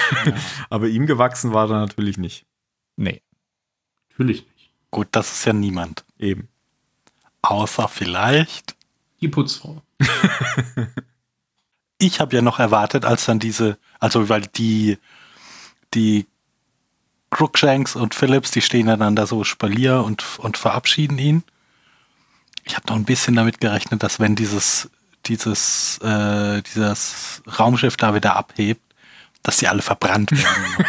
Aber 0.71 0.89
ihm 0.89 1.07
gewachsen 1.07 1.53
war 1.53 1.71
er 1.71 1.79
natürlich 1.81 2.19
nicht. 2.19 2.45
nee. 2.97 3.23
Natürlich 4.13 4.45
nicht. 4.55 4.71
Gut, 4.91 5.09
das 5.13 5.33
ist 5.33 5.45
ja 5.47 5.53
niemand. 5.55 6.05
Eben. 6.19 6.49
Außer 7.41 7.89
vielleicht. 7.89 8.77
Die 9.21 9.29
Putzfrau. 9.29 9.83
Ich 12.03 12.19
habe 12.19 12.35
ja 12.35 12.41
noch 12.41 12.59
erwartet, 12.59 13.05
als 13.05 13.27
dann 13.27 13.39
diese, 13.39 13.77
also 13.99 14.31
weil 14.31 14.41
die, 14.43 14.97
die 15.93 16.27
Crookshanks 17.31 17.95
und 17.95 18.15
Phillips, 18.15 18.51
die 18.53 18.63
stehen 18.63 18.89
ja 18.89 18.97
dann 18.97 19.15
da 19.17 19.27
so 19.27 19.45
Spalier 19.45 20.03
und, 20.03 20.25
und 20.39 20.57
verabschieden 20.57 21.19
ihn. 21.19 21.43
Ich 22.65 22.77
habe 22.77 22.87
noch 22.89 22.97
ein 22.97 23.05
bisschen 23.05 23.37
damit 23.37 23.61
gerechnet, 23.61 24.03
dass 24.03 24.19
wenn 24.19 24.35
dieses, 24.35 24.89
dieses, 25.27 25.99
äh, 25.99 26.63
dieses 26.63 27.43
Raumschiff 27.59 27.97
da 27.97 28.15
wieder 28.15 28.37
abhebt, 28.37 28.83
dass 29.43 29.59
sie 29.59 29.69
alle 29.69 29.83
verbrannt 29.83 30.31
werden. 30.33 30.87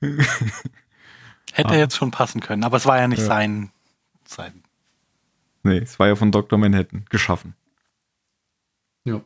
Hätte 1.52 1.74
jetzt 1.74 1.96
schon 1.96 2.10
passen 2.10 2.40
können, 2.40 2.64
aber 2.64 2.76
es 2.76 2.86
war 2.86 2.98
ja 2.98 3.06
nicht 3.08 3.20
Ja. 3.20 3.26
sein, 3.26 3.70
sein. 4.26 4.62
Nee, 5.62 5.78
es 5.78 5.98
war 5.98 6.08
ja 6.08 6.16
von 6.16 6.32
Dr. 6.32 6.58
Manhattan 6.58 7.04
geschaffen. 7.08 7.54
Ja. 9.04 9.20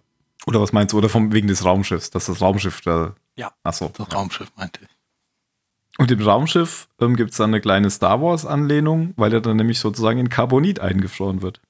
Oder 0.47 0.61
was 0.61 0.73
meinst 0.73 0.93
du? 0.93 0.99
Oder 0.99 1.09
vom, 1.09 1.33
wegen 1.33 1.49
des 1.49 1.65
Raumschiffs, 1.65 2.11
dass 2.11 2.27
das 2.27 2.41
Raumschiff 2.41 2.81
da. 2.83 3.15
Ja. 3.37 3.53
Achso. 3.63 3.91
Das 3.97 4.13
Raumschiff 4.15 4.53
meinte 4.57 4.81
ich. 4.83 4.89
Und 5.99 6.11
im 6.13 6.21
Raumschiff 6.23 6.89
ähm, 7.01 7.17
gibt 7.17 7.33
es 7.33 7.39
dann 7.39 7.51
eine 7.51 7.61
kleine 7.61 7.91
Star 7.91 8.21
Wars-Anlehnung, 8.23 9.15
weil 9.17 9.33
er 9.33 9.41
dann 9.41 9.57
nämlich 9.57 9.81
sozusagen 9.81 10.19
in 10.21 10.29
Carbonit 10.29 10.79
eingefroren 10.81 11.43
wird. 11.43 11.61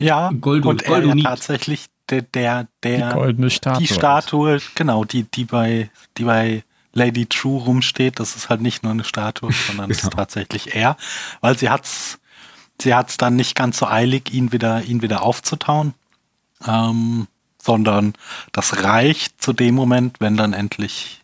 Ja, 0.00 0.30
Gold- 0.40 0.64
und 0.64 0.82
er 0.82 1.04
ja 1.04 1.14
tatsächlich 1.16 1.86
der, 2.08 2.22
der, 2.22 2.64
Die 2.64 2.68
der 2.82 3.12
goldene 3.12 3.50
Statue. 3.50 3.80
die 3.86 3.92
Statue, 3.92 4.58
genau, 4.74 5.04
die, 5.04 5.24
die 5.24 5.44
bei, 5.44 5.90
die 6.16 6.24
bei 6.24 6.64
Lady 6.92 7.26
True 7.26 7.62
rumsteht, 7.64 8.18
das 8.20 8.36
ist 8.36 8.48
halt 8.48 8.60
nicht 8.60 8.82
nur 8.82 8.92
eine 8.92 9.04
Statue, 9.04 9.50
sondern 9.66 9.90
es 9.90 9.98
ist 9.98 10.04
Genau. 10.04 10.16
tatsächlich 10.16 10.74
er, 10.74 10.96
weil 11.40 11.58
sie 11.58 11.68
hat's, 11.68 12.18
sie 12.80 12.94
hat's 12.94 13.16
dann 13.16 13.36
nicht 13.36 13.54
ganz 13.56 13.78
so 13.78 13.86
eilig, 13.86 14.32
ihn 14.32 14.52
wieder, 14.52 14.82
ihn 14.84 15.02
wieder 15.02 15.22
aufzutauen, 15.22 15.94
ähm, 16.66 17.26
sondern 17.60 18.14
das 18.52 18.82
reicht 18.84 19.42
zu 19.42 19.52
dem 19.52 19.74
Moment, 19.74 20.20
wenn 20.20 20.36
dann 20.36 20.52
endlich 20.52 21.22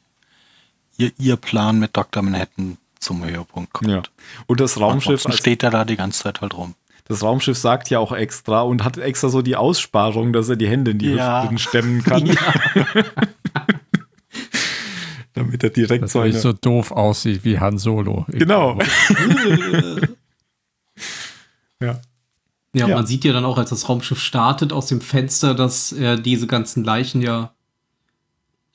ihr, 0.99 1.13
ihr 1.19 1.37
Plan 1.37 1.79
mit 1.79 1.97
Dr. 1.97 2.23
Manhattan 2.23 2.77
zum 2.99 3.25
Höhepunkt 3.25 3.73
kommt. 3.73 3.91
Ja. 3.91 4.03
Und 4.47 4.61
das 4.61 4.79
Raumschiff, 4.81 5.25
Ansonsten 5.25 5.33
steht 5.33 5.63
er 5.63 5.71
da 5.71 5.85
die 5.85 5.97
ganze 5.97 6.25
Zeit 6.25 6.41
halt 6.41 6.55
rum. 6.55 6.75
Das 7.07 7.23
Raumschiff 7.23 7.59
sagt 7.59 7.91
ja 7.91 7.99
auch 7.99 8.13
extra 8.13 8.63
und 8.63 8.83
hat 8.85 8.97
extra 8.99 9.29
so 9.29 9.43
die 9.43 9.57
Aussparung, 9.57 10.33
dass 10.33 10.49
er 10.49 10.57
die 10.57 10.69
Hände 10.69 10.93
in 10.93 10.99
die 10.99 11.11
Ja. 11.11 11.43
Hüften 11.43 11.59
stemmen 11.59 12.03
kann. 12.03 12.25
Damit 15.35 15.63
er 15.65 15.71
direkt 15.71 16.09
so 16.09 16.23
nicht 16.23 16.39
so 16.41 16.53
doof 16.53 16.93
aussieht 16.93 17.45
wie 17.45 17.59
Han 17.59 17.77
Solo. 17.79 18.25
Genau. 18.29 18.79
ja. 21.81 22.01
Ja, 22.77 22.89
Ja. 22.89 22.97
man 22.97 23.07
sieht 23.07 23.25
ja 23.25 23.33
dann 23.33 23.45
auch, 23.45 23.59
als 23.59 23.71
das 23.71 23.89
Raumschiff 23.89 24.19
startet 24.21 24.73
aus 24.73 24.87
dem 24.87 25.01
Fenster, 25.01 25.55
dass 25.55 25.93
er 25.93 26.17
diese 26.17 26.47
ganzen 26.47 26.85
Leichen 26.85 27.23
ja 27.23 27.53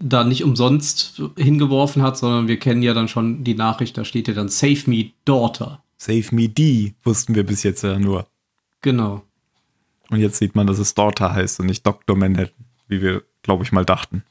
da 0.01 0.23
nicht 0.23 0.43
umsonst 0.45 1.21
hingeworfen 1.37 2.01
hat, 2.01 2.17
sondern 2.17 2.47
wir 2.47 2.57
kennen 2.57 2.81
ja 2.81 2.93
dann 2.93 3.09
schon 3.09 3.43
die 3.43 3.55
Nachricht, 3.55 3.97
da 3.97 4.05
steht 4.05 4.29
ja 4.29 4.33
dann 4.33 4.47
Save 4.47 4.83
me, 4.85 5.11
Daughter. 5.25 5.83
Save 5.99 6.33
me 6.33 6.47
die, 6.47 6.95
wussten 7.03 7.35
wir 7.35 7.45
bis 7.45 7.63
jetzt 7.63 7.83
ja 7.83 7.99
nur. 7.99 8.25
Genau. 8.81 9.21
Und 10.09 10.19
jetzt 10.21 10.38
sieht 10.38 10.55
man, 10.55 10.65
dass 10.65 10.79
es 10.79 10.95
Daughter 10.95 11.33
heißt 11.33 11.59
und 11.59 11.65
nicht 11.65 11.85
Dr. 11.85 12.15
Manhattan, 12.15 12.65
wie 12.88 13.01
wir, 13.01 13.23
glaube 13.43 13.63
ich, 13.63 13.73
mal 13.73 13.85
dachten. 13.85 14.23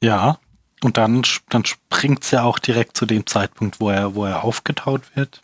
Ja, 0.00 0.38
und 0.82 0.96
dann, 0.98 1.22
dann 1.48 1.64
springt 1.64 2.22
es 2.22 2.30
ja 2.30 2.44
auch 2.44 2.60
direkt 2.60 2.96
zu 2.96 3.06
dem 3.06 3.26
Zeitpunkt, 3.26 3.80
wo 3.80 3.90
er, 3.90 4.14
wo 4.14 4.24
er 4.24 4.44
aufgetaut 4.44 5.02
wird. 5.16 5.42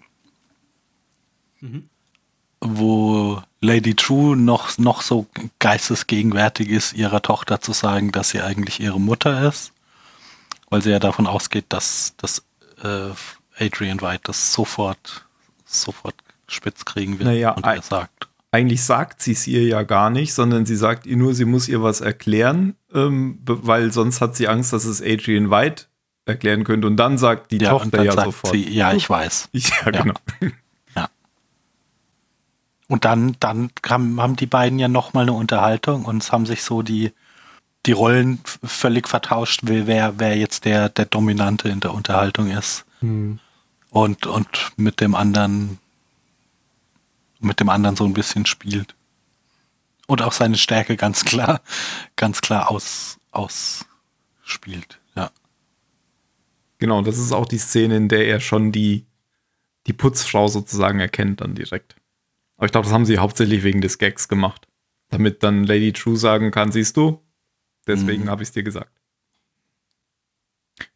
Wo 2.60 3.42
Lady 3.60 3.94
True 3.94 4.36
noch, 4.36 4.78
noch 4.78 5.02
so 5.02 5.26
geistesgegenwärtig 5.58 6.68
ist, 6.68 6.92
ihrer 6.92 7.22
Tochter 7.22 7.60
zu 7.60 7.72
sagen, 7.72 8.12
dass 8.12 8.30
sie 8.30 8.40
eigentlich 8.40 8.78
ihre 8.78 9.00
Mutter 9.00 9.48
ist. 9.48 9.72
Weil 10.70 10.80
sie 10.80 10.90
ja 10.90 11.00
davon 11.00 11.26
ausgeht, 11.26 11.66
dass, 11.70 12.14
dass 12.18 12.44
äh, 12.82 13.10
Adrian 13.62 14.00
White 14.00 14.22
das 14.24 14.52
sofort, 14.52 15.26
sofort 15.64 16.14
spitz 16.48 16.84
kriegen 16.84 17.18
wird. 17.18 17.28
Naja, 17.28 17.50
und 17.52 17.64
er 17.64 17.82
sagt. 17.82 18.28
Eigentlich 18.50 18.82
sagt 18.84 19.22
sie 19.22 19.32
es 19.32 19.46
ihr 19.46 19.64
ja 19.64 19.82
gar 19.82 20.10
nicht, 20.10 20.34
sondern 20.34 20.66
sie 20.66 20.76
sagt 20.76 21.06
ihr 21.06 21.16
nur, 21.16 21.34
sie 21.34 21.46
muss 21.46 21.68
ihr 21.68 21.82
was 21.82 22.02
erklären, 22.02 22.76
ähm, 22.92 23.38
weil 23.44 23.92
sonst 23.92 24.20
hat 24.20 24.36
sie 24.36 24.46
Angst, 24.48 24.72
dass 24.74 24.84
es 24.84 25.00
Adrian 25.00 25.50
White 25.50 25.84
erklären 26.26 26.64
könnte. 26.64 26.86
Und 26.86 26.96
dann 26.98 27.16
sagt 27.16 27.50
die 27.50 27.58
Ja, 27.58 27.72
und 27.72 27.84
Tochter 27.84 27.96
dann 27.96 28.06
ja 28.06 28.12
sagt 28.12 28.26
sofort. 28.26 28.52
sie, 28.52 28.68
ja, 28.68 28.92
ich 28.92 29.08
weiß. 29.08 29.48
ja, 29.52 29.70
Ja. 29.86 29.90
genau. 29.90 30.14
Und 32.88 33.06
dann, 33.06 33.36
dann 33.40 33.70
haben, 33.88 34.20
haben 34.20 34.36
die 34.36 34.44
beiden 34.46 34.78
ja 34.78 34.86
nochmal 34.86 35.22
eine 35.22 35.32
Unterhaltung 35.32 36.04
und 36.04 36.22
es 36.22 36.30
haben 36.30 36.44
sich 36.44 36.62
so 36.62 36.82
die, 36.82 37.12
die 37.86 37.92
Rollen 37.92 38.40
völlig 38.62 39.08
vertauscht, 39.08 39.60
wer, 39.62 39.86
wer 39.86 40.18
wer 40.18 40.36
jetzt 40.36 40.66
der, 40.66 40.90
der 40.90 41.06
Dominante 41.06 41.70
in 41.70 41.80
der 41.80 41.94
Unterhaltung 41.94 42.50
ist. 42.50 42.84
Hm. 43.00 43.38
Und, 43.92 44.24
und 44.24 44.72
mit 44.76 45.02
dem 45.02 45.14
anderen, 45.14 45.78
mit 47.40 47.60
dem 47.60 47.68
anderen 47.68 47.94
so 47.94 48.04
ein 48.04 48.14
bisschen 48.14 48.46
spielt. 48.46 48.94
Und 50.06 50.22
auch 50.22 50.32
seine 50.32 50.56
Stärke 50.56 50.96
ganz 50.96 51.26
klar, 51.26 51.60
ganz 52.16 52.40
klar 52.40 52.70
aus, 52.70 53.18
ausspielt. 53.32 54.98
Ja. 55.14 55.30
Genau, 56.78 57.02
das 57.02 57.18
ist 57.18 57.32
auch 57.32 57.46
die 57.46 57.58
Szene, 57.58 57.98
in 57.98 58.08
der 58.08 58.26
er 58.26 58.40
schon 58.40 58.72
die, 58.72 59.04
die 59.86 59.92
Putzfrau 59.92 60.48
sozusagen 60.48 60.98
erkennt 60.98 61.42
dann 61.42 61.54
direkt. 61.54 61.94
Aber 62.56 62.64
ich 62.64 62.72
glaube, 62.72 62.86
das 62.86 62.94
haben 62.94 63.04
sie 63.04 63.18
hauptsächlich 63.18 63.62
wegen 63.62 63.82
des 63.82 63.98
Gags 63.98 64.26
gemacht. 64.26 64.66
Damit 65.10 65.42
dann 65.42 65.64
Lady 65.64 65.92
True 65.92 66.16
sagen 66.16 66.50
kann, 66.50 66.72
siehst 66.72 66.96
du, 66.96 67.20
deswegen 67.86 68.24
Mhm. 68.24 68.30
habe 68.30 68.42
ich 68.42 68.48
es 68.48 68.52
dir 68.54 68.62
gesagt. 68.62 69.01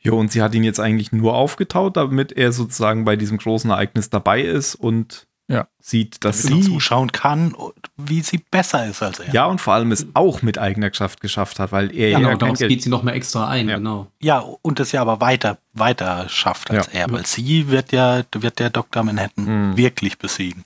Jo, 0.01 0.19
und 0.19 0.31
sie 0.33 0.43
hat 0.43 0.55
ihn 0.55 0.65
jetzt 0.65 0.81
eigentlich 0.81 1.13
nur 1.13 1.35
aufgetaut, 1.35 1.97
damit 1.97 2.33
er 2.33 2.53
sozusagen 2.53 3.05
bei 3.05 3.17
diesem 3.17 3.39
großen 3.39 3.71
Ereignis 3.71 4.11
dabei 4.11 4.43
ist 4.43 4.75
und 4.75 5.27
Ja. 5.49 5.69
sieht, 5.81 6.25
dass 6.25 6.43
Damit 6.43 6.59
er 6.59 6.63
sie 6.65 6.71
zuschauen 6.71 7.13
kann, 7.13 7.55
wie 7.97 8.21
sie 8.21 8.39
besser 8.39 8.87
ist 8.87 9.01
als 9.03 9.21
er. 9.21 9.33
ja 9.33 9.47
und 9.47 9.61
vor 9.61 9.75
allem 9.75 9.93
es 9.93 10.07
auch 10.15 10.43
mit 10.43 10.59
eigener 10.59 10.91
Kraft 10.91 11.21
geschafft 11.21 11.59
hat, 11.61 11.71
weil 11.71 11.95
er 11.95 12.11
Ja, 12.11 12.19
ja, 12.19 12.35
genau, 12.35 12.53
Geld 12.53 12.69
geht 12.69 12.83
sie 12.83 12.89
noch 12.91 13.03
mal 13.05 13.13
extra 13.13 13.49
ein, 13.49 13.69
Ja. 13.69 13.77
genau. 13.79 14.09
Ja, 14.21 14.41
und 14.63 14.81
es 14.81 14.91
ja 14.93 15.01
aber 15.03 15.21
weiter, 15.21 15.59
weiter 15.73 16.29
schafft 16.29 16.71
als 16.73 16.87
Ja. 16.93 17.01
er, 17.03 17.13
weil 17.13 17.25
sie 17.27 17.69
wird 17.69 17.93
ja, 17.93 18.23
wird 18.35 18.59
der 18.59 18.71
Dr. 18.71 19.05
Manhattan 19.05 19.71
Mhm. 19.73 19.77
wirklich 19.77 20.19
besiegen. 20.19 20.65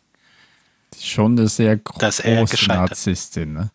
Schon 0.98 1.38
eine 1.38 1.48
sehr 1.48 1.76
Dass 1.98 2.20
er 2.20 2.38
große 2.38 2.52
gescheitert. 2.52 2.90
Narzisstin, 2.90 3.52
ne? 3.52 3.70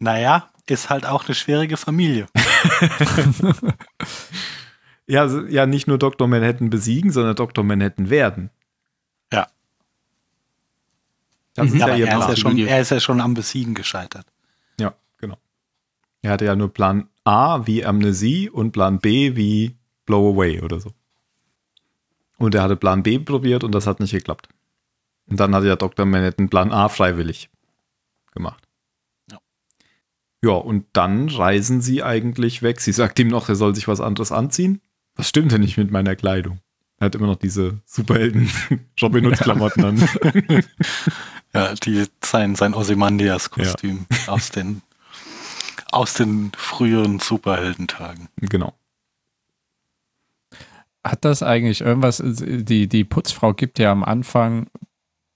Naja, 0.00 0.48
ist 0.70 0.90
halt 0.90 1.06
auch 1.06 1.26
eine 1.26 1.34
schwierige 1.34 1.76
Familie. 1.76 2.26
ja, 5.06 5.26
ja, 5.48 5.66
nicht 5.66 5.86
nur 5.86 5.98
Dr. 5.98 6.28
Manhattan 6.28 6.70
besiegen, 6.70 7.10
sondern 7.12 7.36
Dr. 7.36 7.64
Manhattan 7.64 8.10
werden. 8.10 8.50
Ja. 9.32 9.46
Das 11.54 11.68
Mhm. 11.70 11.74
ist 11.74 11.80
Ja, 11.80 11.88
ja 11.88 11.96
ihr 11.96 12.06
er 12.08 12.18
ist 12.20 12.28
ja, 12.28 12.36
schon, 12.36 12.58
er 12.58 12.80
ist 12.80 12.90
ja 12.90 13.00
schon 13.00 13.20
am 13.20 13.34
Besiegen 13.34 13.74
gescheitert. 13.74 14.26
Ja, 14.78 14.94
genau. 15.18 15.36
Er 16.22 16.32
hatte 16.32 16.44
ja 16.44 16.56
nur 16.56 16.72
Plan 16.72 17.08
A 17.24 17.66
wie 17.66 17.84
Amnesie 17.84 18.48
und 18.50 18.72
Plan 18.72 19.00
B 19.00 19.36
wie 19.36 19.76
Blow 20.06 20.32
Away 20.34 20.60
oder 20.60 20.80
so. 20.80 20.92
Und 22.38 22.54
er 22.54 22.62
hatte 22.62 22.76
Plan 22.76 23.02
B 23.02 23.18
probiert 23.18 23.64
und 23.64 23.72
das 23.72 23.86
hat 23.86 24.00
nicht 24.00 24.12
geklappt. 24.12 24.48
Und 25.26 25.40
dann 25.40 25.54
hat 25.54 25.64
ja 25.64 25.76
Dr. 25.76 26.06
Manhattan 26.06 26.48
Plan 26.48 26.70
A 26.72 26.88
freiwillig 26.88 27.50
gemacht. 28.32 28.67
Ja. 30.42 30.50
Ja, 30.50 30.56
und 30.56 30.86
dann 30.92 31.28
reisen 31.28 31.80
sie 31.80 32.02
eigentlich 32.02 32.62
weg. 32.62 32.80
Sie 32.80 32.92
sagt 32.92 33.18
ihm 33.18 33.28
noch, 33.28 33.48
er 33.48 33.56
soll 33.56 33.74
sich 33.74 33.88
was 33.88 34.00
anderes 34.00 34.30
anziehen. 34.30 34.80
Das 35.16 35.28
stimmt 35.28 35.50
ja 35.50 35.58
nicht 35.58 35.76
mit 35.76 35.90
meiner 35.90 36.14
Kleidung. 36.14 36.60
Er 37.00 37.06
hat 37.06 37.14
immer 37.14 37.26
noch 37.26 37.36
diese 37.36 37.80
Superhelden 37.86 38.50
Robin 39.02 39.26
Hood 39.26 39.38
Klamotten 39.38 39.84
an. 39.84 40.08
Ja, 41.54 41.74
die, 41.74 42.04
sein, 42.22 42.54
sein 42.56 42.74
Ozymandias-Kostüm 42.74 44.04
aus, 44.26 44.50
den, 44.50 44.82
aus 45.90 46.12
den 46.12 46.52
früheren 46.54 47.20
Superheldentagen. 47.20 48.28
genau. 48.36 48.74
Hat 51.02 51.24
das 51.24 51.42
eigentlich 51.42 51.80
irgendwas, 51.80 52.22
die, 52.22 52.86
die 52.86 53.04
Putzfrau 53.04 53.54
gibt 53.54 53.78
ja 53.78 53.90
am 53.90 54.04
Anfang 54.04 54.66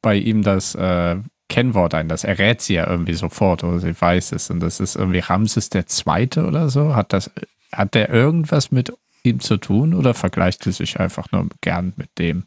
bei 0.03 0.17
ihm 0.17 0.43
das 0.43 0.75
äh, 0.75 1.17
Kennwort 1.49 1.95
ein, 1.95 2.09
das 2.09 2.25
errät 2.25 2.63
sie 2.63 2.75
ja 2.75 2.89
irgendwie 2.89 3.15
sofort 3.15 3.63
oder 3.65 3.79
sie 3.79 4.01
weiß 4.01 4.33
es 4.33 4.51
und 4.51 4.61
das 4.61 4.81
ist 4.81 4.97
irgendwie 4.97 5.19
Ramses 5.19 5.69
der 5.69 5.87
Zweite 5.87 6.47
oder 6.47 6.69
so. 6.69 6.95
Hat 6.95 7.13
das, 7.13 7.31
hat 7.73 7.95
der 7.95 8.09
irgendwas 8.09 8.71
mit 8.71 8.93
ihm 9.23 9.41
zu 9.41 9.57
tun 9.57 9.95
oder 9.95 10.15
vergleicht 10.15 10.65
sie 10.65 10.73
sich 10.73 10.99
einfach 10.99 11.31
nur 11.31 11.49
gern 11.61 11.93
mit 11.97 12.19
dem? 12.19 12.45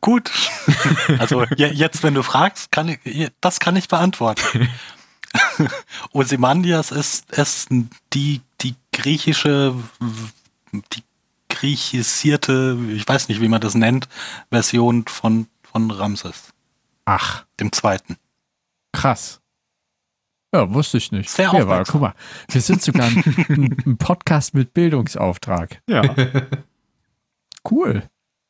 Gut. 0.00 0.30
Also 1.18 1.44
je, 1.56 1.66
jetzt, 1.66 2.02
wenn 2.02 2.14
du 2.14 2.22
fragst, 2.22 2.70
kann 2.70 2.88
ich, 2.88 3.30
das 3.40 3.60
kann 3.60 3.76
ich 3.76 3.88
beantworten. 3.88 4.68
Ozymandias 6.12 6.90
ist, 6.90 7.30
ist 7.32 7.68
die, 8.12 8.40
die 8.60 8.74
griechische, 8.92 9.74
die 10.72 11.02
griechisierte, 11.48 12.78
ich 12.94 13.06
weiß 13.06 13.28
nicht, 13.28 13.40
wie 13.40 13.48
man 13.48 13.60
das 13.60 13.74
nennt, 13.74 14.08
Version 14.50 15.04
von, 15.06 15.46
von 15.62 15.90
Ramses, 15.90 16.51
Ach, 17.04 17.44
dem 17.60 17.72
Zweiten. 17.72 18.16
krass. 18.92 19.40
Ja, 20.54 20.72
wusste 20.74 20.98
ich 20.98 21.10
nicht. 21.12 21.30
Sehr 21.30 21.50
Hier 21.50 21.66
war, 21.66 21.82
guck 21.84 22.00
mal, 22.02 22.14
wir 22.50 22.60
sind 22.60 22.82
sogar 22.82 23.06
ein, 23.06 23.74
ein 23.86 23.96
Podcast 23.96 24.52
mit 24.52 24.74
Bildungsauftrag. 24.74 25.82
Ja. 25.88 26.02
Cool. 27.70 28.02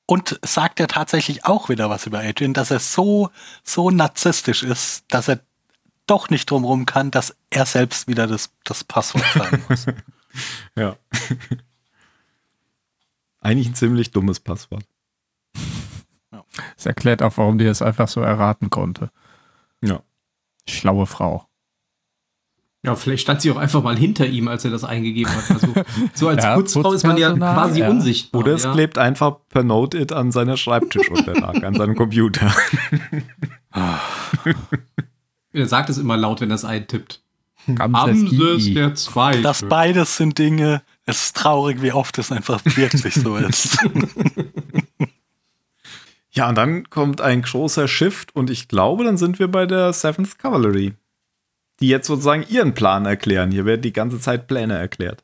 Und 0.06 0.40
sagt 0.42 0.80
er 0.80 0.88
tatsächlich 0.88 1.44
auch 1.44 1.68
wieder 1.68 1.90
was 1.90 2.06
über 2.06 2.20
Adrian, 2.20 2.54
dass 2.54 2.70
er 2.70 2.78
so, 2.80 3.30
so 3.62 3.90
narzisstisch 3.90 4.62
ist, 4.62 5.04
dass 5.08 5.28
er 5.28 5.40
doch 6.06 6.30
nicht 6.30 6.50
drumherum 6.50 6.86
kann, 6.86 7.10
dass 7.10 7.36
er 7.50 7.66
selbst 7.66 8.08
wieder 8.08 8.26
das, 8.26 8.50
das 8.64 8.84
Passwort 8.84 9.24
sagen 9.34 9.62
muss. 9.68 9.84
Ja. 10.74 10.96
Eigentlich 13.40 13.68
ein 13.68 13.74
ziemlich 13.74 14.10
dummes 14.12 14.40
Passwort. 14.40 14.84
Das 16.76 16.86
erklärt 16.86 17.22
auch, 17.22 17.36
warum 17.36 17.58
die 17.58 17.64
es 17.64 17.82
einfach 17.82 18.08
so 18.08 18.20
erraten 18.20 18.70
konnte. 18.70 19.10
Ja. 19.82 20.00
Schlaue 20.68 21.06
Frau. 21.06 21.46
Ja, 22.84 22.96
vielleicht 22.96 23.22
stand 23.22 23.40
sie 23.40 23.50
auch 23.52 23.56
einfach 23.56 23.80
mal 23.82 23.96
hinter 23.96 24.26
ihm, 24.26 24.48
als 24.48 24.64
er 24.64 24.72
das 24.72 24.82
eingegeben 24.82 25.32
hat. 25.32 25.50
Also, 25.50 25.68
so 26.14 26.28
als 26.28 26.42
Ja, 26.44 26.56
Putzfrau 26.56 26.92
ist 26.92 27.06
man 27.06 27.16
ja 27.16 27.32
quasi 27.32 27.80
ja. 27.80 27.88
unsichtbar. 27.88 28.40
Oder 28.40 28.54
es 28.54 28.64
ja. 28.64 28.72
klebt 28.72 28.98
einfach 28.98 29.36
per 29.48 29.62
Note-It 29.62 30.12
an 30.12 30.32
seiner 30.32 30.56
Schreibtischunterlage, 30.56 31.64
an 31.64 31.74
seinem 31.74 31.94
Computer. 31.94 32.52
Er 35.54 35.66
sagt 35.66 35.90
es 35.90 35.98
immer 35.98 36.16
laut, 36.16 36.40
wenn 36.40 36.50
er 36.50 36.54
es 36.54 36.64
eintippt. 36.64 37.22
Ramses 37.68 38.72
der 38.72 38.94
Zweite. 38.94 39.42
Das 39.42 39.62
beides 39.62 40.16
sind 40.16 40.38
Dinge, 40.38 40.82
es 41.04 41.24
ist 41.24 41.36
traurig, 41.36 41.82
wie 41.82 41.92
oft 41.92 42.18
es 42.18 42.32
einfach 42.32 42.60
wirklich 42.64 43.14
so 43.14 43.36
ist. 43.36 43.78
Ja, 46.34 46.48
und 46.48 46.56
dann 46.56 46.88
kommt 46.88 47.20
ein 47.20 47.42
großer 47.42 47.88
Shift 47.88 48.34
und 48.34 48.48
ich 48.48 48.68
glaube, 48.68 49.04
dann 49.04 49.18
sind 49.18 49.38
wir 49.38 49.48
bei 49.48 49.66
der 49.66 49.92
Seventh 49.92 50.38
Cavalry, 50.38 50.94
die 51.80 51.88
jetzt 51.88 52.06
sozusagen 52.06 52.44
ihren 52.48 52.72
Plan 52.74 53.04
erklären. 53.04 53.50
Hier 53.50 53.66
werden 53.66 53.82
die 53.82 53.92
ganze 53.92 54.18
Zeit 54.18 54.46
Pläne 54.46 54.78
erklärt. 54.78 55.22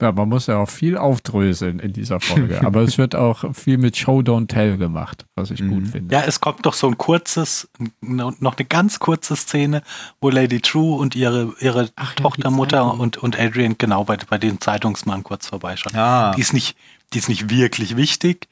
Ja, 0.00 0.12
man 0.12 0.28
muss 0.28 0.46
ja 0.46 0.58
auch 0.58 0.70
viel 0.70 0.96
aufdröseln 0.96 1.80
in 1.80 1.92
dieser 1.92 2.20
Folge. 2.20 2.60
Aber 2.64 2.82
es 2.82 2.98
wird 2.98 3.16
auch 3.16 3.52
viel 3.52 3.78
mit 3.78 3.96
Show 3.96 4.20
Don't 4.20 4.46
Tell 4.46 4.76
gemacht, 4.76 5.26
was 5.34 5.50
ich 5.50 5.60
gut 5.66 5.88
finde. 5.88 6.14
Ja, 6.14 6.22
es 6.24 6.40
kommt 6.40 6.64
doch 6.66 6.74
so 6.74 6.86
ein 6.86 6.96
kurzes, 6.96 7.68
noch 8.00 8.56
eine 8.56 8.66
ganz 8.66 9.00
kurze 9.00 9.34
Szene, 9.34 9.82
wo 10.20 10.30
Lady 10.30 10.60
True 10.60 10.96
und 10.96 11.16
ihre, 11.16 11.52
ihre 11.58 11.90
Ach 11.96 12.10
ja, 12.10 12.14
die 12.16 12.22
Tochtermutter 12.22 12.84
Zeitung. 12.84 13.00
und, 13.00 13.16
und 13.16 13.40
Adrian 13.40 13.76
genau 13.76 14.04
bei, 14.04 14.16
bei 14.16 14.38
den 14.38 14.60
Zeitungsmann 14.60 15.24
kurz 15.24 15.48
vorbeischauen. 15.48 15.96
Ah. 15.96 16.32
Die, 16.36 16.42
ist 16.42 16.52
nicht, 16.52 16.76
die 17.12 17.18
ist 17.18 17.28
nicht 17.28 17.50
wirklich 17.50 17.96
wichtig, 17.96 18.48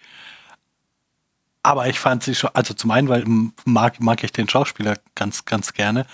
aber 1.67 1.89
ich 1.89 1.99
fand 1.99 2.23
sie 2.23 2.37
schon, 2.37 2.51
also 2.55 2.75
zum 2.75 2.93
einen, 2.93 3.09
weil 3.09 3.25
mag, 3.65 4.01
mag 4.01 4.23
ich 4.23 4.31
den 4.31 4.49
Schauspieler 4.49 4.99
ganz, 5.17 5.47
ganz 5.47 5.73
gerne. 5.73 6.07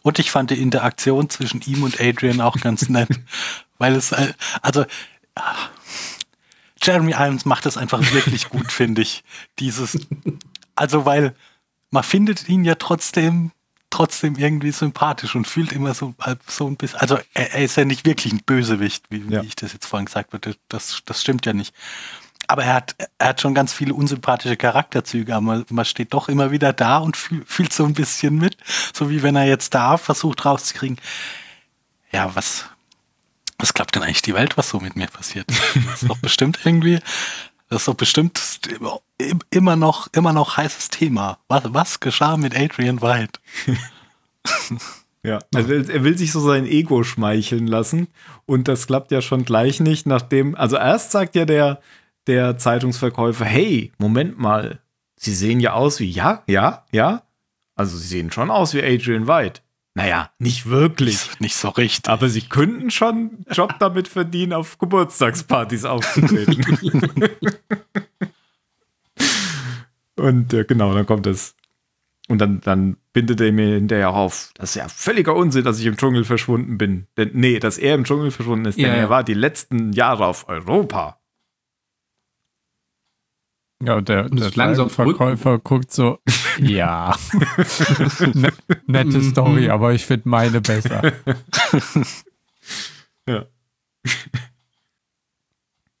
Und 0.00 0.18
ich 0.18 0.30
fand 0.30 0.50
die 0.50 0.62
Interaktion 0.62 1.28
zwischen 1.28 1.60
ihm 1.60 1.82
und 1.82 2.00
Adrian 2.00 2.40
auch 2.40 2.56
ganz 2.56 2.88
nett. 2.88 3.10
weil 3.76 3.96
es, 3.96 4.12
äh, 4.12 4.32
also, 4.62 4.86
Jeremy 6.82 7.12
Irons 7.12 7.44
macht 7.44 7.66
das 7.66 7.76
einfach 7.76 8.00
wirklich 8.14 8.48
gut, 8.48 8.72
finde 8.72 9.02
ich. 9.02 9.24
Dieses, 9.58 9.98
also, 10.74 11.04
weil 11.04 11.34
man 11.90 12.02
findet 12.02 12.48
ihn 12.48 12.64
ja 12.64 12.74
trotzdem 12.74 13.52
trotzdem 13.90 14.34
irgendwie 14.36 14.72
sympathisch 14.72 15.36
und 15.36 15.46
fühlt 15.46 15.70
immer 15.70 15.94
so, 15.94 16.14
so 16.48 16.66
ein 16.66 16.76
bisschen. 16.76 16.98
Also 16.98 17.16
er, 17.32 17.54
er 17.54 17.62
ist 17.62 17.76
ja 17.76 17.84
nicht 17.84 18.04
wirklich 18.04 18.32
ein 18.32 18.42
Bösewicht, 18.44 19.04
wie, 19.08 19.18
ja. 19.28 19.42
wie 19.42 19.46
ich 19.46 19.54
das 19.54 19.72
jetzt 19.72 19.86
vorhin 19.86 20.06
gesagt 20.06 20.32
habe. 20.32 20.56
Das, 20.68 21.02
das 21.04 21.20
stimmt 21.20 21.46
ja 21.46 21.52
nicht. 21.52 21.72
Aber 22.48 22.64
er 22.64 22.74
hat, 22.74 22.96
er 23.18 23.28
hat 23.28 23.40
schon 23.40 23.54
ganz 23.54 23.72
viele 23.72 23.94
unsympathische 23.94 24.56
Charakterzüge, 24.56 25.34
aber 25.34 25.64
man, 25.68 25.84
steht 25.84 26.14
doch 26.14 26.28
immer 26.28 26.50
wieder 26.50 26.72
da 26.72 26.98
und 26.98 27.16
fühl, 27.16 27.44
fühlt 27.46 27.72
so 27.72 27.84
ein 27.84 27.94
bisschen 27.94 28.36
mit. 28.36 28.56
So 28.92 29.10
wie 29.10 29.22
wenn 29.22 29.36
er 29.36 29.46
jetzt 29.46 29.74
da 29.74 29.96
versucht 29.96 30.44
rauszukriegen, 30.44 30.98
ja, 32.12 32.34
was, 32.34 32.66
was 33.58 33.74
klappt 33.74 33.94
denn 33.94 34.02
eigentlich 34.02 34.22
die 34.22 34.34
Welt, 34.34 34.56
was 34.56 34.68
so 34.68 34.80
mit 34.80 34.96
mir 34.96 35.06
passiert? 35.06 35.46
Das 35.74 36.02
ist 36.02 36.08
doch 36.08 36.18
bestimmt 36.18 36.60
irgendwie, 36.64 37.00
das 37.68 37.82
ist 37.82 37.88
doch 37.88 37.94
bestimmt 37.94 38.40
immer 39.50 39.76
noch, 39.76 40.08
immer 40.12 40.32
noch 40.32 40.56
heißes 40.56 40.90
Thema. 40.90 41.38
Was, 41.48 41.62
was 41.66 42.00
geschah 42.00 42.36
mit 42.36 42.56
Adrian 42.56 43.02
White? 43.02 43.40
ja, 45.22 45.38
er 45.52 45.68
will, 45.68 45.90
er 45.90 46.04
will 46.04 46.16
sich 46.18 46.32
so 46.32 46.40
sein 46.40 46.66
Ego 46.66 47.02
schmeicheln 47.02 47.66
lassen 47.66 48.08
und 48.46 48.68
das 48.68 48.86
klappt 48.86 49.10
ja 49.10 49.22
schon 49.22 49.44
gleich 49.44 49.80
nicht, 49.80 50.06
nachdem, 50.06 50.54
also 50.54 50.76
erst 50.76 51.10
sagt 51.10 51.34
ja 51.34 51.44
der, 51.44 51.80
der 52.26 52.56
Zeitungsverkäufer, 52.58 53.44
hey, 53.44 53.92
Moment 53.98 54.38
mal, 54.38 54.80
Sie 55.16 55.34
sehen 55.34 55.60
ja 55.60 55.72
aus 55.72 56.00
wie, 56.00 56.10
ja, 56.10 56.42
ja, 56.46 56.84
ja. 56.92 57.22
Also 57.74 57.96
Sie 57.96 58.06
sehen 58.06 58.30
schon 58.30 58.50
aus 58.50 58.74
wie 58.74 58.82
Adrian 58.82 59.26
White. 59.26 59.60
Naja, 59.94 60.30
nicht 60.38 60.66
wirklich. 60.66 61.30
Nicht, 61.38 61.54
so 61.54 61.68
richtig. 61.68 62.10
Aber 62.10 62.28
sie 62.28 62.42
könnten 62.42 62.90
schon 62.90 63.14
einen 63.14 63.46
Job 63.50 63.76
damit 63.78 64.08
verdienen, 64.08 64.52
auf 64.52 64.78
Geburtstagspartys 64.78 65.84
aufzutreten. 65.84 66.64
und 70.16 70.52
äh, 70.52 70.64
genau, 70.64 70.92
dann 70.94 71.06
kommt 71.06 71.28
es. 71.28 71.54
Und 72.26 72.38
dann, 72.38 72.60
dann 72.62 72.96
bindet 73.12 73.40
er 73.40 73.52
mir 73.52 73.74
hinterher 73.74 74.10
auf. 74.10 74.50
Das 74.54 74.70
ist 74.70 74.76
ja 74.76 74.88
völliger 74.88 75.36
Unsinn, 75.36 75.62
dass 75.62 75.78
ich 75.78 75.86
im 75.86 75.96
Dschungel 75.96 76.24
verschwunden 76.24 76.76
bin. 76.76 77.06
Denn, 77.16 77.30
nee, 77.34 77.60
dass 77.60 77.78
er 77.78 77.94
im 77.94 78.04
Dschungel 78.04 78.30
verschwunden 78.32 78.64
ist, 78.64 78.78
ja, 78.78 78.88
denn 78.88 78.96
er 78.96 79.10
war 79.10 79.22
die 79.22 79.34
letzten 79.34 79.92
Jahre 79.92 80.26
auf 80.26 80.48
Europa. 80.48 81.20
Ja, 83.82 83.96
und 83.96 84.08
der, 84.08 84.30
und 84.30 84.40
der 84.40 84.50
langsam 84.54 84.88
Verkäufer 84.88 85.58
guckt 85.58 85.92
so, 85.92 86.18
ja, 86.58 87.16
ne, 88.34 88.52
nette 88.86 89.18
mhm. 89.18 89.30
Story, 89.30 89.68
aber 89.68 89.92
ich 89.92 90.06
finde 90.06 90.28
meine 90.28 90.60
besser. 90.60 91.12
ja. 93.28 93.46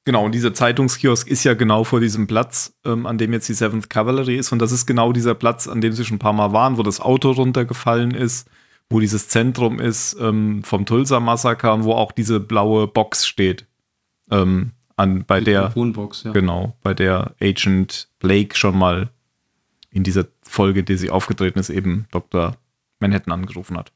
Genau, 0.06 0.24
und 0.26 0.32
dieser 0.32 0.52
Zeitungskiosk 0.52 1.26
ist 1.28 1.44
ja 1.44 1.54
genau 1.54 1.82
vor 1.82 1.98
diesem 1.98 2.26
Platz, 2.26 2.74
ähm, 2.84 3.06
an 3.06 3.16
dem 3.16 3.32
jetzt 3.32 3.48
die 3.48 3.54
Seventh 3.54 3.88
Cavalry 3.88 4.36
ist. 4.36 4.52
Und 4.52 4.58
das 4.58 4.70
ist 4.70 4.84
genau 4.84 5.12
dieser 5.12 5.34
Platz, 5.34 5.66
an 5.66 5.80
dem 5.80 5.92
sie 5.94 6.04
schon 6.04 6.16
ein 6.16 6.20
paar 6.20 6.34
Mal 6.34 6.52
waren, 6.52 6.76
wo 6.76 6.82
das 6.82 7.00
Auto 7.00 7.30
runtergefallen 7.30 8.10
ist, 8.10 8.48
wo 8.90 9.00
dieses 9.00 9.28
Zentrum 9.28 9.80
ist 9.80 10.14
ähm, 10.20 10.62
vom 10.62 10.84
Tulsa-Massaker 10.84 11.72
und 11.72 11.84
wo 11.84 11.94
auch 11.94 12.12
diese 12.12 12.38
blaue 12.38 12.86
Box 12.86 13.26
steht. 13.26 13.66
Ähm, 14.30 14.72
an, 14.96 15.24
bei 15.24 15.40
der 15.40 15.52
ja. 15.62 15.68
Genau, 16.32 16.76
bei 16.82 16.94
der 16.94 17.34
Agent 17.40 18.08
Blake 18.18 18.56
schon 18.56 18.78
mal 18.78 19.10
in 19.90 20.02
dieser 20.02 20.26
Folge, 20.42 20.84
die 20.84 20.96
sie 20.96 21.10
aufgetreten 21.10 21.58
ist, 21.58 21.70
eben 21.70 22.06
Dr. 22.10 22.56
Manhattan 23.00 23.32
angerufen 23.32 23.76
hat. 23.76 23.92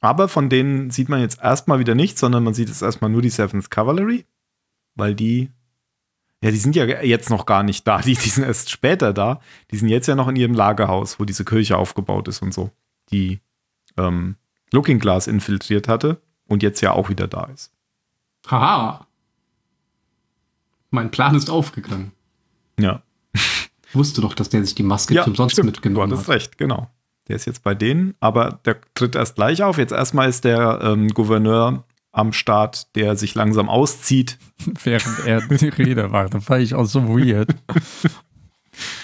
Aber 0.00 0.28
von 0.28 0.48
denen 0.48 0.90
sieht 0.90 1.08
man 1.08 1.20
jetzt 1.20 1.40
erstmal 1.42 1.78
wieder 1.78 1.94
nichts, 1.94 2.20
sondern 2.20 2.42
man 2.42 2.54
sieht 2.54 2.68
jetzt 2.68 2.82
erstmal 2.82 3.10
nur 3.10 3.20
die 3.20 3.30
Seventh 3.30 3.70
Cavalry, 3.70 4.24
weil 4.94 5.14
die, 5.14 5.50
ja, 6.42 6.50
die 6.50 6.56
sind 6.56 6.74
ja 6.74 6.84
jetzt 6.86 7.28
noch 7.28 7.44
gar 7.44 7.62
nicht 7.62 7.86
da, 7.86 7.98
die, 8.02 8.14
die 8.14 8.28
sind 8.28 8.44
erst 8.44 8.70
später 8.70 9.12
da. 9.12 9.40
Die 9.70 9.76
sind 9.76 9.88
jetzt 9.88 10.06
ja 10.06 10.14
noch 10.14 10.28
in 10.28 10.36
ihrem 10.36 10.54
Lagerhaus, 10.54 11.20
wo 11.20 11.24
diese 11.24 11.44
Kirche 11.44 11.76
aufgebaut 11.76 12.28
ist 12.28 12.40
und 12.40 12.54
so, 12.54 12.70
die 13.10 13.40
ähm, 13.98 14.36
Looking 14.72 14.98
Glass 14.98 15.26
infiltriert 15.26 15.88
hatte 15.88 16.22
und 16.46 16.62
jetzt 16.62 16.80
ja 16.80 16.92
auch 16.92 17.10
wieder 17.10 17.28
da 17.28 17.44
ist. 17.44 17.72
Haha. 18.46 19.06
Mein 20.90 21.10
Plan 21.10 21.34
ist 21.34 21.50
aufgegangen. 21.50 22.12
Ja. 22.78 23.02
Ich 23.32 23.94
wusste 23.94 24.20
doch, 24.20 24.34
dass 24.34 24.48
der 24.48 24.64
sich 24.64 24.74
die 24.74 24.82
Maske 24.82 25.14
ja, 25.14 25.24
zum 25.24 25.34
Sonst 25.34 25.52
stimmt. 25.52 25.66
mitgenommen 25.66 26.10
hat. 26.10 26.12
Du 26.12 26.20
hast 26.20 26.28
recht, 26.28 26.58
genau. 26.58 26.88
Der 27.28 27.36
ist 27.36 27.46
jetzt 27.46 27.62
bei 27.62 27.74
denen, 27.74 28.14
aber 28.20 28.60
der 28.64 28.80
tritt 28.94 29.14
erst 29.14 29.36
gleich 29.36 29.62
auf. 29.62 29.78
Jetzt 29.78 29.92
erstmal 29.92 30.28
ist 30.28 30.44
der 30.44 30.80
ähm, 30.82 31.08
Gouverneur 31.08 31.84
am 32.12 32.32
Start, 32.32 32.94
der 32.96 33.16
sich 33.16 33.34
langsam 33.34 33.68
auszieht. 33.68 34.38
Während 34.84 35.26
er 35.26 35.40
die 35.42 35.68
Rede 35.68 36.08
macht. 36.08 36.34
Das 36.34 36.44
fand 36.44 36.62
ich 36.62 36.74
auch 36.74 36.86
so 36.86 37.08
weird. 37.08 37.54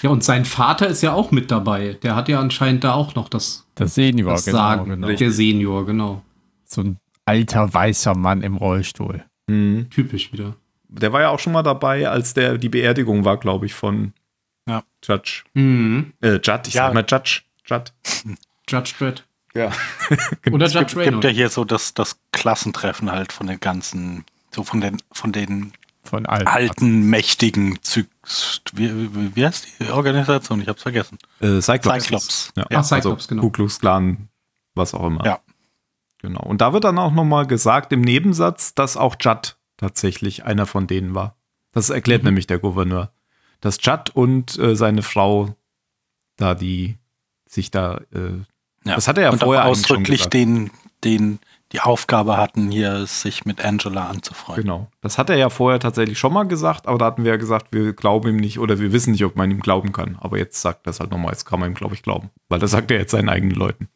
Ja, 0.01 0.09
und 0.09 0.23
sein 0.23 0.45
Vater 0.45 0.87
ist 0.87 1.03
ja 1.03 1.13
auch 1.13 1.29
mit 1.29 1.51
dabei. 1.51 1.97
Der 2.01 2.15
hat 2.15 2.29
ja 2.29 2.39
anscheinend 2.39 2.83
da 2.83 2.93
auch 2.93 3.13
noch 3.13 3.29
das, 3.29 3.67
das 3.75 3.93
Senior, 3.93 4.31
das 4.31 4.45
genau, 4.45 4.57
Sagen. 4.57 4.89
Genau. 4.89 5.07
Der 5.07 5.31
Senior, 5.31 5.85
genau. 5.85 6.23
So 6.65 6.81
ein 6.81 6.97
alter 7.27 7.73
weißer 7.73 8.15
Mann 8.15 8.41
im 8.41 8.55
Rollstuhl. 8.55 9.23
Mhm. 9.47 9.89
Typisch 9.89 10.31
wieder. 10.31 10.55
Der 10.89 11.11
war 11.13 11.21
ja 11.21 11.29
auch 11.29 11.39
schon 11.39 11.53
mal 11.53 11.63
dabei, 11.63 12.09
als 12.09 12.33
der 12.33 12.57
die 12.57 12.69
Beerdigung 12.69 13.25
war, 13.25 13.37
glaube 13.37 13.65
ich, 13.65 13.73
von 13.73 14.13
ja. 14.67 14.83
Judge. 15.03 15.43
Mhm. 15.53 16.13
Äh, 16.21 16.39
Judd, 16.43 16.67
ich 16.67 16.73
ja. 16.73 16.87
sag 16.87 16.93
mal 16.93 17.05
Judge. 17.07 17.41
Judd. 17.65 17.93
Judge 18.69 18.93
Dredd. 18.97 19.23
Ja. 19.53 19.71
Oder 20.51 20.67
Judge 20.67 20.99
es 20.99 21.05
gibt, 21.05 21.23
ja 21.23 21.29
hier 21.29 21.49
so 21.49 21.65
das, 21.65 21.93
das 21.93 22.19
Klassentreffen 22.31 23.11
halt 23.11 23.33
von 23.33 23.47
den 23.47 23.59
ganzen, 23.59 24.23
so 24.53 24.63
von 24.63 24.81
den, 24.81 24.97
von 25.11 25.31
den 25.31 25.73
von 26.03 26.25
alten, 26.25 26.47
alten 26.47 27.09
mächtigen 27.09 27.81
Zyk 27.81 28.07
wie, 28.73 29.13
wie, 29.13 29.35
wie, 29.35 29.45
heißt 29.45 29.67
die 29.79 29.89
Organisation? 29.89 30.61
Ich 30.61 30.67
hab's 30.69 30.81
vergessen. 30.81 31.17
Äh, 31.41 31.61
Cyclops. 31.61 32.03
Cyclops. 32.03 32.53
Ja, 32.55 32.65
ja 32.69 32.83
Cyclops, 32.83 33.23
also, 33.23 33.27
genau. 33.27 33.41
Ku 33.41 33.49
Klux 33.49 33.79
Klan, 33.79 34.29
was 34.73 34.93
auch 34.93 35.05
immer. 35.05 35.25
Ja. 35.25 35.39
Genau. 36.19 36.41
Und 36.41 36.61
da 36.61 36.73
wird 36.73 36.83
dann 36.83 36.97
auch 36.97 37.11
nochmal 37.11 37.45
gesagt 37.45 37.93
im 37.93 38.01
Nebensatz, 38.01 38.73
dass 38.73 38.97
auch 38.97 39.15
Judd 39.19 39.57
tatsächlich 39.77 40.45
einer 40.45 40.65
von 40.65 40.87
denen 40.87 41.13
war. 41.13 41.37
Das 41.73 41.89
erklärt 41.89 42.23
mhm. 42.23 42.29
nämlich 42.29 42.47
der 42.47 42.59
Gouverneur. 42.59 43.11
Dass 43.61 43.77
Judd 43.81 44.11
und 44.13 44.57
äh, 44.57 44.75
seine 44.75 45.03
Frau 45.03 45.55
da 46.37 46.55
die 46.55 46.97
sich 47.49 47.71
da 47.71 47.99
äh, 48.13 48.37
ja. 48.85 48.95
das 48.95 49.07
hat 49.07 49.17
er 49.17 49.25
ja 49.25 49.29
und 49.31 49.39
vorher 49.39 49.65
ausdrücklich 49.65 50.27
den 50.27 50.71
den 51.03 51.39
die 51.73 51.81
Aufgabe 51.81 52.37
hatten, 52.37 52.71
hier 52.71 53.05
sich 53.07 53.43
mit 53.43 53.63
Angela 53.63 54.07
anzufreunden. 54.07 54.63
Genau. 54.63 54.87
Das 55.01 55.17
hat 55.17 55.29
er 55.29 55.35
ja 55.35 55.49
vorher 55.49 55.81
tatsächlich 55.81 56.17
schon 56.17 56.31
mal 56.31 56.47
gesagt, 56.47 56.87
aber 56.87 56.97
da 56.97 57.05
hatten 57.05 57.25
wir 57.25 57.31
ja 57.31 57.37
gesagt, 57.37 57.73
wir 57.73 57.91
glauben 57.91 58.29
ihm 58.29 58.37
nicht 58.37 58.59
oder 58.59 58.79
wir 58.79 58.93
wissen 58.93 59.11
nicht, 59.11 59.25
ob 59.25 59.35
man 59.35 59.51
ihm 59.51 59.59
glauben 59.59 59.91
kann. 59.91 60.15
Aber 60.21 60.37
jetzt 60.37 60.61
sagt 60.61 60.87
das 60.87 61.01
halt 61.01 61.11
nochmal, 61.11 61.33
jetzt 61.33 61.43
kann 61.43 61.59
man 61.59 61.71
ihm, 61.71 61.75
glaube 61.75 61.93
ich, 61.93 62.03
glauben. 62.03 62.29
Weil 62.47 62.59
das 62.59 62.71
sagt 62.71 62.89
er 62.89 62.99
jetzt 62.99 63.11
seinen 63.11 63.27
eigenen 63.27 63.55
Leuten. 63.55 63.89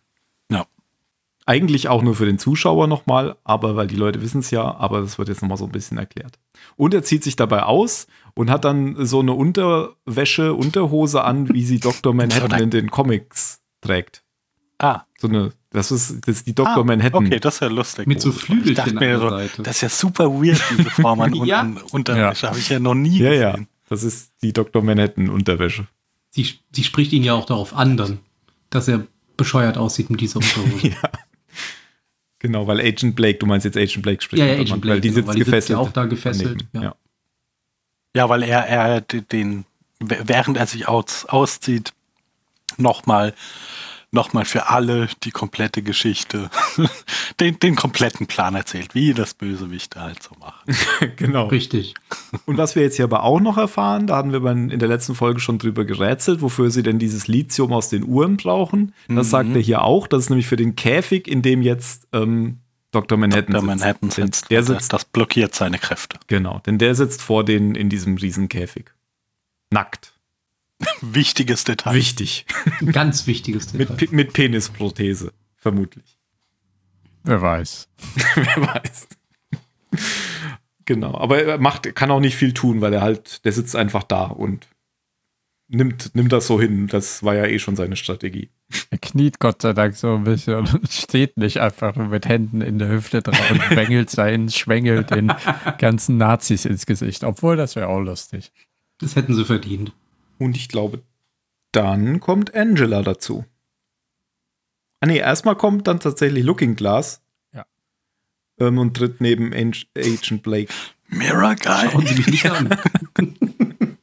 Ja. 1.41 1.53
Eigentlich 1.53 1.89
auch 1.89 2.01
nur 2.01 2.15
für 2.15 2.25
den 2.25 2.37
Zuschauer 2.37 2.87
nochmal, 2.87 3.35
aber 3.43 3.75
weil 3.75 3.87
die 3.87 3.95
Leute 3.95 4.21
wissen 4.21 4.39
es 4.39 4.51
ja, 4.51 4.75
aber 4.75 5.01
das 5.01 5.17
wird 5.17 5.27
jetzt 5.27 5.41
nochmal 5.41 5.57
so 5.57 5.65
ein 5.65 5.71
bisschen 5.71 5.97
erklärt. 5.97 6.37
Und 6.75 6.93
er 6.93 7.03
zieht 7.03 7.23
sich 7.23 7.35
dabei 7.35 7.63
aus 7.63 8.07
und 8.35 8.49
hat 8.49 8.63
dann 8.63 9.05
so 9.05 9.19
eine 9.19 9.33
Unterwäsche, 9.33 10.53
Unterhose 10.53 11.23
an, 11.23 11.53
wie 11.53 11.63
sie 11.63 11.79
Dr. 11.79 12.13
Manhattan 12.13 12.61
in 12.61 12.69
den 12.69 12.91
Comics 12.91 13.61
trägt. 13.81 14.23
Ah. 14.77 15.03
So 15.19 15.27
eine, 15.27 15.51
das 15.71 15.91
ist, 15.91 16.27
das 16.27 16.37
ist 16.37 16.47
die 16.47 16.55
Dr. 16.55 16.77
Ah, 16.77 16.83
Manhattan. 16.83 17.25
Okay, 17.25 17.39
das 17.39 17.55
ist 17.55 17.59
ja 17.61 17.67
lustig. 17.67 18.07
Mit 18.07 18.21
so 18.21 18.31
Flügelchen 18.31 18.95
mir 18.95 19.19
so, 19.19 19.29
Seite. 19.29 19.63
Das 19.63 19.75
ist 19.77 19.81
ja 19.81 19.89
super 19.89 20.29
weird, 20.31 20.61
diese 20.77 20.89
Form 20.89 21.21
an 21.21 21.33
ja. 21.45 21.69
Unterwäsche. 21.91 22.45
Ja. 22.45 22.49
Habe 22.49 22.59
ich 22.59 22.69
ja 22.69 22.79
noch 22.79 22.95
nie 22.95 23.19
ja, 23.19 23.29
gesehen. 23.29 23.61
Ja, 23.61 23.67
das 23.89 24.03
ist 24.03 24.31
die 24.41 24.53
Dr. 24.53 24.83
Manhattan 24.83 25.29
Unterwäsche. 25.29 25.87
Sie, 26.31 26.47
sie 26.73 26.83
spricht 26.83 27.13
ihn 27.13 27.23
ja 27.23 27.33
auch 27.33 27.45
darauf 27.45 27.75
an, 27.75 27.97
dann, 27.97 28.19
dass 28.69 28.87
er 28.87 29.05
bescheuert 29.37 29.77
aussieht 29.77 30.09
mit 30.09 30.21
dieser 30.21 30.37
Unterhose. 30.39 30.87
ja. 30.87 31.09
Genau, 32.41 32.65
weil 32.65 32.79
Agent 32.81 33.15
Blake, 33.15 33.37
du 33.37 33.45
meinst 33.45 33.65
jetzt 33.65 33.77
Agent 33.77 34.01
Blake 34.01 34.23
spricht. 34.23 34.39
Ja, 34.39 34.47
ja 34.47 34.53
Agent 34.53 34.81
Blake, 34.81 34.95
weil 34.95 35.01
die 35.01 35.09
genau, 35.09 35.15
sitzt 35.15 35.27
weil 35.27 35.35
die 35.35 35.39
gefesselt. 35.41 35.61
Sitzt 35.61 35.69
ja 35.69 35.77
auch 35.77 35.91
da 35.91 36.05
gefesselt. 36.05 36.65
Ja. 36.73 36.81
ja. 36.81 36.95
ja, 38.15 38.29
weil 38.29 38.41
er, 38.41 38.67
er 38.67 39.01
den, 39.01 39.65
während 39.99 40.57
er 40.57 40.65
sich 40.65 40.87
aus, 40.87 41.25
auszieht, 41.25 41.93
nochmal 42.77 43.35
nochmal 44.11 44.45
für 44.45 44.69
alle 44.69 45.07
die 45.23 45.31
komplette 45.31 45.81
Geschichte, 45.81 46.49
den, 47.39 47.59
den 47.59 47.75
kompletten 47.75 48.27
Plan 48.27 48.55
erzählt, 48.55 48.93
wie 48.93 49.13
das 49.13 49.33
Bösewichte 49.33 50.01
halt 50.01 50.21
so 50.21 50.35
machen. 50.39 50.75
genau. 51.15 51.47
Richtig. 51.47 51.95
Und 52.45 52.57
was 52.57 52.75
wir 52.75 52.83
jetzt 52.83 52.97
hier 52.97 53.05
aber 53.05 53.23
auch 53.23 53.39
noch 53.39 53.57
erfahren, 53.57 54.07
da 54.07 54.17
hatten 54.17 54.33
wir 54.33 54.51
in 54.51 54.79
der 54.79 54.89
letzten 54.89 55.15
Folge 55.15 55.39
schon 55.39 55.57
drüber 55.57 55.85
gerätselt, 55.85 56.41
wofür 56.41 56.71
sie 56.71 56.83
denn 56.83 56.99
dieses 56.99 57.27
Lithium 57.27 57.71
aus 57.71 57.89
den 57.89 58.03
Uhren 58.03 58.37
brauchen. 58.37 58.93
Das 59.07 59.27
mhm. 59.27 59.31
sagt 59.31 59.55
er 59.55 59.61
hier 59.61 59.81
auch. 59.83 60.07
Das 60.07 60.23
ist 60.23 60.29
nämlich 60.29 60.47
für 60.47 60.57
den 60.57 60.75
Käfig, 60.75 61.27
in 61.27 61.41
dem 61.41 61.61
jetzt 61.61 62.07
ähm, 62.11 62.57
Dr. 62.91 63.17
Manhattan 63.17 63.53
Dr. 63.53 63.65
Manhattan 63.65 64.09
sitzt. 64.09 64.51
Der 64.51 64.63
sitzt. 64.63 64.91
Das 64.91 65.05
blockiert 65.05 65.55
seine 65.55 65.79
Kräfte. 65.79 66.19
Genau, 66.27 66.59
denn 66.65 66.77
der 66.77 66.95
sitzt 66.95 67.21
vor 67.21 67.45
denen 67.45 67.75
in 67.75 67.89
diesem 67.89 68.17
riesen 68.17 68.49
Käfig. 68.49 68.91
Nackt. 69.71 70.13
Wichtiges 71.01 71.63
Detail. 71.63 71.95
Wichtig. 71.95 72.45
Ganz 72.91 73.27
wichtiges 73.27 73.67
Detail. 73.67 73.95
mit, 73.99 74.11
mit 74.11 74.33
Penisprothese, 74.33 75.33
vermutlich. 75.57 76.17
Wer 77.23 77.41
weiß. 77.41 77.87
Wer 78.35 78.67
weiß. 78.67 79.07
Genau, 80.85 81.15
aber 81.15 81.43
er 81.43 81.57
macht, 81.59 81.93
kann 81.95 82.11
auch 82.11 82.19
nicht 82.19 82.35
viel 82.35 82.53
tun, 82.53 82.81
weil 82.81 82.93
er 82.93 83.01
halt, 83.01 83.45
der 83.45 83.51
sitzt 83.51 83.75
einfach 83.75 84.03
da 84.03 84.25
und 84.25 84.67
nimmt, 85.71 86.13
nimmt 86.15 86.31
das 86.31 86.47
so 86.47 86.59
hin. 86.59 86.87
Das 86.87 87.23
war 87.23 87.35
ja 87.35 87.45
eh 87.45 87.59
schon 87.59 87.75
seine 87.75 87.95
Strategie. 87.95 88.49
Er 88.89 88.97
kniet 88.97 89.39
Gott 89.39 89.61
sei 89.61 89.73
Dank 89.73 89.95
so 89.95 90.15
ein 90.15 90.23
bisschen 90.23 90.55
und 90.55 90.79
steht 90.91 91.37
nicht 91.37 91.59
einfach 91.59 91.95
nur 91.95 92.07
mit 92.07 92.27
Händen 92.27 92.61
in 92.61 92.79
der 92.79 92.89
Hüfte 92.89 93.21
drauf 93.21 93.51
und 93.51 93.61
schwängelt 93.61 94.09
seinen, 94.09 94.49
schwängelt 94.49 95.11
den 95.11 95.31
ganzen 95.77 96.17
Nazis 96.17 96.65
ins 96.65 96.85
Gesicht. 96.85 97.23
Obwohl, 97.23 97.55
das 97.55 97.75
wäre 97.75 97.87
auch 97.87 98.01
lustig. 98.01 98.51
Das 98.99 99.15
hätten 99.15 99.33
sie 99.33 99.45
verdient. 99.45 99.93
Und 100.41 100.57
ich 100.57 100.69
glaube, 100.69 101.03
dann 101.71 102.19
kommt 102.19 102.55
Angela 102.55 103.03
dazu. 103.03 103.45
Ah 104.99 105.05
nee, 105.05 105.19
erstmal 105.19 105.55
kommt 105.55 105.85
dann 105.85 105.99
tatsächlich 105.99 106.43
Looking 106.43 106.75
Glass. 106.75 107.21
Ja. 107.53 107.67
Ähm, 108.57 108.79
und 108.79 108.97
tritt 108.97 109.21
neben 109.21 109.53
Ang 109.53 109.75
Agent 109.95 110.41
Blake. 110.41 110.73
Mirror 111.09 111.55
Guy. 111.57 111.91
Schauen 111.91 112.07
Sie 112.07 112.15
mich 112.15 112.25
nicht 112.25 112.49
an. 112.49 112.75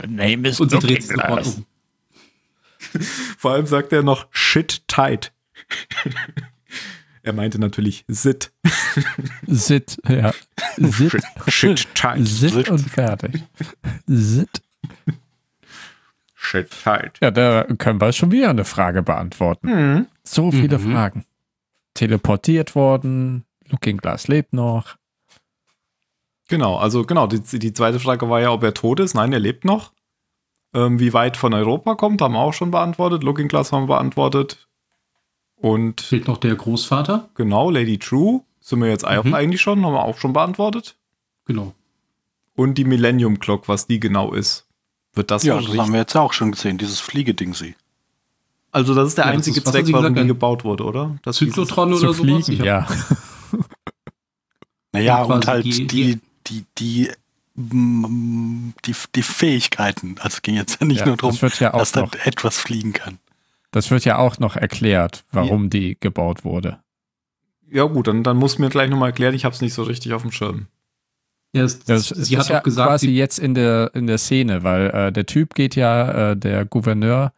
The 0.00 0.06
name 0.06 0.48
is 0.48 0.60
Und 0.60 0.70
sie 0.70 0.78
dreht 0.78 1.02
sofort 1.02 1.44
um. 1.44 1.66
Vor 3.36 3.50
allem 3.50 3.66
sagt 3.66 3.92
er 3.92 4.04
noch 4.04 4.28
Shit 4.30 4.86
tight. 4.86 5.32
er 7.24 7.32
meinte 7.32 7.58
natürlich 7.58 8.04
Sit. 8.06 8.52
Sit, 9.48 9.98
ja. 10.08 10.32
Sit, 10.76 11.10
Shit, 11.48 11.80
shit 11.80 11.94
tight. 11.96 12.28
Sit 12.28 12.68
und 12.68 12.88
fertig. 12.88 13.42
Sit. 14.06 14.62
Shit 16.42 16.70
tight. 16.82 17.18
Ja, 17.20 17.30
da 17.30 17.64
können 17.76 18.00
wir 18.00 18.12
schon 18.12 18.30
wieder 18.32 18.48
eine 18.48 18.64
Frage 18.64 19.02
beantworten. 19.02 19.66
Mhm. 19.68 20.06
So 20.24 20.50
viele 20.50 20.78
Mhm. 20.78 20.92
Fragen. 20.92 21.24
Teleportiert 21.94 22.74
worden, 22.74 23.44
Looking 23.68 23.98
Glass 23.98 24.26
lebt 24.26 24.54
noch. 24.54 24.96
Genau, 26.48 26.76
also 26.76 27.04
genau, 27.04 27.26
die, 27.26 27.40
die 27.58 27.72
zweite 27.72 28.00
Frage 28.00 28.28
war 28.30 28.40
ja, 28.40 28.50
ob 28.52 28.62
er 28.62 28.74
tot 28.74 29.00
ist. 29.00 29.14
Nein, 29.14 29.32
er 29.32 29.38
lebt 29.38 29.64
noch. 29.64 29.92
Ähm, 30.72 30.98
wie 30.98 31.12
weit 31.12 31.36
von 31.36 31.52
Europa 31.52 31.94
kommt, 31.94 32.22
haben 32.22 32.32
wir 32.34 32.40
auch 32.40 32.54
schon 32.54 32.70
beantwortet. 32.70 33.22
Looking 33.22 33.48
Glass 33.48 33.70
haben 33.72 33.82
wir 33.84 33.94
beantwortet. 33.94 34.66
Und 35.56 36.00
Fehlt 36.00 36.26
noch 36.26 36.38
der 36.38 36.54
Großvater. 36.54 37.28
genau, 37.34 37.70
Lady 37.70 37.98
True 37.98 38.40
sind 38.60 38.80
wir 38.80 38.88
jetzt 38.88 39.04
Mhm. 39.04 39.34
eigentlich 39.34 39.60
schon, 39.60 39.84
haben 39.84 39.92
wir 39.92 40.04
auch 40.04 40.18
schon 40.18 40.32
beantwortet. 40.32 40.96
Genau. 41.44 41.74
Und 42.56 42.74
die 42.78 42.84
Millennium 42.84 43.38
Clock, 43.40 43.68
was 43.68 43.86
die 43.86 44.00
genau 44.00 44.32
ist. 44.32 44.66
Wird 45.14 45.30
das 45.30 45.42
Ja, 45.42 45.60
das 45.60 45.76
haben 45.76 45.92
wir 45.92 46.00
jetzt 46.00 46.16
auch 46.16 46.32
schon 46.32 46.52
gesehen, 46.52 46.78
dieses 46.78 47.00
Fliegeding 47.00 47.54
sie. 47.54 47.74
Also 48.72 48.94
das 48.94 49.08
ist 49.08 49.18
der 49.18 49.24
Ja, 49.24 49.30
das 49.32 49.38
einzige 49.38 49.58
ist, 49.60 49.66
Zweck, 49.66 49.86
warum 49.92 50.14
die 50.14 50.26
gebaut 50.26 50.62
wurde, 50.64 50.84
oder? 50.84 51.16
Das 51.22 51.36
Zyklotron 51.36 51.88
oder 51.92 52.12
sowas. 52.14 52.16
fliegen, 52.20 52.52
Ich 52.52 52.60
hab- 52.60 52.66
ja. 52.66 52.86
Naja, 54.92 55.22
Und 55.22 55.32
und 55.34 55.46
halt 55.46 55.64
die- 55.64 55.86
die, 55.86 56.20
die, 56.46 56.64
die, 56.78 57.10
die, 57.56 58.94
die 59.14 59.22
Fähigkeiten. 59.22 60.16
Also 60.18 60.36
es 60.36 60.42
ging 60.42 60.54
jetzt 60.56 60.80
ja 60.80 60.86
nicht 60.86 61.00
Ja, 61.00 61.06
nur 61.06 61.16
darum, 61.16 61.36
das 61.40 61.58
ja 61.58 61.70
dass 61.70 61.92
da 61.92 62.02
noch, 62.02 62.14
etwas 62.24 62.58
fliegen 62.58 62.92
kann. 62.92 63.18
das 63.70 63.90
wird 63.90 64.04
ja 64.04 64.18
auch 64.18 64.38
noch 64.38 64.56
erklärt, 64.56 65.24
warum 65.32 65.70
die 65.70 65.96
gebaut 66.00 66.44
wurde. 66.44 66.78
Ja 67.70 67.84
gut, 67.84 68.08
dann, 68.08 68.24
dann 68.24 68.36
muss 68.36 68.58
mir 68.58 68.68
gleich 68.68 68.90
nochmal 68.90 69.10
erklären, 69.10 69.34
ich 69.34 69.44
habe 69.44 69.54
es 69.54 69.60
nicht 69.60 69.74
so 69.74 69.84
richtig 69.84 70.12
auf 70.12 70.22
dem 70.22 70.32
Schirm. 70.32 70.66
Ja, 71.52 71.64
es, 71.64 71.80
Das, 71.80 72.08
sie 72.08 72.34
ist 72.34 72.40
hat 72.40 72.48
ja 72.48 72.58
auch 72.60 72.62
gesagt, 72.62 72.88
quasi 72.88 73.06
sie, 73.08 73.16
jetzt 73.16 73.38
in 73.38 73.54
der, 73.54 73.90
in 73.94 74.06
der 74.06 74.18
Szene, 74.18 74.62
weil 74.62 74.90
äh, 74.90 75.12
der 75.12 75.26
Typ 75.26 75.54
geht 75.54 75.74
ja, 75.76 76.30
äh, 76.32 76.36
der 76.36 76.64
Gouverneur 76.64 77.32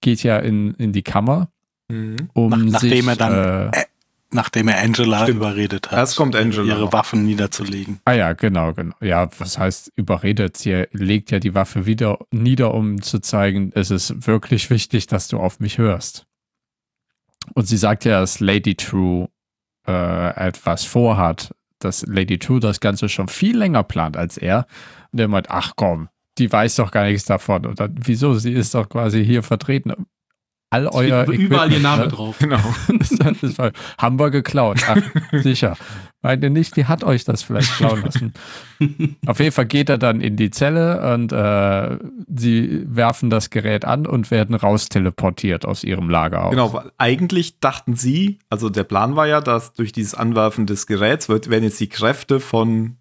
geht 0.00 0.22
ja 0.22 0.38
in, 0.38 0.74
in 0.74 0.92
die 0.92 1.02
Kammer, 1.02 1.48
um 1.88 2.50
Nach- 2.50 2.58
nachdem 2.58 2.90
sich, 2.90 3.06
er 3.08 3.16
dann- 3.16 3.72
äh, 3.72 3.84
Nachdem 4.30 4.68
er 4.68 4.82
Angela 4.82 5.22
Stimmt. 5.22 5.38
überredet 5.38 5.90
hat, 5.90 5.98
Erst 6.00 6.16
kommt 6.16 6.36
Angela. 6.36 6.76
ihre. 6.76 6.92
Waffen 6.92 7.24
niederzulegen. 7.24 7.98
Ah 8.04 8.12
ja, 8.12 8.34
genau, 8.34 8.74
genau. 8.74 8.94
Ja, 9.00 9.26
was 9.38 9.56
heißt 9.58 9.90
überredet? 9.96 10.58
Sie 10.58 10.84
legt 10.92 11.30
ja 11.30 11.38
die 11.38 11.54
Waffe 11.54 11.86
wieder 11.86 12.18
nieder, 12.30 12.74
um 12.74 13.00
zu 13.00 13.20
zeigen, 13.20 13.72
es 13.74 13.90
ist 13.90 14.26
wirklich 14.26 14.68
wichtig, 14.68 15.06
dass 15.06 15.28
du 15.28 15.38
auf 15.38 15.60
mich 15.60 15.78
hörst. 15.78 16.26
Und 17.54 17.66
sie 17.68 17.78
sagt 17.78 18.04
ja, 18.04 18.20
dass 18.20 18.40
Lady 18.40 18.74
True 18.74 19.30
äh, 19.86 20.36
etwas 20.48 20.84
vorhat, 20.84 21.54
dass 21.78 22.06
Lady 22.06 22.38
True 22.38 22.60
das 22.60 22.80
Ganze 22.80 23.08
schon 23.08 23.28
viel 23.28 23.56
länger 23.56 23.82
plant 23.82 24.16
als 24.16 24.36
er. 24.36 24.66
Und 25.12 25.20
er 25.20 25.28
meint, 25.28 25.50
ach 25.50 25.72
komm, 25.76 26.08
die 26.38 26.50
weiß 26.50 26.76
doch 26.76 26.90
gar 26.90 27.04
nichts 27.04 27.24
davon. 27.24 27.66
Und 27.66 27.80
dann, 27.80 27.94
wieso? 27.98 28.34
Sie 28.34 28.52
ist 28.52 28.74
doch 28.74 28.88
quasi 28.88 29.24
hier 29.24 29.42
vertreten. 29.42 29.92
All 30.70 30.86
euer 30.88 31.26
überall 31.28 31.72
ihr 31.72 31.80
Name 31.80 32.04
ne? 32.04 32.08
drauf. 32.08 32.38
Genau. 32.38 32.60
Das, 32.98 33.08
das 33.40 33.58
war, 33.58 33.72
haben 33.96 34.18
wir 34.18 34.30
geklaut. 34.30 34.80
Ach, 34.86 34.98
sicher. 35.32 35.76
Meint 36.20 36.42
ihr 36.42 36.50
nicht, 36.50 36.74
die 36.74 36.86
hat 36.86 37.04
euch 37.04 37.24
das 37.24 37.42
vielleicht 37.42 37.76
klauen 37.76 38.02
lassen? 38.02 38.34
Auf 39.26 39.38
jeden 39.38 39.52
Fall 39.52 39.66
geht 39.66 39.88
er 39.88 39.98
dann 39.98 40.20
in 40.20 40.36
die 40.36 40.50
Zelle 40.50 41.14
und 41.14 41.32
äh, 41.32 41.98
sie 42.26 42.84
werfen 42.88 43.30
das 43.30 43.50
Gerät 43.50 43.84
an 43.84 44.04
und 44.04 44.32
werden 44.32 44.56
rausteleportiert 44.56 45.64
aus 45.64 45.84
ihrem 45.84 46.10
Lager 46.10 46.46
aus. 46.46 46.50
Genau, 46.50 46.72
weil 46.72 46.90
eigentlich 46.98 47.60
dachten 47.60 47.94
sie, 47.94 48.40
also 48.50 48.68
der 48.68 48.82
Plan 48.82 49.14
war 49.14 49.28
ja, 49.28 49.40
dass 49.40 49.74
durch 49.74 49.92
dieses 49.92 50.14
Anwerfen 50.14 50.66
des 50.66 50.88
Geräts 50.88 51.28
wird, 51.28 51.50
werden 51.50 51.64
jetzt 51.64 51.78
die 51.78 51.88
Kräfte 51.88 52.40
von 52.40 52.96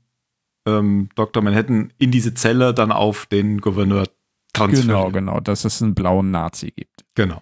ähm, 0.68 1.10
Dr. 1.16 1.42
Manhattan 1.42 1.92
in 1.98 2.12
diese 2.12 2.36
Zelle 2.36 2.76
dann 2.76 2.92
auf 2.92 3.26
den 3.26 3.62
Gouverneur 3.62 4.08
transferiert. 4.54 4.88
Genau, 4.88 5.10
genau, 5.10 5.40
dass 5.40 5.66
es 5.66 5.82
einen 5.82 5.96
blauen 5.96 6.30
Nazi 6.30 6.72
gibt. 6.72 7.04
genau. 7.16 7.42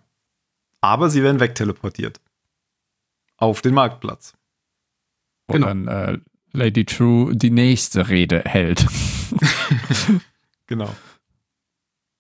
Aber 0.79 1.09
sie 1.09 1.23
werden 1.23 1.39
wegteleportiert. 1.39 2.21
Auf 3.37 3.63
den 3.63 3.73
Marktplatz. 3.73 4.35
Wo 5.47 5.53
Genau. 5.53 5.67
dann 5.67 5.87
äh, 5.87 6.17
Lady 6.53 6.85
True 6.85 7.35
die 7.35 7.51
nächste 7.51 8.09
Rede 8.09 8.41
hält. 8.45 8.85
Genau. 10.67 10.89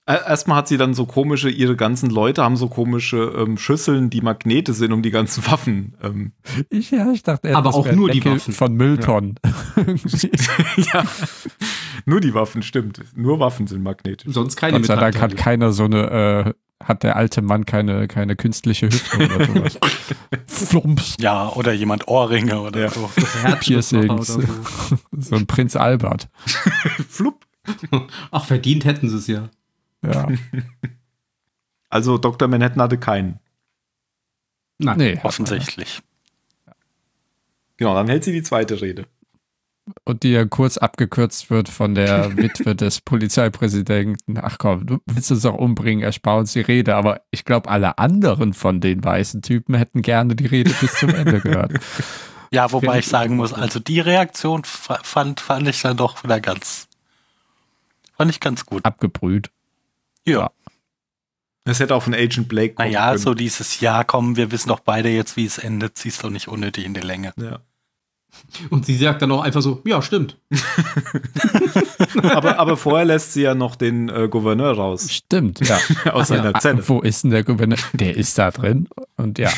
Erstmal 0.07 0.57
hat 0.57 0.67
sie 0.67 0.77
dann 0.77 0.93
so 0.93 1.07
komische, 1.07 1.49
ihre 1.49 1.75
ganzen 1.75 2.11
Leute 2.11 2.43
haben 2.43 2.57
so 2.57 2.67
komische 2.67 3.33
ähm, 3.35 3.57
Schüsseln, 3.57 4.11
die 4.11 4.21
Magnete 4.21 4.73
sind, 4.73 4.91
um 4.91 5.01
die 5.01 5.09
ganzen 5.09 5.43
Waffen. 5.47 5.95
Ähm, 6.03 6.33
Ich, 6.69 6.91
ja, 6.91 7.11
ich 7.11 7.23
dachte, 7.23 7.55
Aber 7.55 7.69
das 7.69 7.75
auch 7.75 7.91
nur 7.91 8.09
die 8.11 8.19
Deckel 8.19 8.35
Waffen. 8.35 8.53
von 8.53 8.75
Mülltonnen. 8.75 9.39
ja. 10.93 11.03
Nur 12.05 12.21
die 12.21 12.35
Waffen, 12.35 12.61
stimmt. 12.61 13.01
Nur 13.15 13.39
Waffen 13.39 13.65
sind 13.65 13.81
magnetisch. 13.81 14.31
Sonst 14.31 14.57
keine 14.57 14.77
Gott 14.77 14.85
sei 14.85 14.95
Dank 14.95 15.19
hat 15.19 15.35
keiner 15.37 15.71
so 15.71 15.85
eine, 15.85 16.45
äh, 16.45 16.53
hat 16.85 17.01
der 17.03 17.15
alte 17.15 17.41
Mann 17.41 17.65
keine, 17.65 18.07
keine 18.07 18.35
künstliche 18.35 18.85
Hüfte 18.87 19.17
oder 19.17 19.45
sowas. 19.45 19.79
Flumps. 20.47 21.17
Ja, 21.19 21.49
oder 21.49 21.73
jemand 21.73 22.07
Ohrringe 22.07 22.61
oder 22.61 22.79
Ja. 22.81 22.89
so. 22.89 23.09
Piercings. 23.59 24.09
oder 24.09 24.23
so. 24.23 24.41
So 25.17 25.35
ein 25.35 25.47
Prinz 25.47 25.75
Albert. 25.75 26.29
Flupp. 27.09 27.45
Ach, 28.31 28.45
verdient 28.45 28.85
hätten 28.85 29.09
sie 29.09 29.17
es 29.17 29.27
ja. 29.27 29.49
Ja. 30.05 30.27
Also 31.89 32.17
Dr. 32.19 32.47
Manhattan 32.47 32.81
hatte 32.81 32.97
keinen. 32.99 33.39
Nein. 34.77 34.97
Nee. 34.97 35.19
Offensichtlich. 35.23 36.01
Genau, 37.77 37.95
dann 37.95 38.07
hält 38.07 38.23
sie 38.23 38.31
die 38.31 38.43
zweite 38.43 38.79
Rede. 38.81 39.07
Und 40.03 40.23
die 40.23 40.31
ja 40.31 40.45
kurz 40.45 40.77
abgekürzt 40.77 41.49
wird 41.51 41.69
von 41.69 41.93
der 41.95 42.35
Witwe 42.37 42.75
des 42.75 43.01
Polizeipräsidenten. 43.01 44.37
Ach 44.41 44.57
komm, 44.57 44.85
du 44.87 44.97
willst 45.05 45.31
uns 45.31 45.43
doch 45.43 45.53
umbringen, 45.55 46.03
erspar 46.03 46.37
uns 46.37 46.53
die 46.53 46.61
Rede. 46.61 46.95
Aber 46.95 47.21
ich 47.31 47.45
glaube, 47.45 47.69
alle 47.69 47.97
anderen 47.99 48.53
von 48.53 48.81
den 48.81 49.03
weißen 49.03 49.41
Typen 49.43 49.75
hätten 49.75 50.01
gerne 50.01 50.35
die 50.35 50.47
Rede 50.47 50.71
bis 50.81 50.95
zum 50.95 51.09
Ende 51.09 51.39
gehört. 51.41 51.73
Ja, 52.51 52.71
wobei 52.71 52.99
ich 52.99 53.07
sagen 53.07 53.35
muss, 53.35 53.51
also 53.53 53.79
die 53.79 53.99
Reaktion 53.99 54.63
fa- 54.63 54.99
fand, 55.03 55.41
fand 55.41 55.67
ich 55.67 55.81
dann 55.81 55.97
doch 55.97 56.23
wieder 56.23 56.39
ganz, 56.39 56.87
fand 58.15 58.31
ich 58.31 58.39
ganz 58.39 58.65
gut. 58.65 58.85
Abgebrüht. 58.85 59.49
Ja. 60.25 60.51
Das 61.65 61.79
hätte 61.79 61.95
auch 61.95 62.03
von 62.03 62.13
Agent 62.13 62.47
Blake 62.47 62.75
kommen 62.75 62.87
Naja, 62.89 63.07
können. 63.09 63.17
so 63.17 63.33
dieses 63.33 63.81
Ja, 63.81 64.03
komm, 64.05 64.37
wir 64.37 64.51
wissen 64.51 64.69
doch 64.69 64.79
beide 64.79 65.09
jetzt, 65.09 65.35
wie 65.35 65.45
es 65.45 65.57
endet, 65.57 65.97
ziehst 65.97 66.23
doch 66.23 66.29
nicht 66.29 66.47
unnötig 66.47 66.85
in 66.85 66.93
die 66.93 67.01
Länge. 67.01 67.33
Ja. 67.35 67.59
Und 68.69 68.85
sie 68.85 68.95
sagt 68.95 69.21
dann 69.21 69.31
auch 69.31 69.41
einfach 69.41 69.61
so, 69.61 69.81
ja, 69.85 70.01
stimmt. 70.01 70.37
aber, 72.23 72.59
aber 72.59 72.77
vorher 72.77 73.05
lässt 73.05 73.33
sie 73.33 73.41
ja 73.41 73.55
noch 73.55 73.75
den 73.75 74.09
äh, 74.09 74.27
Gouverneur 74.29 74.73
raus 74.73 75.11
Stimmt, 75.11 75.59
ja. 75.67 75.77
aus 76.13 76.29
seiner 76.29 76.55
Ah, 76.55 76.59
Zelle. 76.59 76.87
Wo 76.87 77.01
ist 77.01 77.23
denn 77.23 77.31
der 77.31 77.43
Gouverneur? 77.43 77.77
Der 77.93 78.15
ist 78.15 78.37
da 78.37 78.51
drin. 78.51 78.87
Und 79.17 79.39
ja, 79.39 79.49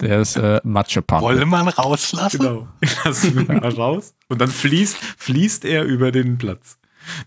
der 0.00 0.20
ist 0.20 0.36
äh, 0.36 0.60
Matschepampe. 0.64 1.24
Wolle 1.24 1.46
man 1.46 1.68
rauslassen? 1.68 2.38
Genau. 2.38 2.68
Lassen 3.04 3.48
wir 3.48 3.60
mal 3.60 3.68
raus. 3.68 4.14
Und 4.28 4.40
dann 4.40 4.48
fließt, 4.48 4.96
fließt 5.18 5.64
er 5.64 5.84
über 5.84 6.10
den 6.12 6.38
Platz. 6.38 6.78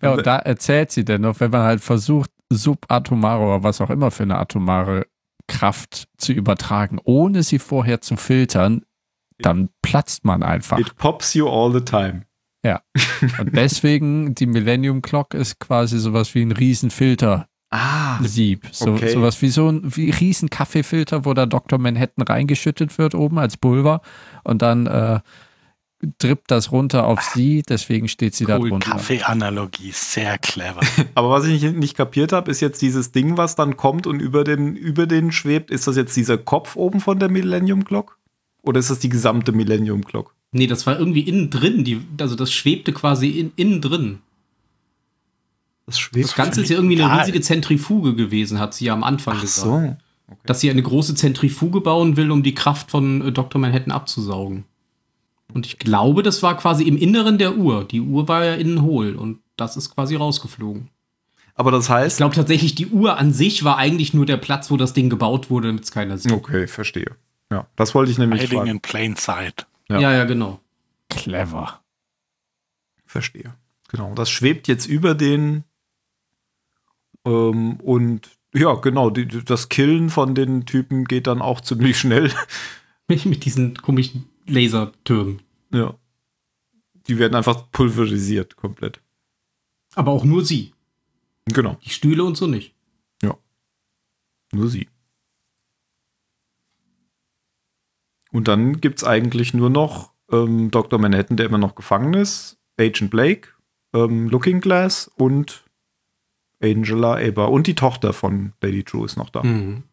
Ja, 0.02 0.14
und 0.14 0.26
da 0.26 0.38
erzählt 0.38 0.92
sie 0.92 1.06
denn 1.06 1.22
noch, 1.22 1.40
wenn 1.40 1.52
man 1.52 1.62
halt 1.64 1.82
versucht, 1.82 2.30
subatomare 2.50 3.42
oder 3.44 3.64
was 3.64 3.82
auch 3.82 3.90
immer 3.90 4.12
für 4.12 4.24
eine 4.24 4.38
atomare 4.38 5.08
Kraft 5.48 6.08
zu 6.18 6.32
übertragen, 6.32 7.00
ohne 7.04 7.44
sie 7.44 7.60
vorher 7.60 8.02
zu 8.02 8.16
filtern, 8.16 8.84
dann 9.40 9.70
platzt 9.82 10.26
man 10.26 10.44
einfach. 10.44 10.80
It 10.80 10.96
pops 10.98 11.34
you 11.34 11.48
all 11.48 11.72
the 11.72 11.82
time. 11.82 12.24
Und 13.40 13.56
deswegen, 13.56 14.36
die 14.36 14.46
Millennium 14.46 15.02
Clock 15.02 15.34
ist 15.34 15.60
quasi 15.60 16.00
sowas 16.00 16.34
wie 16.36 16.42
ein 16.42 16.52
Riesenfilter. 16.52 17.48
Ah, 17.70 18.20
Sieb. 18.22 18.68
So, 18.72 18.92
Okay. 18.94 19.10
Sowas 19.10 19.42
wie 19.42 19.50
so 19.50 19.70
ein 19.70 19.82
wie 19.96 20.12
riesen 20.12 20.50
Kaffeefilter, 20.50 21.26
wo 21.26 21.34
da 21.34 21.46
Dr. 21.46 21.80
Manhattan 21.80 22.24
reingeschüttet 22.24 22.98
wird 22.98 23.16
oben 23.16 23.40
als 23.40 23.58
Pulver 23.58 24.02
und 24.44 24.62
dann 24.62 24.86
äh, 24.86 25.20
drippt 26.20 26.52
das 26.52 26.72
runter 26.72 27.08
auf 27.08 27.22
sie, 27.22 27.64
deswegen 27.68 28.08
steht 28.08 28.36
sie 28.36 28.46
da 28.46 28.60
Cool, 28.60 28.70
drunter. 28.70 28.92
Kaffeeanalogie, 28.92 29.92
sehr 29.92 30.38
clever. 30.38 30.82
aber 31.16 31.32
was 31.32 31.46
ich 31.46 31.62
nicht, 31.64 31.76
nicht 31.76 31.98
kapiert 31.98 32.32
habe, 32.32 32.52
ist 32.52 32.62
jetzt 32.62 32.82
dieses 32.82 33.12
Ding, 33.12 33.38
was 33.38 33.56
dann 33.56 33.76
kommt 33.78 34.06
und 34.06 34.20
über 34.20 34.44
den, 34.44 34.76
über 34.76 35.08
den 35.08 35.32
schwebt. 35.32 35.72
Ist 35.72 35.88
das 35.88 35.96
jetzt 35.96 36.16
dieser 36.16 36.38
Kopf 36.38 36.76
oben 36.76 37.00
von 37.00 37.20
der 37.20 37.30
Millennium 37.30 37.86
Clock? 37.86 38.20
Oder 38.64 38.80
ist 38.80 38.90
das 38.90 39.00
die 39.00 39.10
gesamte 39.10 39.52
Millennium 39.52 40.04
Clock? 40.04 40.34
Nee, 40.52 40.68
das 40.68 40.88
war 40.88 40.98
irgendwie 40.98 41.22
innen 41.22 41.50
drin. 41.50 41.84
Die, 41.84 42.02
also 42.20 42.36
das 42.36 42.52
schwebte 42.52 42.94
quasi 42.94 43.30
in, 43.30 43.52
innen 43.56 43.82
drin. 43.82 44.20
Das 45.86 46.00
schwebt. 46.00 46.26
Das 46.30 46.36
Ganze 46.36 46.62
ist 46.62 46.70
ja 46.70 46.78
irgendwie 46.78 46.96
eine 46.96 47.06
Egal. 47.06 47.20
riesige 47.20 47.42
Zentrifuge 47.42 48.16
gewesen, 48.16 48.60
hat 48.60 48.74
sie 48.74 48.86
ja 48.86 48.94
am 48.94 49.04
Anfang 49.04 49.36
Ach 49.38 49.42
gesagt. 49.42 49.68
so. 50.30 50.36
Dass 50.46 50.62
sie 50.62 50.70
eine 50.70 50.82
große 50.82 51.16
Zentrifuge 51.16 51.82
bauen 51.82 52.16
will, 52.16 52.32
um 52.32 52.42
die 52.44 52.56
Kraft 52.56 52.90
von 52.90 53.22
äh, 53.22 53.32
Dr. 53.32 53.60
Manhattan 53.60 53.92
abzusaugen. 53.92 54.64
Und 55.54 55.66
ich 55.66 55.78
glaube, 55.78 56.24
das 56.24 56.42
war 56.42 56.58
quasi 56.58 56.84
im 56.84 56.98
Inneren 56.98 57.38
der 57.38 57.58
Uhr. 57.58 57.84
Die 57.84 58.00
Uhr 58.02 58.28
war 58.30 58.46
ja 58.46 58.54
innen 58.56 58.82
hohl 58.82 59.16
und 59.16 59.40
das 59.58 59.76
ist 59.78 59.94
quasi 59.94 60.16
rausgeflogen. 60.16 60.90
Aber 61.56 61.70
das 61.70 61.86
Ich 61.86 61.90
heißt. 61.92 62.18
glaube 62.18 62.34
tatsächlich, 62.34 62.74
die 62.74 62.88
Uhr 62.88 63.20
an 63.20 63.32
sich 63.34 63.64
war 63.64 63.78
eigentlich 63.78 64.14
nur 64.14 64.26
der 64.26 64.38
Platz, 64.38 64.72
wo 64.72 64.78
das 64.78 64.94
Ding 64.94 65.10
gebaut 65.10 65.50
wurde, 65.52 65.68
damit 65.68 65.84
es 65.84 65.92
keiner 65.92 66.18
sieht. 66.18 66.32
Okay, 66.32 66.66
verstehe. 66.68 67.12
Ja, 67.54 67.68
das 67.76 67.94
wollte 67.94 68.12
ich 68.12 68.18
nämlich 68.18 68.42
Hiding 68.42 68.58
fragen. 68.58 68.70
in 68.72 68.80
plain 68.82 69.16
sight. 69.16 69.68
Ja. 69.88 70.00
Ja, 70.00 70.12
ja, 70.14 70.24
genau. 70.26 70.60
Clever. 71.10 71.82
Verstehe. 73.06 73.54
Genau. 73.90 74.16
Das 74.16 74.30
schwebt 74.32 74.68
jetzt 74.68 74.88
über 74.88 75.14
den. 75.14 75.64
Ähm, 77.26 77.80
und 77.82 78.28
ja, 78.56 78.74
genau. 78.74 79.12
Die, 79.12 79.28
das 79.28 79.70
Killen 79.70 80.10
von 80.10 80.34
den 80.34 80.66
Typen 80.66 81.06
geht 81.06 81.28
dann 81.28 81.42
auch 81.42 81.62
ziemlich 81.62 82.00
schnell. 82.00 82.32
Mit 83.08 83.46
diesen 83.46 83.76
komischen 83.76 84.28
Lasertürmen. 84.48 85.42
Ja. 85.72 85.94
Die 87.08 87.20
werden 87.20 87.36
einfach 87.36 87.70
pulverisiert 87.72 88.56
komplett. 88.56 89.02
Aber 89.94 90.12
auch 90.12 90.24
nur 90.24 90.44
sie. 90.44 90.74
Genau. 91.46 91.78
Die 91.84 91.90
Stühle 91.90 92.24
und 92.24 92.36
so 92.36 92.48
nicht. 92.48 92.74
Nur 94.54 94.70
sie. 94.70 94.88
Und 98.34 98.48
dann 98.48 98.82
gibt 98.82 98.98
es 98.98 99.04
eigentlich 99.06 99.54
nur 99.54 99.70
noch 99.70 100.12
ähm, 100.32 100.72
Dr. 100.72 101.00
Manhattan, 101.00 101.38
der 101.38 101.46
immer 101.46 101.60
noch 101.60 101.76
gefangen 101.76 102.16
ist, 102.16 102.58
Agent 102.78 103.12
Blake, 103.12 103.50
ähm, 103.94 104.28
Looking 104.28 104.60
Glass 104.60 105.10
und 105.16 105.64
Angela 106.62 107.22
Eber. 107.22 107.52
Und 107.52 107.68
die 107.68 107.76
Tochter 107.76 108.12
von 108.12 108.54
Lady 108.62 108.84
True 108.84 109.06
ist 109.06 109.18
noch 109.18 109.30
da. 109.30 109.44
Mhm. 109.44 109.84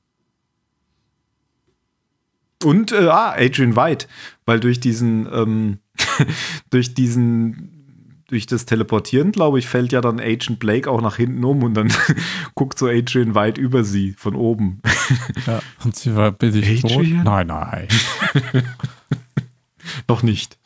Und 2.65 2.93
äh, 2.93 3.09
ah, 3.09 3.35
Adrian 3.37 3.77
White, 3.77 4.07
weil 4.47 4.59
durch 4.59 4.81
diesen, 4.81 5.29
ähm, 5.33 5.79
durch 6.71 6.95
diesen, 6.95 7.80
durch 8.31 8.47
das 8.47 8.65
Teleportieren, 8.65 9.33
glaube 9.33 9.59
ich, 9.59 9.67
fällt 9.67 9.93
ja 9.93 10.01
dann 10.01 10.21
Agent 10.21 10.59
Blake 10.59 10.91
auch 10.91 11.01
nach 11.01 11.17
hinten 11.17 11.45
um 11.45 11.63
und 11.63 11.75
dann 11.75 11.93
guckt 12.55 12.79
so 12.79 12.87
Adrian 12.87 13.35
White 13.35 13.61
über 13.61 13.85
sie 13.85 14.13
von 14.13 14.35
oben. 14.35 14.81
Ja. 15.47 15.61
Und 15.85 15.97
sie 15.97 16.15
war, 16.15 16.31
bin 16.31 16.55
ich 16.55 16.83
tot? 16.83 17.05
Nein, 17.25 17.47
nein. 17.47 17.89
Noch 20.09 20.23
nicht. 20.23 20.59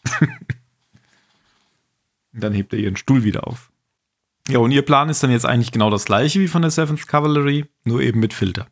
Dann 2.33 2.53
hebt 2.53 2.73
er 2.73 2.79
ihren 2.79 2.97
Stuhl 2.97 3.25
wieder 3.25 3.47
auf. 3.47 3.71
Ja, 4.49 4.59
und 4.59 4.73
ihr 4.73 4.83
Plan 4.83 5.09
ist 5.09 5.23
dann 5.23 5.31
jetzt 5.31 5.47
eigentlich 5.47 5.73
genau 5.73 5.91
das 5.91 6.05
gleiche 6.05 6.41
wie 6.41 6.49
von 6.49 6.62
der 6.62 6.71
Seventh 6.71 7.07
Cavalry, 7.07 7.67
nur 7.85 8.01
eben 8.01 8.21
mit 8.21 8.35
Filter. 8.35 8.67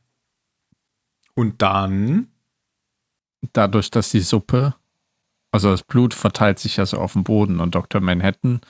Und 1.35 1.63
dann, 1.63 2.29
Dadurch, 3.53 3.91
dass 3.91 4.11
die 4.11 4.21
Suppe, 4.21 4.75
also 5.53 5.71
das 5.71 5.83
Blut 5.85 6.15
verteilt 6.15 6.59
sich 6.59 6.77
ja 6.79 6.87
so 6.87 6.99
auf 6.99 7.13
dem 7.13 7.23
Boden 7.25 7.61
und 7.61 7.75
Dr. 7.75 8.01
Manhattan 8.01 8.61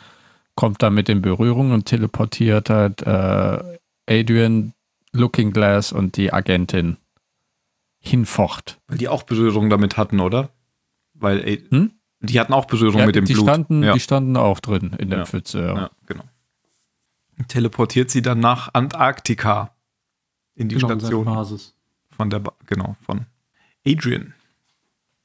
kommt 0.54 0.82
damit 0.82 1.08
in 1.08 1.22
Berührung 1.22 1.72
und 1.72 1.86
teleportiert 1.86 2.68
halt 2.68 3.00
äh, 3.02 3.78
Adrian, 4.08 4.74
Looking 5.12 5.52
Glass 5.52 5.92
und 5.92 6.16
die 6.18 6.32
Agentin 6.32 6.98
hinfort. 8.00 8.78
weil 8.88 8.98
die 8.98 9.08
auch 9.08 9.22
Berührung 9.22 9.70
damit 9.70 9.96
hatten, 9.96 10.20
oder? 10.20 10.50
Weil 11.14 11.40
ey, 11.44 11.64
Hm? 11.70 11.92
die 12.20 12.38
hatten 12.40 12.52
auch 12.52 12.64
Berührung 12.66 13.00
Ja, 13.00 13.06
mit 13.06 13.14
dem 13.14 13.24
die, 13.24 13.32
Blut. 13.34 13.44
Standen, 13.46 13.82
ja. 13.82 13.92
die 13.94 14.00
standen 14.00 14.36
auch 14.36 14.60
drin 14.60 14.94
in 14.98 15.08
der 15.10 15.20
Ja. 15.20 15.24
Pfütze. 15.26 15.60
Ja. 15.60 15.74
ja, 15.76 15.90
genau. 16.06 16.24
Teleportiert 17.48 18.10
sie 18.10 18.22
dann 18.22 18.40
nach 18.40 18.70
Antarktika 18.74 19.74
in 20.54 20.68
die 20.68 20.74
Genau, 20.76 20.88
Station 20.88 21.24
Basis. 21.24 21.74
von 22.10 22.28
der, 22.30 22.40
ba 22.40 22.52
genau, 22.66 22.96
von 23.04 23.26
Adrian. 23.86 24.34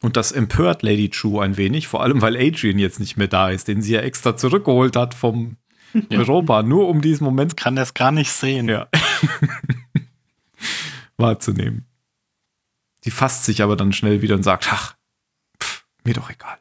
Und 0.03 0.15
das 0.15 0.31
empört 0.31 0.83
Lady 0.83 1.09
True 1.09 1.43
ein 1.43 1.57
wenig, 1.57 1.87
vor 1.87 2.03
allem 2.03 2.21
weil 2.21 2.37
Adrian 2.37 2.77
jetzt 2.77 2.99
nicht 2.99 3.17
mehr 3.17 3.27
da 3.27 3.49
ist, 3.49 3.67
den 3.67 3.81
sie 3.81 3.93
ja 3.93 4.01
extra 4.01 4.37
zurückgeholt 4.37 4.95
hat 4.95 5.13
vom 5.15 5.57
Europa, 6.11 6.61
nur 6.63 6.87
um 6.87 7.01
diesen 7.01 7.23
Moment 7.23 7.57
Kann 7.57 7.75
das 7.75 7.93
gar 7.93 8.11
nicht 8.11 8.31
sehen. 8.31 8.69
ja. 8.69 8.87
wahrzunehmen. 11.17 11.85
Sie 13.01 13.11
fasst 13.11 13.45
sich 13.45 13.61
aber 13.63 13.75
dann 13.75 13.93
schnell 13.93 14.21
wieder 14.21 14.35
und 14.35 14.43
sagt, 14.43 14.67
ach, 14.71 14.95
pff, 15.61 15.85
mir 16.03 16.13
doch 16.13 16.29
egal. 16.29 16.57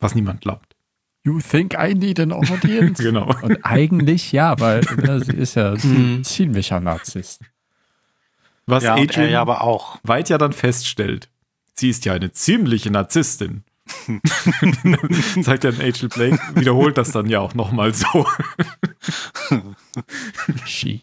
Was 0.00 0.14
niemand 0.14 0.40
glaubt. 0.40 0.74
You 1.24 1.40
think 1.40 1.74
I 1.74 1.94
need 1.94 2.18
an 2.20 2.32
audience? 2.32 3.02
Genau. 3.02 3.32
Und 3.42 3.58
eigentlich 3.64 4.32
ja, 4.32 4.58
weil 4.58 4.80
ne, 4.96 5.22
sie 5.24 5.36
ist 5.36 5.54
ja 5.56 5.72
ein 5.72 6.16
Mhm. 6.18 6.24
ziemlicher 6.24 6.80
Narzisst. 6.80 7.42
Was 8.66 8.84
Ja, 8.84 8.96
er 8.96 9.02
Adrian 9.02 9.30
ja 9.30 9.40
aber 9.40 9.62
auch. 9.62 9.98
White 10.04 10.30
ja 10.32 10.38
dann 10.38 10.52
feststellt, 10.52 11.28
sie 11.78 11.90
ist 11.90 12.04
ja 12.04 12.12
eine 12.12 12.32
ziemliche 12.32 12.90
Narzisstin. 12.90 13.64
Sagt 15.42 15.64
dann 15.64 15.80
Angel 15.80 16.08
Blake, 16.08 16.38
wiederholt 16.54 16.98
das 16.98 17.12
dann 17.12 17.26
ja 17.26 17.40
auch 17.40 17.54
nochmal 17.54 17.94
so. 17.94 18.26
She. 20.66 21.02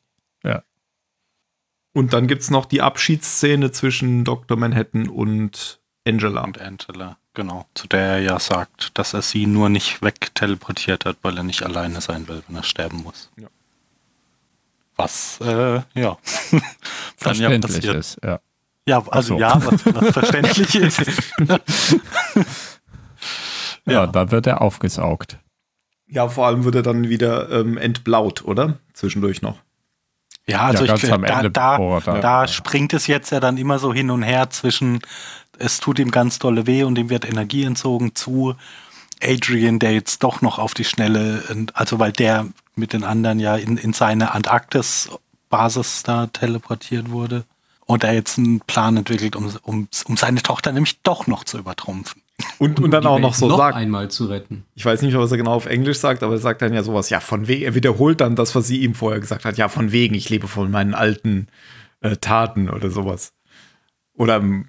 Und 1.95 2.11
dann 2.11 2.27
gibt 2.27 2.41
es 2.41 2.51
noch 2.51 2.65
die 2.65 2.81
Abschiedsszene 2.81 3.71
zwischen 3.71 4.25
Dr. 4.25 4.57
Manhattan 4.57 5.07
und 5.07 5.79
Angela. 6.05 6.43
Und 6.43 6.59
Angela, 6.59 7.17
genau. 7.33 7.69
Zu 7.73 7.87
der 7.87 8.01
er 8.01 8.19
ja 8.19 8.37
sagt, 8.37 8.97
dass 8.97 9.13
er 9.13 9.21
sie 9.21 9.45
nur 9.47 9.69
nicht 9.69 10.01
wegteleportiert 10.01 11.05
hat, 11.05 11.15
weil 11.21 11.37
er 11.37 11.43
nicht 11.43 11.63
alleine 11.63 12.01
sein 12.01 12.27
will, 12.27 12.43
wenn 12.47 12.57
er 12.57 12.63
sterben 12.63 13.01
muss. 13.01 13.31
Ja. 13.37 13.47
Was, 14.97 15.39
äh, 15.39 15.45
ja. 15.45 15.85
Dann 15.93 15.97
ja 16.01 16.17
Verständlich 17.15 17.75
passiert. 17.75 17.95
ist, 17.95 18.19
ja. 18.21 18.41
Ja, 18.87 19.03
also 19.09 19.35
so. 19.35 19.39
ja, 19.39 19.59
was, 19.65 19.83
was 19.95 20.09
verständlich 20.13 20.75
ist. 20.79 21.01
ja. 21.47 21.59
Ja. 23.87 24.07
dann 24.07 24.31
wird 24.31 24.47
er 24.47 24.61
aufgesaugt. 24.61 25.37
Ja, 26.07 26.27
vor 26.29 26.47
allem 26.47 26.63
wird 26.63 26.75
er 26.75 26.83
dann 26.83 27.09
wieder 27.09 27.49
ähm, 27.51 27.77
entblaut, 27.77 28.43
oder? 28.45 28.77
Zwischendurch 28.93 29.41
noch. 29.41 29.59
Ja, 30.47 30.61
also 30.67 30.85
Ja, 30.85 30.95
ich, 30.95 31.11
am 31.11 31.23
da, 31.23 31.37
Ende, 31.39 31.51
da, 31.51 31.77
er 31.77 32.01
da- 32.01 32.19
da 32.21 32.41
ja. 32.41 32.47
springt 32.47 32.93
es 32.93 33.07
jetzt 33.07 33.31
ja 33.31 33.39
dann 33.39 33.57
immer 33.57 33.79
so 33.79 33.91
hin 33.93 34.11
und 34.11 34.21
her 34.21 34.49
zwischen, 34.51 34.99
es 35.57 35.79
tut 35.79 35.97
ihm 35.97 36.11
ganz 36.11 36.37
dolle 36.37 36.67
weh 36.67 36.83
und 36.83 36.97
ihm 36.99 37.09
wird 37.09 37.27
Energie 37.27 37.63
entzogen 37.63 38.13
zu 38.13 38.55
Adrian, 39.23 39.79
der 39.79 39.93
jetzt 39.93 40.21
doch 40.23 40.41
noch 40.41 40.59
auf 40.59 40.75
die 40.75 40.83
Schnelle, 40.83 41.41
also 41.73 41.97
weil 41.97 42.11
der 42.11 42.45
mit 42.75 42.93
den 42.93 43.03
anderen 43.03 43.39
ja 43.39 43.55
in, 43.55 43.77
in 43.77 43.93
seine 43.93 44.33
Antarktis-Basis 44.35 46.03
da 46.03 46.27
teleportiert 46.27 47.09
wurde 47.09 47.45
und 47.85 48.03
er 48.03 48.13
jetzt 48.13 48.37
einen 48.37 48.61
Plan 48.61 48.97
entwickelt, 48.97 49.35
um, 49.35 49.51
um, 49.63 49.87
um 50.05 50.17
seine 50.17 50.41
Tochter 50.41 50.71
nämlich 50.71 51.01
doch 51.01 51.27
noch 51.27 51.43
zu 51.43 51.57
übertrumpfen. 51.57 52.21
Und, 52.57 52.79
und 52.79 52.91
dann 52.91 53.05
auch 53.05 53.13
Welt 53.13 53.21
noch 53.21 53.33
so 53.33 53.47
noch 53.47 53.57
sagt, 53.57 53.77
einmal 53.77 54.11
zu 54.11 54.25
retten. 54.25 54.65
ich 54.75 54.83
weiß 54.83 55.01
nicht, 55.03 55.17
was 55.17 55.31
er 55.31 55.37
genau 55.37 55.53
auf 55.53 55.67
Englisch 55.67 55.99
sagt, 55.99 56.21
aber 56.21 56.33
er 56.33 56.39
sagt 56.39 56.61
dann 56.61 56.73
ja 56.73 56.83
sowas, 56.83 57.09
ja, 57.09 57.21
von 57.21 57.47
wegen, 57.47 57.63
er 57.63 57.75
wiederholt 57.75 58.19
dann 58.19 58.35
das, 58.35 58.55
was 58.55 58.67
sie 58.67 58.81
ihm 58.81 58.93
vorher 58.93 59.21
gesagt 59.21 59.45
hat, 59.45 59.57
ja, 59.57 59.69
von 59.69 59.91
wegen, 59.91 60.15
ich 60.15 60.29
lebe 60.29 60.47
von 60.47 60.69
meinen 60.69 60.93
alten 60.93 61.47
äh, 62.01 62.17
Taten 62.17 62.69
oder 62.69 62.89
sowas. 62.89 63.31
Oder 64.15 64.37
ähm, 64.37 64.65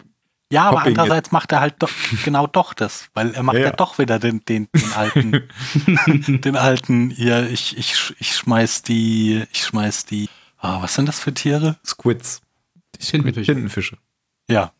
Ja, 0.52 0.64
aber 0.68 0.80
Hopping 0.80 0.96
andererseits 0.96 1.32
macht 1.32 1.50
er 1.50 1.60
halt 1.60 1.74
doch 1.80 1.90
genau 2.24 2.46
doch 2.46 2.72
das, 2.72 3.08
weil 3.14 3.34
er 3.34 3.42
macht 3.42 3.54
Ja, 3.56 3.62
ja, 3.62 3.66
ja. 3.68 3.76
doch 3.76 3.98
wieder 3.98 4.20
den, 4.20 4.44
den, 4.44 4.68
den 4.72 4.92
alten, 4.92 5.48
den 6.40 6.56
alten, 6.56 7.10
hier, 7.10 7.50
ich, 7.50 7.76
ich, 7.76 8.14
ich 8.18 8.36
schmeiß 8.36 8.82
die, 8.82 9.42
ich 9.52 9.64
schmeiß 9.64 10.04
die, 10.04 10.28
ah, 10.58 10.82
was 10.82 10.94
sind 10.94 11.08
das 11.08 11.18
für 11.18 11.34
Tiere? 11.34 11.78
Squids, 11.84 12.42
Tintenfisch. 12.98 13.46
Tintenfische. 13.46 13.98
Ja, 14.48 14.72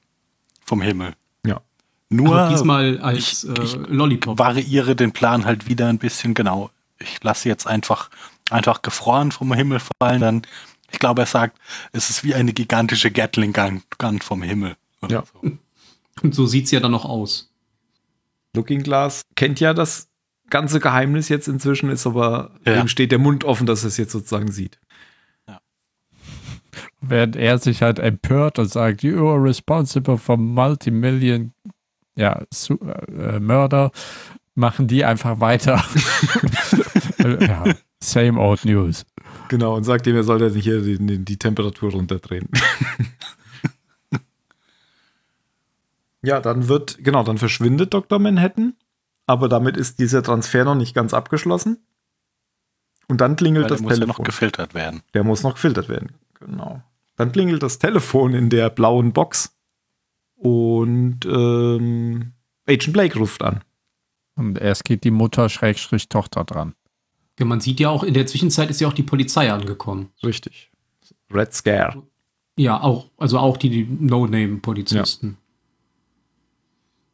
vom 0.65 0.81
Himmel. 0.83 1.15
Ja. 1.47 1.61
Nur 2.09 2.37
Aber 2.39 2.49
diesmal 2.51 2.99
als 3.01 3.45
ich- 3.45 3.49
äh, 3.51 3.63
ich 3.63 3.75
Lollipop. 3.89 4.39
variiere 4.39 4.95
den 4.97 5.13
Plan 5.13 5.45
halt 5.45 5.69
wieder 5.69 5.89
ein 5.89 5.99
bisschen 5.99 6.35
genau. 6.35 6.71
Ich 6.99 7.23
lasse 7.23 7.49
jetzt 7.49 7.67
einfach, 7.67 8.11
einfach 8.51 8.83
gefroren 8.83 9.33
vom 9.33 9.53
Himmel 9.53 9.81
fallen, 10.01 10.21
dann, 10.21 10.43
ich 10.91 10.99
glaube, 10.99 11.23
er 11.23 11.27
sagt, 11.27 11.59
es 11.93 12.11
ist 12.11 12.25
wie 12.25 12.35
eine 12.35 12.53
gigantische 12.53 13.11
Gatling 13.11 13.53
Gun 13.99 14.21
vom 14.21 14.43
Himmel. 14.43 14.77
oder 15.03 15.13
Ja. 15.17 15.25
So. 15.33 15.51
Und 16.23 16.35
so 16.35 16.47
sieht's 16.47 16.71
ja 16.71 16.81
dann 16.81 16.93
noch 16.93 17.05
aus. 17.05 17.53
Looking 18.55 18.83
Glass 18.83 19.23
kennt 19.35 19.61
ja 19.61 19.75
das 19.75 20.09
ganze 20.49 20.81
Geheimnis 20.81 21.29
jetzt 21.29 21.49
inzwischen 21.49 21.91
ist, 21.91 22.07
aber 22.07 22.53
Ja. 22.65 22.81
ihm 22.81 22.89
steht 22.89 23.11
der 23.13 23.19
Mund 23.19 23.45
offen, 23.45 23.67
dass 23.67 23.83
er 23.85 23.89
es 23.89 23.97
jetzt 23.99 24.13
sozusagen 24.13 24.51
sieht. 24.51 24.79
Während 27.01 27.37
er 27.37 27.59
sich 27.59 27.83
halt 27.83 27.99
empört 27.99 28.59
und 28.59 28.71
sagt, 28.71 29.03
you 29.03 29.29
are 29.29 29.43
responsible 29.43 30.19
for 30.19 30.37
multimillion 30.37 31.53
ja, 32.17 32.43
Su 32.53 32.79
äh, 32.79 33.39
Mörder, 33.39 33.93
machen 34.55 34.89
die 34.89 35.05
einfach 35.05 35.39
weiter. 35.39 35.85
ja, 37.41 37.65
same 38.01 38.41
old 38.41 38.65
news. 38.65 39.05
Genau, 39.49 39.77
und 39.77 39.85
sagt 39.85 40.07
ihm, 40.07 40.17
er 40.17 40.25
soll 40.25 40.51
nicht 40.51 40.65
hier 40.65 40.81
die, 40.81 40.99
die, 40.99 41.25
die 41.25 41.37
Temperatur 41.37 41.93
runterdrehen. 41.93 42.49
ja, 46.23 46.41
dann 46.41 46.69
wird, 46.69 47.05
genau, 47.05 47.23
dann 47.23 47.39
verschwindet 47.39 47.95
Dr. 47.95 48.19
Manhattan, 48.19 48.75
aber 49.27 49.49
damit 49.49 49.77
ist 49.77 50.01
dieser 50.01 50.23
Transfer 50.23 50.65
noch 50.65 50.75
nicht 50.75 50.95
ganz 50.95 51.15
abgeschlossen. 51.15 51.79
Und 53.09 53.21
dann 53.21 53.37
klingelt 53.37 53.65
Weil 53.65 53.69
das 53.71 53.79
der 53.79 53.83
muss 53.85 53.93
ja 53.93 54.01
Telefon. 54.01 54.17
noch 54.17 54.25
gefiltert 54.25 54.75
werden. 54.75 55.03
Der 55.15 55.23
muss 55.23 55.45
noch 55.45 55.55
gefiltert 55.55 55.89
werden. 55.89 56.17
Genau. 56.41 56.83
Dann 57.17 57.33
klingelt 57.33 57.63
das 57.63 57.79
Telefon 57.79 58.35
in 58.35 58.51
der 58.51 58.71
blauen 58.71 59.13
Box. 59.13 59.57
Und 60.35 61.25
ähm, 61.25 62.33
Agent 62.67 62.93
Blake 62.93 63.19
ruft 63.19 63.43
an. 63.43 63.65
Und 64.35 64.59
erst 64.59 64.85
geht 64.85 65.05
die 65.05 65.11
Mutter 65.11 65.49
Schrägstrich 65.49 66.09
Tochter 66.09 66.45
dran. 66.45 66.75
Ja, 67.39 67.47
man 67.47 67.61
sieht 67.61 67.81
ja 67.81 67.89
auch, 67.89 68.03
in 68.03 68.15
der 68.15 68.27
Zwischenzeit 68.27 68.71
ist 68.71 68.81
ja 68.81 68.89
auch 68.89 68.93
die 68.93 69.03
Polizei 69.03 69.51
angekommen. 69.51 70.11
Richtig. 70.23 70.71
Red 71.33 71.55
Scare. 71.55 72.03
Ja, 72.59 72.81
auch, 72.81 73.11
also 73.17 73.39
auch 73.39 73.57
die, 73.57 73.71
die 73.71 73.85
No-Name-Polizisten. 73.85 75.37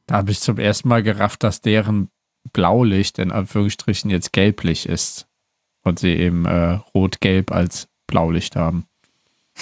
Da 0.06 0.16
habe 0.16 0.30
ich 0.30 0.40
zum 0.40 0.58
ersten 0.58 0.88
Mal 0.88 1.02
gerafft, 1.02 1.42
dass 1.42 1.60
deren 1.60 2.08
Blaulicht 2.52 3.18
in 3.18 3.32
Anführungsstrichen 3.32 4.10
jetzt 4.10 4.32
gelblich 4.32 4.86
ist. 4.86 5.28
Und 5.84 5.98
sie 5.98 6.14
eben 6.14 6.44
äh, 6.44 6.78
rot-gelb 6.94 7.50
als 7.50 7.88
Blaulicht 8.06 8.54
haben. 8.54 8.86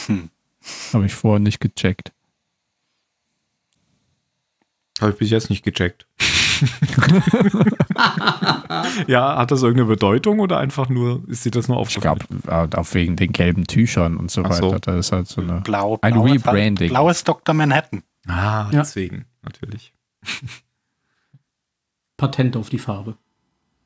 Hm. 0.06 0.30
Habe 0.92 1.06
ich 1.06 1.14
vorher 1.14 1.40
nicht 1.40 1.60
gecheckt. 1.60 2.12
Habe 5.00 5.12
ich 5.12 5.18
bis 5.18 5.30
jetzt 5.30 5.48
nicht 5.50 5.64
gecheckt. 5.64 6.06
ja, 9.06 9.36
hat 9.38 9.50
das 9.50 9.62
irgendeine 9.62 9.88
Bedeutung 9.88 10.40
oder 10.40 10.58
einfach 10.58 10.88
nur, 10.90 11.22
ist 11.28 11.44
dir 11.44 11.50
das 11.50 11.68
nur 11.68 11.78
Ich 11.78 11.80
aufgefallen? 11.96 12.18
glaube, 12.44 12.78
auch 12.78 12.94
wegen 12.94 13.16
den 13.16 13.32
gelben 13.32 13.66
Tüchern 13.66 14.16
und 14.18 14.30
so 14.30 14.42
so. 14.52 14.72
weiter. 14.72 14.92
Das 14.96 15.06
ist 15.06 15.12
halt 15.12 15.28
so 15.28 15.40
eine. 15.40 15.60
Blau, 15.62 15.98
Ein 16.02 16.14
blaues- 16.14 16.32
Rebranding. 16.32 16.90
Blaues 16.90 17.24
Dr. 17.24 17.54
Manhattan. 17.54 18.02
Ah, 18.26 18.68
Ja. 18.70 18.80
deswegen, 18.80 19.24
natürlich. 19.42 19.94
Patent 22.16 22.56
auf 22.56 22.68
die 22.68 22.78
Farbe. 22.78 23.16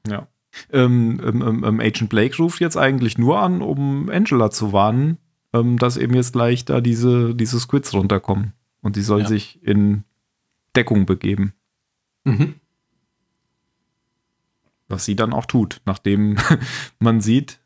Ja. 0.09 0.27
Ähm, 0.73 1.21
ähm, 1.25 1.43
ähm, 1.43 1.65
ähm, 1.65 1.81
Agent 1.81 2.11
Blake 2.11 2.37
ruft 2.39 2.61
jetzt 2.61 2.77
eigentlich 2.77 3.19
nur 3.19 3.39
an, 3.41 3.61
um 3.63 4.09
Angela 4.11 4.51
zu 4.51 4.73
warnen, 4.73 5.19
ähm, 5.55 5.79
dass 5.79 5.97
eben 5.97 6.13
jetzt 6.15 6.33
gleich 6.35 6.65
da 6.67 6.81
diese, 6.83 7.35
diese 7.35 7.59
Squids 7.61 7.95
runterkommen. 7.95 8.53
Und 8.83 8.97
die 8.97 9.03
soll 9.03 9.23
Ja. 9.23 9.29
sich 9.29 9.63
in 9.63 10.05
Deckung 10.77 11.07
begeben. 11.07 11.55
Mhm. 12.25 12.57
Was 14.89 15.07
sie 15.07 15.17
dann 15.17 15.33
auch 15.33 15.47
tut, 15.47 15.81
nachdem 15.87 16.37
man 16.99 17.21
sieht, 17.23 17.61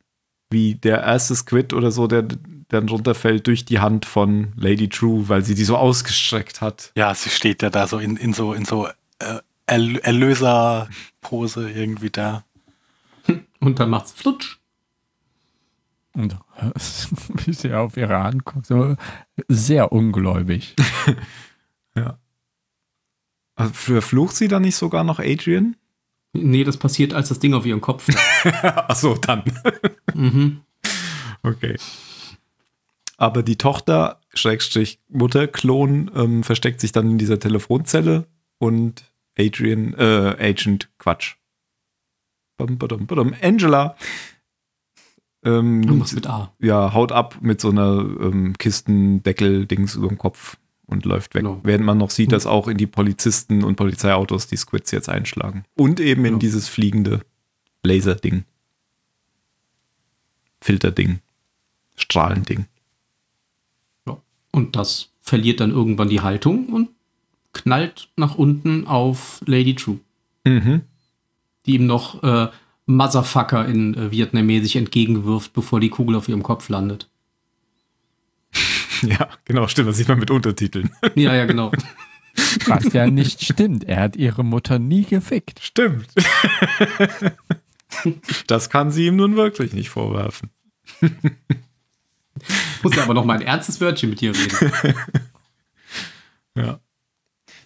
wie 0.51 0.77
der 0.77 1.03
erste 1.03 1.35
Squid 1.35 1.73
oder 1.73 1.91
so, 1.91 2.07
der 2.07 2.27
dann 2.69 2.89
runterfällt 2.89 3.47
durch 3.47 3.65
die 3.65 3.81
Hand 3.81 4.05
von 4.07 4.53
Lady 4.57 4.89
True, 4.89 5.29
weil 5.29 5.43
sie 5.43 5.55
die 5.55 5.65
so 5.65 5.77
ausgestreckt 5.77 6.61
hat. 6.61 6.93
Ja, 6.97 7.15
sie 7.15 7.31
steht 7.31 7.63
ja 7.63 7.71
da 7.71 7.87
so 7.87 7.99
in, 7.99 8.17
in 8.17 8.33
so 8.35 8.53
in 8.53 8.65
so 8.65 8.87
äh, 9.19 9.41
Erl 9.67 9.97
Erlöser-Pose 9.99 11.71
irgendwie 11.71 12.11
da. 12.11 12.45
Und 13.61 13.81
dann 13.81 13.91
macht's 13.91 14.13
flutsch. 14.13 14.59
Und 16.15 16.37
wie 17.45 17.53
sie 17.53 17.75
auf 17.75 17.97
ihre 17.97 18.23
Hand 18.23 18.45
guckt, 18.45 18.69
sehr 19.49 19.93
ungläubig. 19.93 20.75
Also 23.59 23.73
verflucht 23.73 24.37
sie 24.37 24.47
dann 24.47 24.63
nicht 24.63 24.77
sogar 24.77 25.03
noch 25.03 25.19
Adrian? 25.19 25.75
Nee, 26.33 26.63
das 26.63 26.77
passiert, 26.77 27.13
als 27.13 27.29
das 27.29 27.41
Ding 27.41 27.55
auf 27.55 27.67
ihren 27.67 27.81
Kopf 27.81 28.09
ist. 28.09 28.19
Achso, 28.63 29.17
dann. 29.17 29.43
mhm. 30.15 30.61
Okay. 31.43 31.77
Aber 33.17 33.43
die 33.43 33.57
Tochter, 33.57 34.21
Schrägstrich 34.33 35.01
Mutter-Klon, 35.09 36.09
ähm, 36.15 36.45
versteckt 36.45 36.81
sich 36.81 36.93
dann 36.93 37.11
in 37.11 37.19
dieser 37.19 37.41
Telefonzelle 37.41 38.29
und 38.59 39.13
Adrian, 39.37 39.95
äh, 39.95 40.37
Agent 40.39 40.89
Quatsch. 40.99 41.35
Bam, 42.57 42.79
badam, 42.79 43.09
badam. 43.09 43.35
Angela 43.43 43.97
ähm, 45.49 45.83
Irgendwas 45.83 46.13
mit 46.13 46.27
A. 46.27 46.53
ja, 46.61 46.93
haut 46.93 47.13
ab 47.13 47.39
mit 47.41 47.61
so 47.61 47.71
einer 47.71 47.99
ähm, 48.21 48.55
Kistendeckel-Dings 48.59 49.95
über 49.97 50.09
dem 50.09 50.19
Kopf 50.19 50.57
und 50.87 51.05
läuft 51.05 51.35
weg. 51.35 51.43
Genau. 51.43 51.61
Während 51.63 51.85
man 51.85 51.99
noch 51.99 52.11
sieht, 52.11 52.33
dass 52.33 52.47
auch 52.47 52.69
in 52.69 52.77
die 52.77 52.87
Polizisten 52.87 53.63
und 53.65 53.77
Polizeiautos 53.77 54.47
die 54.47 54.57
Squids 54.57 54.91
jetzt 54.91 55.09
einschlagen. 55.09 55.65
Und 55.77 56.01
eben 56.01 56.25
in 56.25 56.35
Ja. 56.35 56.39
dieses 56.39 56.69
fliegende 56.69 57.21
Laserding. 57.85 58.45
Filterding. 60.61 61.21
Strahlending. 61.97 62.67
Ja. 64.07 64.19
Und 64.53 64.77
das 64.77 65.11
verliert 65.21 65.61
dann 65.61 65.71
irgendwann 65.71 66.09
die 66.09 66.21
Haltung 66.21 66.67
und 66.73 66.89
knallt 67.53 68.09
nach 68.17 68.35
unten 68.37 68.87
auf 68.87 69.41
Lady 69.47 69.75
True, 69.75 69.99
Mhm. 70.45 70.83
die 71.67 71.75
ihm 71.75 71.87
noch 71.87 72.23
äh, 72.23 72.49
Motherfucker 72.89 73.67
in 73.67 73.95
äh, 73.95 74.11
Vietnamesisch 74.11 74.75
entgegenwirft, 74.75 75.53
bevor 75.53 75.79
die 75.79 75.91
Kugel 75.91 76.17
auf 76.17 76.29
ihrem 76.29 76.43
Kopf 76.43 76.69
landet. 76.69 77.09
Ja, 79.03 79.29
genau, 79.45 79.69
stimmt. 79.69 79.91
Das 79.91 79.97
sieht 79.97 80.09
man 80.09 80.19
mit 80.19 80.33
Untertiteln. 80.33 80.91
Ja, 81.15 81.33
ja, 81.33 81.47
genau. 81.47 81.71
Was 82.67 82.93
ja 82.93 83.07
nicht 83.07 83.45
stimmt. 83.45 83.85
Er 83.85 84.01
hat 84.01 84.17
ihre 84.17 84.45
Mutter 84.45 84.81
nie 84.81 85.05
gefickt. 85.05 85.61
Stimmt. 85.63 86.09
das 88.49 88.71
kann 88.71 88.91
sie 88.91 89.07
ihm 89.07 89.15
nun 89.15 89.37
wirklich 89.37 89.73
nicht 89.73 89.89
vorwerfen. 89.89 90.51
Muss 92.83 92.97
ja 92.97 93.05
aber 93.05 93.15
noch 93.15 93.25
mal 93.25 93.35
ein 93.35 93.43
ernstes 93.43 93.81
Wörtchen 93.81 94.11
mit 94.11 94.21
dir 94.21 94.33
reden. 94.35 94.95
Ja. 96.57 96.81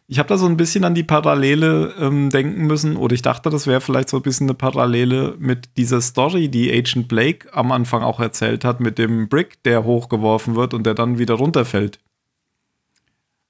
Ich 0.09 0.19
habe 0.19 0.29
da 0.29 0.37
so 0.37 0.47
ein 0.47 0.57
bisschen 0.57 0.85
an 0.85 0.95
die 0.95 1.05
Parallele 1.05 1.95
ähm, 1.99 2.29
denken 2.29 2.67
müssen, 2.67 2.97
oder 2.97 3.15
ich 3.15 3.23
dachte, 3.23 3.49
das 3.49 3.67
wäre 3.67 3.81
vielleicht 3.81 4.11
so 4.11 4.19
ein 4.19 4.23
bisschen 4.23 4.47
eine 4.47 4.55
Parallele 4.55 5.37
mit 5.39 5.77
dieser 5.77 6.01
Story, 6.01 6.49
die 6.49 6.71
Agent 6.71 7.09
Blake 7.09 7.53
am 7.55 7.73
Anfang 7.73 8.03
auch 8.03 8.21
erzählt 8.21 8.65
hat, 8.65 8.81
mit 8.81 8.99
dem 8.99 9.29
Brick, 9.29 9.63
der 9.63 9.85
hochgeworfen 9.85 10.55
wird 10.55 10.75
und 10.75 10.85
der 10.85 10.95
dann 10.95 11.19
wieder 11.19 11.35
runterfällt. 11.35 11.99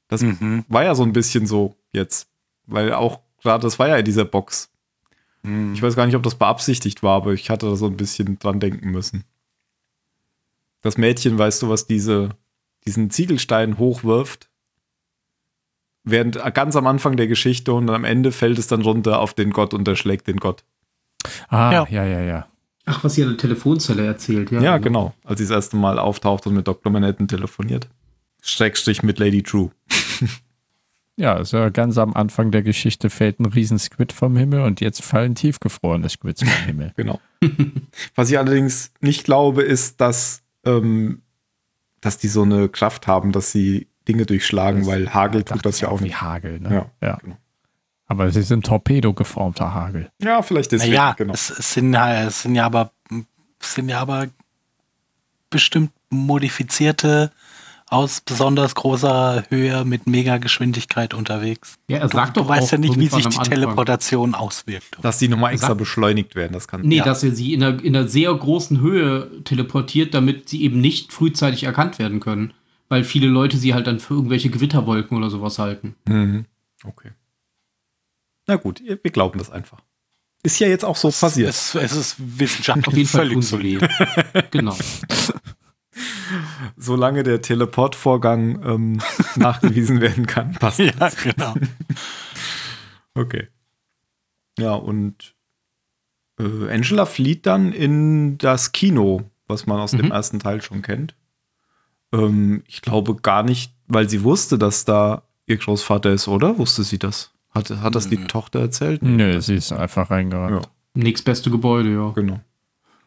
Das 0.09 0.23
Mhm. 0.23 0.65
war 0.69 0.85
ja 0.85 0.95
so 0.95 1.03
ein 1.03 1.13
bisschen 1.13 1.47
so 1.47 1.75
jetzt, 1.93 2.29
weil 2.67 2.93
auch 2.93 3.21
gerade 3.43 3.63
das 3.63 3.79
war 3.79 3.89
ja 3.89 3.97
in 3.97 4.05
dieser 4.05 4.27
Box. 4.27 4.71
Mhm. 5.43 5.73
Ich 5.75 5.83
weiß 5.83 5.97
gar 5.97 6.07
nicht, 6.07 6.15
ob 6.17 6.23
das 6.23 6.35
beabsichtigt 6.37 7.03
war, 7.03 7.17
aber 7.17 7.33
ich 7.33 7.51
hatte 7.51 7.67
da 7.67 7.75
so 7.77 7.87
ein 7.87 7.97
bisschen 7.97 8.39
dran 8.39 8.61
denken 8.61 8.91
müssen. 8.91 9.25
Das 10.83 10.99
Mädchen, 10.99 11.39
weißt 11.39 11.63
du, 11.63 11.69
was 11.69 11.87
diese, 11.87 12.31
diesen 12.87 13.11
Ziegelstein 13.11 13.79
hochwirft, 13.79 14.49
während 16.05 16.39
ganz 16.55 16.77
am 16.77 16.87
Anfang 16.87 17.17
der 17.17 17.27
Geschichte 17.29 17.73
und 17.73 17.89
am 17.91 18.05
Ende 18.05 18.33
fällt 18.33 18.59
es 18.59 18.67
dann 18.67 18.83
runter 18.83 19.21
auf 19.21 19.35
den 19.35 19.51
Gott 19.51 19.75
und 19.75 19.87
erschlägt 19.89 20.27
den 20.29 20.37
Gott. 20.39 20.65
Ah, 21.49 21.73
Ja. 21.73 21.87
ja, 21.91 22.05
ja, 22.05 22.21
ja. 22.21 22.47
Ach, 22.85 23.05
was 23.05 23.15
sie 23.15 23.23
an 23.23 23.29
der 23.31 23.39
Telefonzelle 23.39 24.05
erzählt, 24.05 24.51
ja. 24.51 24.61
Ja, 24.61 24.79
genau. 24.79 25.15
Als 25.25 25.39
sie 25.39 25.45
das 25.45 25.53
erste 25.53 25.77
Mal 25.77 25.99
auftaucht 26.01 26.47
und 26.49 26.55
mit 26.55 26.67
Dr. 26.67 26.91
Manhattan 26.91 27.29
telefoniert. 27.29 27.89
Schrägstrich 28.43 29.03
mit 29.05 29.19
Lady 29.19 29.43
True. 29.43 29.71
Ja, 31.17 31.35
also 31.35 31.69
ganz 31.71 31.99
am 31.99 32.15
Anfang 32.15 32.51
der 32.53 32.63
Geschichte 32.63 33.11
fällt 33.11 33.39
ein 33.39 33.45
riesen 33.45 33.79
Squid 33.79 34.13
vom 34.13 34.35
Himmel 34.35 34.63
und 34.63 34.81
jetzt 34.81 35.03
fallen 35.03 35.35
tiefgefrorene 35.35 36.09
Squids 36.09 36.43
vom 36.43 36.65
Himmel. 36.65 36.93
Genau. 36.97 37.21
Was 38.15 38.31
ich 38.31 38.39
allerdings 38.39 38.93
nicht 39.01 39.25
glaube, 39.25 39.63
ist, 39.63 40.01
dass, 40.01 40.43
ähm, 40.65 41.21
dass 42.01 42.17
die 42.17 42.29
so 42.29 42.43
eine 42.43 42.71
Kraft 42.71 43.07
haben, 43.07 43.31
dass 43.31 43.53
sie 43.53 43.89
Dinge 44.09 44.27
durchschlagen, 44.27 44.81
Das 44.81 44.89
weil 44.89 45.13
Hagel 45.15 45.45
tut 45.45 45.65
das 45.65 45.81
ja 45.81 45.89
auch 45.89 46.01
wie 46.01 46.05
nicht. 46.05 46.21
Hagel, 46.21 46.61
ne? 46.61 46.87
Ja, 47.01 47.09
Ja. 47.09 47.17
genau. 47.23 47.37
Aber 48.07 48.31
sie 48.31 48.43
sind 48.43 48.67
Torpedo 48.67 49.15
geformter 49.15 49.73
Hagel. 49.73 50.11
Ja, 50.23 50.43
vielleicht 50.43 50.73
deswegen. 50.73 50.93
Naja, 50.93 51.15
genau. 51.17 51.33
es, 51.33 51.51
es, 51.51 51.73
sind, 51.75 51.93
ja- 51.95 52.25
es 52.25 52.43
sind 52.43 52.55
ja 52.55 52.67
aber 52.67 52.91
es 53.61 53.75
sind 53.75 53.89
ja 53.89 54.01
aber 54.01 54.27
bestimmt 55.51 55.93
modifizierte 56.11 57.31
aus 57.89 58.23
besonders 58.23 58.75
großer 58.75 59.45
Höhe 59.51 59.85
mit 59.85 60.07
Megageschwindigkeit 60.07 61.13
unterwegs. 61.13 61.75
Ja, 61.89 61.99
er 61.99 62.09
Du, 62.09 62.17
sagt 62.17 62.37
du 62.37 62.41
doch 62.41 62.49
weißt 62.49 62.69
auch 62.69 62.73
ja 62.73 62.79
nicht, 62.79 62.99
wie 62.99 63.09
sich 63.09 63.19
die 63.19 63.27
Anfang. 63.27 63.45
Teleportation 63.45 64.35
auswirkt. 64.35 64.97
Dass 65.03 65.19
die 65.19 65.29
nochmal 65.29 65.53
extra 65.53 65.69
Sag- 65.69 65.79
beschleunigt 65.79 66.35
werden, 66.35 66.55
das 66.55 66.69
kann. 66.69 66.81
Nee, 66.83 66.97
ja. 66.99 67.05
dass 67.05 67.23
er 67.23 67.33
sie 67.33 67.53
in 67.53 67.63
einer, 67.63 67.83
in 67.85 67.95
einer 67.95 68.09
sehr 68.09 68.33
großen 68.35 68.81
Höhe 68.81 69.43
teleportiert, 69.45 70.15
damit 70.15 70.49
sie 70.49 70.63
eben 70.63 70.81
nicht 70.81 71.13
frühzeitig 71.13 71.65
erkannt 71.65 71.99
werden 71.99 72.21
können. 72.21 72.55
Weil 72.93 73.05
viele 73.05 73.27
Leute 73.29 73.57
sie 73.57 73.73
halt 73.73 73.87
dann 73.87 74.01
für 74.01 74.13
irgendwelche 74.13 74.51
Gewitterwolken 74.51 75.17
oder 75.17 75.31
sowas 75.31 75.59
halten. 75.59 75.95
Mhm. 76.07 76.45
Okay. 76.85 77.13
Na 78.47 78.57
gut, 78.57 78.83
wir 78.85 78.99
glauben 79.11 79.39
das 79.39 79.49
einfach. 79.49 79.81
Ist 80.43 80.59
ja 80.59 80.69
jetzt 80.69 80.85
auch 80.85 80.97
so 80.97 81.09
passiert. 81.09 81.49
Es, 81.49 81.75
es 81.75 81.93
ist 81.97 82.13
Auf 82.21 82.39
wissenschaftlich 82.39 82.95
jeden 82.95 83.09
Fall 83.09 83.29
völlig 83.29 83.47
solid. 83.47 83.89
Genau. 84.51 84.77
Solange 86.77 87.23
der 87.23 87.41
Teleportvorgang 87.41 88.63
ähm, 88.63 89.01
nachgewiesen 89.37 90.03
werden 90.03 90.27
kann, 90.27 90.53
passt. 90.61 90.79
Ja, 90.81 91.09
genau. 91.23 91.55
Okay. 93.15 93.49
Ja, 94.59 94.75
und 94.75 95.35
äh, 96.39 96.71
Angela 96.71 97.07
flieht 97.07 97.47
dann 97.47 97.73
in 97.73 98.37
das 98.37 98.73
Kino, 98.73 99.31
was 99.47 99.67
man 99.67 99.81
aus 99.81 99.93
dem 99.93 100.05
Mhm. 100.07 100.13
ersten 100.13 100.41
Teil 100.41 100.61
schon 100.61 100.83
kennt. 100.83 101.15
Ähm, 102.13 102.63
ich 102.67 102.83
glaube 102.83 103.17
gar 103.17 103.43
nicht, 103.43 103.73
weil 103.87 104.09
sie 104.09 104.23
wusste, 104.23 104.59
dass 104.59 104.85
da 104.85 105.23
ihr 105.47 105.57
Großvater 105.57 106.11
ist, 106.11 106.29
oder? 106.29 106.59
Wusste 106.59 106.85
sie 106.85 106.99
das? 106.99 107.31
Hat, 107.51 107.71
hat 107.71 107.95
das 107.95 108.09
die 108.09 108.19
Nö. 108.19 108.27
Tochter 108.27 108.61
erzählt? 108.61 109.03
Nö, 109.03 109.41
sie 109.41 109.57
ist 109.57 109.73
einfach 109.73 110.11
reingerannt. 110.11 110.65
Ja, 110.65 110.71
Nächstbeste 110.95 111.51
Gebäude, 111.51 111.93
ja. 111.93 112.11
genau. 112.11 112.41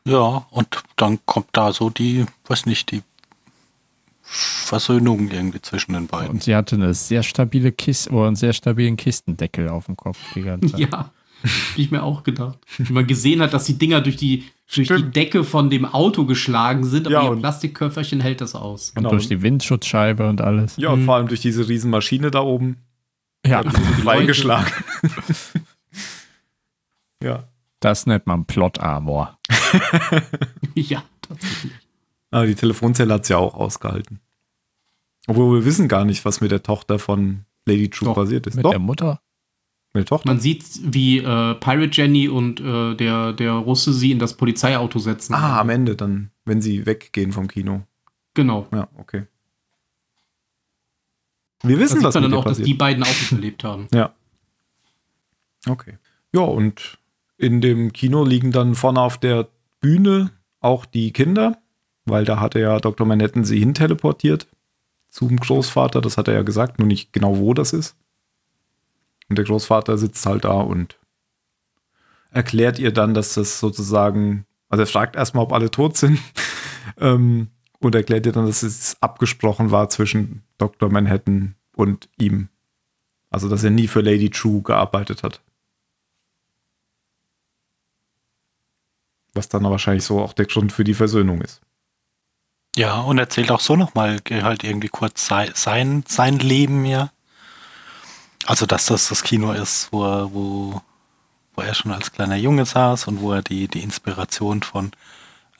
Ja, 0.07 0.45
und 0.51 0.67
dann 0.97 1.19
kommt 1.25 1.47
da 1.53 1.73
so 1.73 1.89
die, 1.89 2.25
weiß 2.47 2.67
nicht, 2.67 2.91
die 2.91 3.01
Versöhnung 4.21 5.29
irgendwie 5.31 5.61
zwischen 5.61 5.93
den 5.93 6.07
beiden. 6.07 6.29
Und 6.31 6.43
sie 6.43 6.55
hatte 6.55 6.75
eine 6.75 6.93
sehr 6.93 7.23
stabile 7.23 7.71
Kiste 7.71 8.11
oder 8.11 8.27
einen 8.27 8.35
sehr 8.35 8.53
stabilen 8.53 8.97
Kistendeckel 8.97 9.69
auf 9.69 9.85
dem 9.85 9.97
Kopf 9.97 10.17
die 10.33 10.41
ganze 10.41 10.67
Zeit. 10.71 10.79
Ja, 10.79 10.89
hab 10.91 11.11
ich 11.77 11.91
mir 11.91 12.03
auch 12.03 12.23
gedacht. 12.23 12.57
Wie 12.77 12.93
man 12.93 13.05
gesehen 13.07 13.41
hat, 13.41 13.53
dass 13.53 13.65
die 13.65 13.77
Dinger 13.77 14.01
durch 14.01 14.15
die, 14.17 14.45
durch 14.74 14.88
die 14.88 14.93
Stimmt. 14.95 15.16
Decke 15.16 15.43
von 15.43 15.70
dem 15.70 15.86
Auto 15.86 16.26
geschlagen 16.26 16.84
sind, 16.84 17.07
aber 17.07 17.24
Ja, 17.24 17.30
ihr 17.34 17.39
Plastikköfferchen 17.39 18.20
hält 18.22 18.41
das 18.41 18.55
aus. 18.55 18.89
Und 18.89 18.95
Genau. 18.95 19.09
durch 19.11 19.28
die 19.28 19.41
Windschutzscheibe 19.41 20.28
und 20.28 20.41
alles. 20.41 20.76
Ja, 20.78 20.89
und 20.89 21.01
Mhm. 21.01 21.05
vor 21.05 21.16
allem 21.16 21.28
durch 21.28 21.41
diese 21.41 21.68
riesen 21.68 21.91
Maschine 21.91 22.32
da 22.32 22.41
oben. 22.41 22.78
Ja, 23.45 23.61
Die 23.63 24.07
Reingeschlagen. 24.07 24.72
ja. 27.24 27.47
das 27.80 28.05
nennt 28.07 28.26
man 28.28 28.45
Plot 28.45 28.80
Armor. 28.80 29.38
Ja, 30.78 31.03
tatsächlich. 31.22 31.72
Aber 32.32 32.43
Ah, 32.43 32.45
die 32.45 32.55
Telefonzelle 32.55 33.13
hat 33.13 33.22
es 33.24 33.30
ja 33.30 33.38
auch 33.38 33.53
ausgehalten. 33.53 34.20
Obwohl 35.28 35.59
wir 35.59 35.66
wissen 35.66 35.88
gar 35.88 36.03
nicht, 36.03 36.26
was 36.26 36.41
mit 36.41 36.51
der 36.51 36.63
Tochter 36.63 36.99
von 36.99 37.45
Lady 37.66 37.89
True 37.89 38.09
Doch, 38.09 38.16
passiert 38.16 38.45
ist. 38.45 38.55
Mit 38.55 38.66
Doch, 38.66 38.72
der 38.72 38.80
Mutter. 38.80 39.22
Der 39.95 40.05
Tochter. 40.05 40.27
Man 40.29 40.39
sieht, 40.39 40.63
wie 40.83 41.19
äh, 41.19 41.55
Pirate 41.55 41.89
Jenny 41.91 42.27
und 42.29 42.59
äh, 42.59 42.95
der, 42.95 43.33
der 43.33 43.53
Russe 43.53 43.93
sie 43.93 44.11
in 44.11 44.19
das 44.19 44.35
Polizeiauto 44.35 44.99
setzen. 44.99 45.33
Ah, 45.33 45.59
am 45.59 45.69
Ende 45.69 45.95
dann, 45.95 46.31
wenn 46.45 46.61
sie 46.61 46.85
weggehen 46.85 47.31
vom 47.31 47.47
Kino. 47.47 47.83
Genau. 48.33 48.67
Ja, 48.73 48.87
okay. 48.97 49.23
Wir 51.63 51.77
Da 51.77 51.81
wissen, 51.81 51.95
sieht 51.97 52.03
was 52.03 52.13
man 52.15 52.23
dann 52.23 52.33
auch, 52.33 52.43
dass 52.43 52.51
passiert. 52.59 52.67
die 52.67 52.73
beiden 52.73 53.03
auch 53.03 53.31
überlebt 53.31 53.63
haben. 53.63 53.87
Ja. 53.93 54.13
Okay. 55.67 55.97
Ja, 56.33 56.41
und 56.41 56.99
in 57.37 57.59
dem 57.61 57.91
Kino 57.91 58.23
liegen 58.23 58.51
dann 58.51 58.75
vorne 58.75 59.01
auf 59.01 59.17
der 59.17 59.47
Bühne 59.81 60.31
auch 60.59 60.85
die 60.85 61.11
Kinder, 61.11 61.57
weil 62.05 62.23
da 62.25 62.39
hatte 62.39 62.59
ja 62.59 62.79
Dr. 62.79 63.07
Manhattan 63.07 63.45
sie 63.45 63.57
hin 63.59 63.73
teleportiert 63.73 64.47
zum 65.09 65.37
Großvater. 65.37 66.01
Das 66.01 66.17
hat 66.17 66.27
er 66.27 66.35
ja 66.35 66.41
gesagt, 66.43 66.77
nur 66.77 66.87
nicht 66.87 67.13
genau, 67.13 67.37
wo 67.39 67.53
das 67.53 67.73
ist. 67.73 67.95
Und 69.30 69.38
der 69.38 69.45
Großvater 69.45 69.97
sitzt 69.97 70.26
halt 70.26 70.45
da 70.45 70.53
und 70.53 70.99
erklärt 72.32 72.80
ihr 72.80 72.91
dann, 72.91 73.13
dass 73.13 73.34
das 73.34 73.59
sozusagen, 73.59 74.45
also 74.69 74.84
er 74.84 74.88
fragt 74.88 75.15
erstmal, 75.15 75.43
ob 75.43 75.53
alle 75.53 75.71
tot 75.71 75.97
sind 75.97 76.19
ähm, 76.97 77.47
und 77.80 77.95
erklärt 77.95 78.26
ihr 78.26 78.34
dann, 78.34 78.45
dass 78.45 78.61
es 78.61 78.97
abgesprochen 79.01 79.71
war 79.71 79.89
zwischen 79.89 80.43
Dr. 80.57 80.89
Manhattan 80.89 81.55
und 81.76 82.09
ihm. 82.17 82.49
Also, 83.30 83.49
dass 83.49 83.63
er 83.63 83.71
nie 83.71 83.88
für 83.88 84.01
Lady 84.01 84.30
True 84.30 84.61
gearbeitet 84.61 85.23
hat. 85.23 85.41
Was 89.34 89.49
dann 89.49 89.63
wahrscheinlich 89.63 90.05
so 90.05 90.21
auch 90.21 90.34
der 90.34 90.45
Grund 90.45 90.71
für 90.71 90.86
die 90.86 90.93
Versöhnung 90.93 91.41
ist. 91.41 91.61
Ja, 92.78 92.99
und 93.01 93.17
erzählt 93.17 93.51
auch 93.51 93.59
so 93.61 93.76
nochmal 93.76 94.19
halt 94.30 94.63
irgendwie 94.63 94.89
kurz 94.89 95.28
sei, 95.28 95.49
sein, 95.53 96.03
sein 96.07 96.39
Leben 96.39 96.86
ja. 96.86 97.11
Also, 98.45 98.65
dass 98.65 98.85
das 98.85 99.09
das 99.09 99.23
Kino 99.23 99.51
ist, 99.51 99.89
wo 99.91 100.05
er, 100.05 100.33
wo, 100.33 100.81
wo 101.55 101.61
er 101.61 101.73
schon 101.73 101.91
als 101.91 102.11
kleiner 102.11 102.35
Junge 102.35 102.65
saß 102.65 103.07
und 103.07 103.21
wo 103.21 103.33
er 103.33 103.41
die, 103.41 103.67
die 103.67 103.81
Inspiration 103.81 104.61
von 104.61 104.91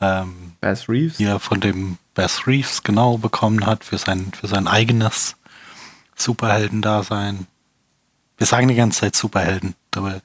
ähm, 0.02 0.54
Bass 0.62 0.88
Reeves? 0.88 1.18
hier 1.18 1.40
von 1.40 1.60
dem 1.60 1.98
Bess 2.14 2.48
Reeves 2.48 2.84
genau 2.84 3.18
bekommen 3.18 3.66
hat 3.66 3.84
für 3.84 3.98
sein, 3.98 4.32
für 4.40 4.48
sein 4.48 4.68
eigenes 4.68 5.36
Superhelden-Dasein. 6.16 7.48
Wir 8.38 8.48
sagen 8.48 8.68
die 8.68 8.76
ganze 8.76 9.02
Zeit 9.02 9.16
Superhelden, 9.16 9.76
dabei 9.92 10.22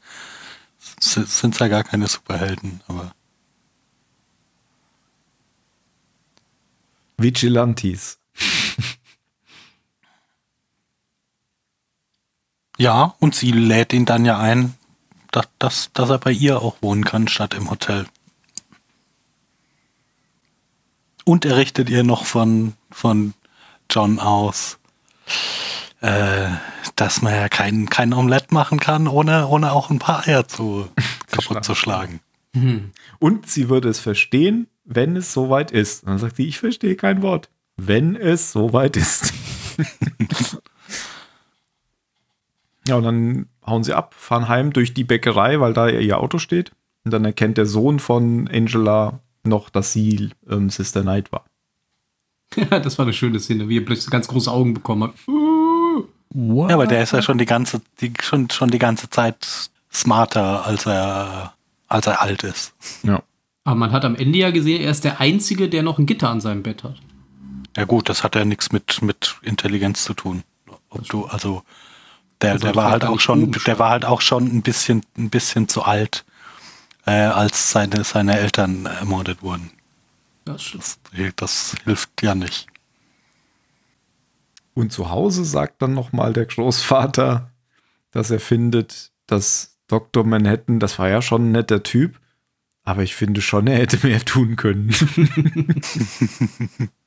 sind 1.00 1.54
es 1.54 1.58
ja 1.58 1.68
gar 1.68 1.84
keine 1.84 2.06
Superhelden, 2.06 2.80
aber 2.88 3.12
Vigilantes. 7.16 8.19
Ja, 12.81 13.14
und 13.18 13.35
sie 13.35 13.53
lädt 13.53 13.93
ihn 13.93 14.07
dann 14.07 14.24
ja 14.24 14.39
ein, 14.39 14.72
dass, 15.33 15.49
dass, 15.59 15.91
dass 15.93 16.09
er 16.09 16.16
bei 16.16 16.33
ihr 16.33 16.62
auch 16.62 16.76
wohnen 16.81 17.05
kann, 17.05 17.28
statt 17.28 17.53
im 17.53 17.70
Hotel. 17.70 18.07
Und 21.26 21.45
er 21.45 21.59
richtet 21.59 21.91
ihr 21.91 22.05
noch 22.05 22.24
von, 22.24 22.72
von 22.91 23.35
John 23.91 24.18
aus, 24.18 24.78
äh, 26.01 26.49
dass 26.97 27.20
man 27.20 27.35
ja 27.35 27.51
kein, 27.51 27.91
kein 27.91 28.14
Omelett 28.14 28.51
machen 28.51 28.81
kann, 28.81 29.09
ohne, 29.09 29.47
ohne 29.47 29.72
auch 29.72 29.91
ein 29.91 29.99
paar 29.99 30.26
Eier 30.26 30.49
zu, 30.49 30.89
kaputt 31.31 31.62
zu 31.62 31.74
schlagen. 31.74 32.20
Hm. 32.57 32.93
Und 33.18 33.47
sie 33.47 33.68
würde 33.68 33.91
es 33.91 34.01
verstehen, 34.01 34.68
wenn 34.87 35.16
es 35.16 35.35
soweit 35.35 35.70
ist. 35.70 36.05
Und 36.05 36.12
dann 36.12 36.18
sagt 36.18 36.37
sie, 36.37 36.49
ich 36.49 36.59
verstehe 36.59 36.97
kein 36.97 37.20
Wort. 37.20 37.51
Wenn 37.76 38.16
es 38.16 38.53
soweit 38.53 38.97
ist. 38.97 39.35
ja, 42.91 42.97
und 42.97 43.05
dann 43.05 43.47
hauen 43.64 43.84
sie 43.84 43.95
ab, 43.95 44.14
fahren 44.14 44.49
heim 44.49 44.72
durch 44.72 44.95
die 44.95 45.05
Bäckerei, 45.05 45.61
weil 45.61 45.72
da 45.72 45.88
ihr 45.88 46.18
Auto 46.18 46.38
steht. 46.38 46.72
Und 47.05 47.12
dann 47.12 47.24
erkennt 47.24 47.57
der 47.57 47.66
Sohn 47.66 48.01
von 48.01 48.49
Angela 48.49 49.20
noch, 49.45 49.70
dass 49.70 49.93
sie 49.93 50.30
ähm, 50.51 50.68
Sister 50.70 51.03
Knight 51.03 51.32
war. 51.32 51.45
Ja, 52.57 52.80
das 52.80 52.99
war 52.99 53.05
eine 53.05 53.12
schöne 53.12 53.38
Szene, 53.38 53.68
wie 53.68 53.78
er 53.78 53.84
plötzlich 53.84 54.11
ganz 54.11 54.26
große 54.26 54.51
Augen 54.51 54.74
bekommen 54.74 55.05
hat. 55.05 55.14
Uh. 55.28 56.05
What? 56.30 56.70
Ja, 56.70 56.74
aber 56.74 56.88
der 56.88 57.03
ist 57.03 57.12
ja 57.12 57.22
schon 57.22 57.38
die 57.38 57.47
ganze, 57.47 57.80
die, 58.01 58.12
schon, 58.20 58.51
schon 58.51 58.70
die 58.70 58.78
ganze 58.80 59.09
Zeit 59.09 59.70
smarter, 59.93 60.66
als 60.66 60.86
er, 60.86 61.55
als 61.86 62.09
er 62.09 62.20
alt 62.20 62.43
ist. 62.43 62.74
Ja. 63.05 63.22
Aber 63.62 63.76
man 63.76 63.93
hat 63.93 64.05
am 64.05 64.16
Ende 64.16 64.38
ja 64.38 64.51
gesehen, 64.51 64.82
er 64.82 64.91
ist 64.91 65.05
der 65.05 65.20
Einzige, 65.20 65.68
der 65.68 65.84
noch 65.84 65.99
ein 66.01 66.07
Gitter 66.07 66.28
an 66.28 66.41
seinem 66.41 66.64
Bett 66.64 66.82
hat. 66.82 66.97
Ja 67.76 67.84
gut, 67.84 68.09
das 68.09 68.24
hat 68.24 68.34
ja 68.34 68.45
nichts 68.45 68.72
mit, 68.72 69.01
mit 69.01 69.36
Intelligenz 69.43 70.03
zu 70.03 70.14
tun. 70.14 70.43
Ob 70.88 71.09
du, 71.09 71.26
also 71.26 71.62
der, 72.43 72.53
Also 72.53 72.66
der 72.66 72.76
war 72.76 72.91
halt 72.91 73.05
auch 73.05 73.20
schon, 73.20 73.53
der 73.53 73.78
war 73.78 73.91
halt 73.91 74.05
auch 74.05 74.20
schon 74.20 74.47
ein 74.47 74.62
bisschen, 74.62 75.05
ein 75.16 75.30
bisschen 75.30 75.68
zu 75.68 75.82
alt, 75.82 76.24
äh, 77.07 77.11
als 77.11 77.72
seine, 77.72 78.05
seine 78.05 78.38
Eltern 78.38 78.86
ermordet 78.86 79.43
wurden. 79.43 79.70
Das. 80.45 80.72
Das, 80.72 80.99
das 81.36 81.76
hilft 81.84 82.22
ja 82.22 82.34
nicht. 82.34 82.66
Und 84.74 84.93
zu 84.93 85.11
Hause 85.11 85.45
sagt 85.45 85.82
dann 85.82 85.95
noch 85.95 86.12
mal 86.12 86.32
der 86.32 86.47
Großvater, 86.47 87.51
dass 88.12 88.30
er 88.30 88.41
findet, 88.41 89.11
dass 89.26 89.76
Dr. 89.88 90.24
Manhattan, 90.24 90.80
das 90.80 90.99
war 90.99 91.09
ja 91.09 91.20
schon 91.20 91.49
ein 91.49 91.53
netter 91.53 91.82
Typ, 91.82 92.18
aber 92.84 93.03
ich 93.03 93.14
finde 93.14 93.43
schon, 93.43 93.66
er 93.66 93.78
hätte 93.78 94.07
mehr 94.07 94.24
tun 94.24 94.57
können. 94.57 94.91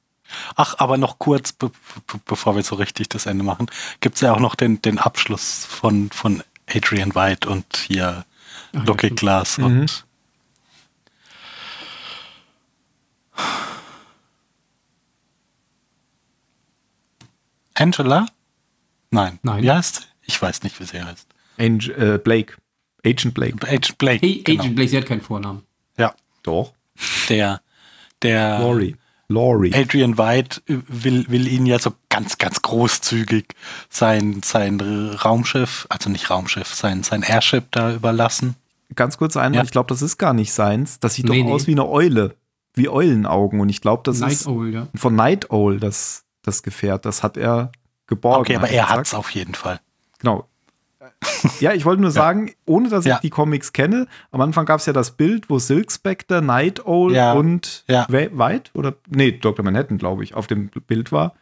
Ach, 0.56 0.76
aber 0.78 0.98
noch 0.98 1.20
kurz, 1.20 1.52
be 1.54 1.70
be 1.70 2.20
bevor 2.26 2.56
wir 2.56 2.64
so 2.64 2.76
richtig 2.76 3.10
das 3.10 3.26
Ende 3.26 3.44
machen, 3.44 3.68
gibt's 4.02 4.22
ja 4.22 4.34
auch 4.34 4.40
noch 4.40 4.56
den, 4.56 4.82
den 4.82 5.00
Abschluss 5.00 5.66
von, 5.66 6.10
von 6.12 6.44
Adrian 6.74 7.16
White 7.16 7.48
und 7.50 7.66
hier 7.88 8.26
Ach 8.72 8.74
ja, 8.80 8.84
Looking 8.86 9.08
stimmt. 9.10 9.20
Glass 9.20 9.58
Mhm. 9.58 9.66
und 9.66 10.06
Angela? 17.76 18.26
Nein. 19.12 19.40
Nein. 19.44 19.64
Wie 19.64 19.72
heißt 19.72 19.96
sie? 19.96 20.02
Ich 20.26 20.42
weiß 20.42 20.64
nicht, 20.64 20.80
wie 20.80 20.86
sie 20.86 21.04
heißt. 21.04 21.28
Angel, 21.58 22.16
äh, 22.16 22.18
Blake. 22.18 22.56
Agent 23.06 23.34
Blake. 23.34 23.56
Agent 23.68 23.98
Blake. 23.98 24.26
Hey, 24.26 24.42
genau. 24.44 24.62
Agent 24.64 24.76
Blake, 24.76 24.90
sie 24.90 24.98
hat 24.98 25.06
keinen 25.06 25.22
Vornamen. 25.22 25.64
Ja, 25.98 26.16
Doch. 26.44 26.74
der, 27.30 27.62
der 28.22 28.60
Laurie. 28.60 28.96
Laurie. 29.30 29.74
Adrian 29.74 30.18
White 30.18 30.62
will, 30.68 31.26
will 31.30 31.48
ihn 31.48 31.66
ja 31.66 31.80
so 31.80 31.94
ganz, 32.10 32.38
ganz 32.38 32.62
großzügig 32.62 33.46
sein, 33.90 34.42
sein 34.44 34.80
Raumschiff, 35.24 35.88
also 35.90 36.10
nicht 36.10 36.30
Raumschiff, 36.30 36.74
sein, 36.74 37.04
sein 37.04 37.24
Airship 37.24 37.72
da 37.72 37.94
überlassen. 37.94 38.56
Ganz 38.96 39.18
kurz 39.18 39.38
einmal, 39.38 39.60
Ja. 39.60 39.64
ich 39.64 39.72
glaube, 39.72 39.88
das 39.88 40.02
ist 40.02 40.18
gar 40.18 40.34
nicht 40.34 40.54
seins. 40.54 41.00
Das 41.00 41.16
sieht 41.16 41.26
Nee, 41.28 41.40
doch 41.40 41.46
nee. 41.48 41.52
aus 41.54 41.68
wie 41.68 41.72
eine 41.72 41.88
Eule. 41.88 42.36
Wie 42.76 42.90
Eulenaugen. 42.90 43.60
Und 43.60 43.70
ich 43.70 43.82
glaube, 43.82 44.04
das 44.06 44.20
Night 44.20 44.32
ist 44.34 44.48
Owl, 44.48 44.74
ja. 44.74 44.88
von 44.96 45.16
Night 45.16 45.50
Owl, 45.52 45.80
das, 45.80 46.26
das 46.44 46.62
Gefährt. 46.64 47.06
Das 47.06 47.24
hat 47.24 47.38
er 47.38 47.72
geborgen. 48.08 48.42
Okay, 48.42 48.56
aber 48.56 48.68
hat 48.68 48.72
er 48.74 48.82
gesagt. 48.84 49.00
hat's 49.00 49.14
auf 49.14 49.30
jeden 49.32 49.56
Fall. 49.56 49.80
Genau. 50.20 50.48
Ja, 51.60 51.74
ich 51.74 51.86
wollte 51.86 52.02
nur 52.02 52.12
sagen, 52.12 52.52
ohne 52.66 52.90
dass 52.90 53.06
ich 53.06 53.10
Ja. 53.10 53.20
die 53.20 53.30
Comics 53.30 53.74
kenne, 53.74 54.08
am 54.32 54.42
Anfang 54.42 54.66
gab 54.66 54.80
es 54.80 54.86
ja 54.86 54.94
das 54.94 55.12
Bild, 55.12 55.50
wo 55.50 55.60
Silk 55.60 55.92
Spectre, 55.92 56.42
Night 56.42 56.86
Owl 56.86 57.14
Ja. 57.14 57.34
und 57.34 57.84
White 58.10 58.72
oder 58.74 58.96
nee, 59.10 59.32
Dr. 59.32 59.64
Manhattan, 59.64 59.98
glaube 59.98 60.24
ich, 60.24 60.34
auf 60.36 60.48
dem 60.48 60.70
Bild 60.88 61.12
war. 61.12 61.34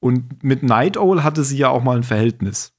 Und 0.00 0.42
mit 0.42 0.62
Night 0.62 0.96
Owl 0.96 1.24
hatte 1.24 1.42
sie 1.44 1.56
ja 1.58 1.68
auch 1.70 1.82
mal 1.82 1.96
ein 1.96 2.02
Verhältnis. 2.04 2.72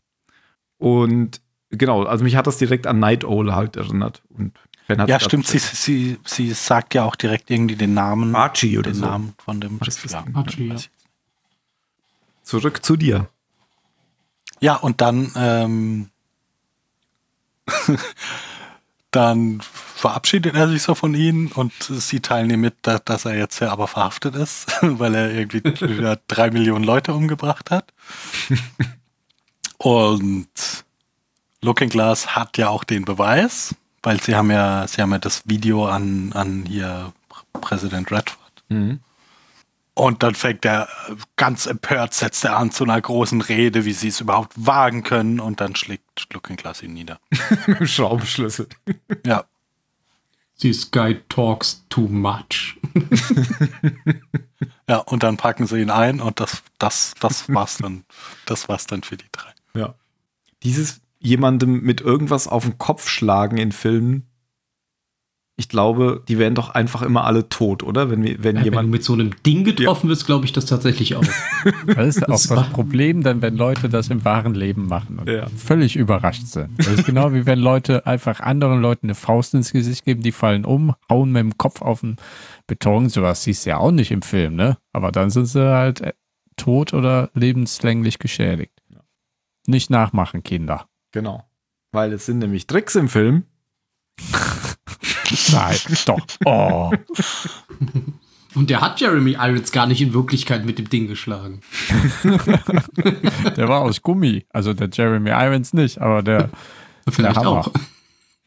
Und 0.78 1.42
genau, 1.70 2.04
also 2.04 2.24
mich 2.24 2.36
hat 2.36 2.48
das 2.48 2.58
direkt 2.58 2.88
an 2.88 3.00
Night 3.00 3.26
Owl 3.26 3.54
halt 3.56 3.76
erinnert. 3.76 4.22
Und 4.30 4.54
Ben 4.88 5.02
hat 5.02 5.10
Ja, 5.10 5.20
stimmt. 5.20 5.48
Sie, 5.48 5.58
sie, 5.58 6.18
sie 6.26 6.52
sagt 6.54 6.94
ja 6.94 7.04
auch 7.04 7.16
direkt 7.16 7.50
irgendwie 7.52 7.76
den 7.76 7.94
Namen. 7.94 8.34
Archie 8.36 8.78
oder 8.78 8.92
den 8.92 8.96
so. 9.00 9.06
Namen 9.06 9.34
von 9.44 9.60
dem. 9.60 9.80
Ding? 9.80 10.36
Archie, 10.36 10.68
ja. 10.70 10.76
Zurück 12.44 12.84
zu 12.86 12.96
dir. 12.96 13.28
Ja, 14.60 14.76
und 14.76 15.02
dann, 15.02 15.32
ähm, 15.36 16.10
dann 19.12 19.62
verabschiedet 19.62 20.56
er 20.56 20.68
sich 20.70 20.84
so 20.84 20.94
von 20.96 21.14
ihnen 21.16 21.48
und 21.52 21.72
sie 21.82 22.20
teilen 22.20 22.50
ihm 22.50 22.62
mit, 22.62 22.76
da- 22.84 23.00
dass 23.00 23.26
er 23.26 23.36
jetzt 23.36 23.60
ja 23.60 23.72
aber 23.72 23.88
verhaftet 23.88 24.36
ist, 24.36 24.68
weil 24.82 25.16
er 25.16 25.32
irgendwie 25.32 25.64
wieder 25.64 26.20
drei 26.28 26.52
Millionen 26.52 26.84
Leute 26.84 27.14
umgebracht 27.14 27.72
hat. 27.72 27.92
Und 29.78 30.48
Looking 31.62 31.90
Glass 31.90 32.36
hat 32.36 32.58
ja 32.58 32.70
auch 32.70 32.84
den 32.84 33.06
Beweis, 33.06 33.76
weil 34.04 34.22
sie 34.22 34.36
haben 34.36 34.52
ja, 34.52 34.88
sie 34.88 35.02
haben 35.02 35.12
ja 35.12 35.20
das 35.20 35.48
Video 35.48 35.88
an, 35.88 36.32
an 36.34 36.66
hier 36.68 37.14
Präsident 37.54 38.12
Redford. 38.12 38.64
Und 39.98 40.22
dann 40.22 40.36
fängt 40.36 40.64
er 40.64 40.88
ganz 41.38 41.66
empört, 41.66 42.14
setzt 42.14 42.46
er 42.46 42.56
an 42.56 42.70
zu 42.70 42.84
einer 42.84 43.02
großen 43.02 43.42
Rede, 43.42 43.84
wie 43.84 43.94
sie 43.94 44.10
es 44.10 44.22
überhaupt 44.22 44.54
wagen 44.56 45.02
können, 45.02 45.40
und 45.40 45.60
dann 45.60 45.76
schlägt 45.76 46.32
Looking 46.32 46.56
Glass 46.56 46.84
ihn 46.84 46.94
nieder. 46.94 47.20
Mit 47.66 47.80
dem 47.80 47.88
Schraubenschlüssel. 47.88 48.68
Ja, 49.26 49.46
This 50.60 50.90
guy 50.90 51.22
talks 51.30 51.84
too 51.90 52.08
much. 52.08 52.80
ja, 54.90 54.98
und 54.98 55.22
dann 55.22 55.38
packen 55.38 55.68
sie 55.68 55.82
ihn 55.82 55.92
ein 55.92 56.20
und 56.20 56.40
das, 56.40 56.64
das, 56.80 57.14
das 57.20 57.54
war's 57.54 57.78
dann, 57.78 58.06
das 58.48 58.68
war's 58.68 58.88
dann 58.88 59.04
für 59.04 59.18
die 59.18 59.28
drei. 59.32 59.54
Ja. 59.80 59.94
Dieses 60.64 61.02
jemandem 61.20 61.82
mit 61.82 62.02
irgendwas 62.02 62.48
auf 62.48 62.64
den 62.64 62.80
Kopf 62.80 63.08
schlagen 63.08 63.58
in 63.58 63.72
Filmen, 63.72 64.28
ich 65.60 65.70
glaube, 65.70 66.22
die 66.28 66.38
wären 66.38 66.54
doch 66.54 66.70
einfach 66.70 67.02
immer 67.02 67.24
alle 67.24 67.50
tot, 67.50 67.82
oder? 67.82 68.12
Wenn, 68.12 68.24
wir- 68.24 68.36
wenn 68.38 68.38
Ja, 68.38 68.44
wenn 68.44 68.56
du 68.58 68.64
jemand. 68.66 68.90
mit 68.92 69.04
so 69.04 69.14
einem 69.14 69.32
Ding 69.44 69.64
getroffen 69.64 70.08
wirst, 70.08 70.28
glaube 70.28 70.46
ich 70.46 70.54
das 70.54 70.68
tatsächlich 70.68 71.16
auch. 71.16 71.24
Das 71.88 72.16
ist 72.16 72.24
auch 72.24 72.28
Das 72.34 72.44
das 72.48 72.70
Problem, 72.70 73.24
dann, 73.24 73.42
wenn 73.42 73.58
Leute 73.58 73.90
das 73.90 74.10
im 74.10 74.24
wahren 74.24 74.54
Leben 74.54 74.86
machen 74.88 75.18
und 75.20 75.28
Ja. 75.28 75.48
völlig 75.58 75.96
überrascht 75.96 76.46
sind. 76.46 76.70
Das 76.78 76.88
ist 76.90 77.06
genau 77.06 77.34
wie 77.34 77.46
wenn 77.48 77.58
Leute 77.60 78.06
einfach 78.06 78.40
anderen 78.40 78.82
Leuten 78.82 79.08
eine 79.08 79.16
Faust 79.16 79.56
ins 79.56 79.72
Gesicht 79.72 80.06
geben, 80.06 80.22
die 80.22 80.32
fallen 80.32 80.64
um, 80.64 80.94
hauen 81.10 81.32
mit 81.32 81.40
dem 81.42 81.58
Kopf 81.58 81.82
auf 81.82 82.02
den 82.02 82.18
Beton. 82.68 83.10
Sowas 83.10 83.42
siehst 83.44 83.66
du 83.66 83.72
ja 83.72 83.78
auch 83.78 83.92
nicht 83.92 84.12
im 84.12 84.22
Film, 84.22 84.56
ne? 84.56 84.78
Aber 84.94 85.12
dann 85.12 85.32
sind 85.32 85.48
sie 85.48 85.60
halt 85.74 86.02
äh, 86.02 86.14
tot 86.56 86.94
oder 86.94 87.32
lebenslänglich 87.34 88.20
geschädigt. 88.20 88.74
Nicht 89.66 89.90
nachmachen, 89.90 90.44
Kinder. 90.44 90.88
Genau. 91.12 91.44
Weil 91.92 92.14
es 92.14 92.26
sind 92.28 92.38
nämlich 92.40 92.68
Tricks 92.68 92.96
im 92.96 93.10
Film. 93.10 93.44
Nein, 95.52 95.78
doch. 96.06 96.20
Oh. 96.46 96.92
Und 98.56 98.70
der 98.70 98.82
hat 98.82 99.00
Jeremy 99.00 99.34
Irons 99.34 99.72
gar 99.72 99.86
nicht 99.86 100.02
in 100.02 100.14
Wirklichkeit 100.14 100.66
mit 100.66 100.80
dem 100.80 100.90
Ding 100.90 101.08
geschlagen. 101.08 101.62
Der 102.24 103.68
war 103.68 103.82
aus 103.82 104.02
Gummi. 104.02 104.46
Also 104.50 104.74
der 104.74 104.90
Jeremy 104.92 105.30
Irons 105.30 105.74
nicht, 105.74 106.00
aber 106.00 106.24
der, 106.24 106.50
Vielleicht 107.10 107.38
Hammer. 107.38 107.50
auch. 107.50 107.72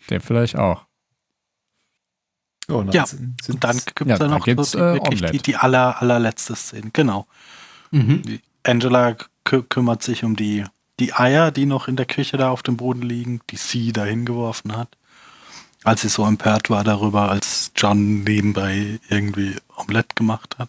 der 0.09 0.21
vielleicht 0.21 0.57
auch. 0.57 0.85
Oh, 2.69 2.85
Ja, 2.93 3.05
Und 3.49 3.65
dann 3.65 3.77
gibt 3.79 4.01
es 4.03 4.07
Ja, 4.07 4.19
da 4.19 4.29
noch 4.29 4.45
so 4.47 4.53
die, 4.79 4.79
äh, 4.79 4.95
wirklich 4.95 5.31
die, 5.31 5.39
die 5.39 5.57
aller, 5.57 6.01
allerletzte 6.01 6.55
Szene. 6.55 6.91
Genau. 6.93 7.27
Mhm. 7.91 8.23
Angela 8.65 9.17
kü 9.45 9.63
kümmert 9.63 10.03
sich 10.03 10.25
um 10.25 10.37
die, 10.37 10.65
die 11.01 11.15
Eier, 11.15 11.51
die 11.51 11.67
noch 11.67 11.89
in 11.89 11.97
der 11.97 12.07
Küche 12.07 12.37
da 12.37 12.51
auf 12.51 12.63
dem 12.63 12.77
Boden 12.77 13.03
liegen, 13.03 13.41
die 13.51 13.57
sie 13.57 13.93
da 13.93 14.05
hingeworfen 14.05 14.77
hat. 14.77 14.97
Als 15.85 16.03
sie 16.03 16.09
so 16.09 16.27
empört 16.27 16.69
war 16.71 16.85
darüber, 16.85 17.31
als 17.31 17.73
John 17.75 18.23
nebenbei 18.23 19.01
irgendwie 19.09 19.57
Omelette 19.77 20.15
gemacht 20.15 20.57
hat. 20.59 20.69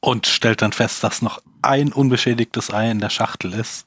Und 0.00 0.26
stellt 0.26 0.60
dann 0.60 0.72
fest, 0.72 1.02
dass 1.02 1.22
noch 1.22 1.40
ein 1.62 1.92
unbeschädigtes 1.92 2.72
Ei 2.72 2.90
in 2.90 2.98
der 3.00 3.08
Schachtel 3.08 3.54
ist. 3.54 3.86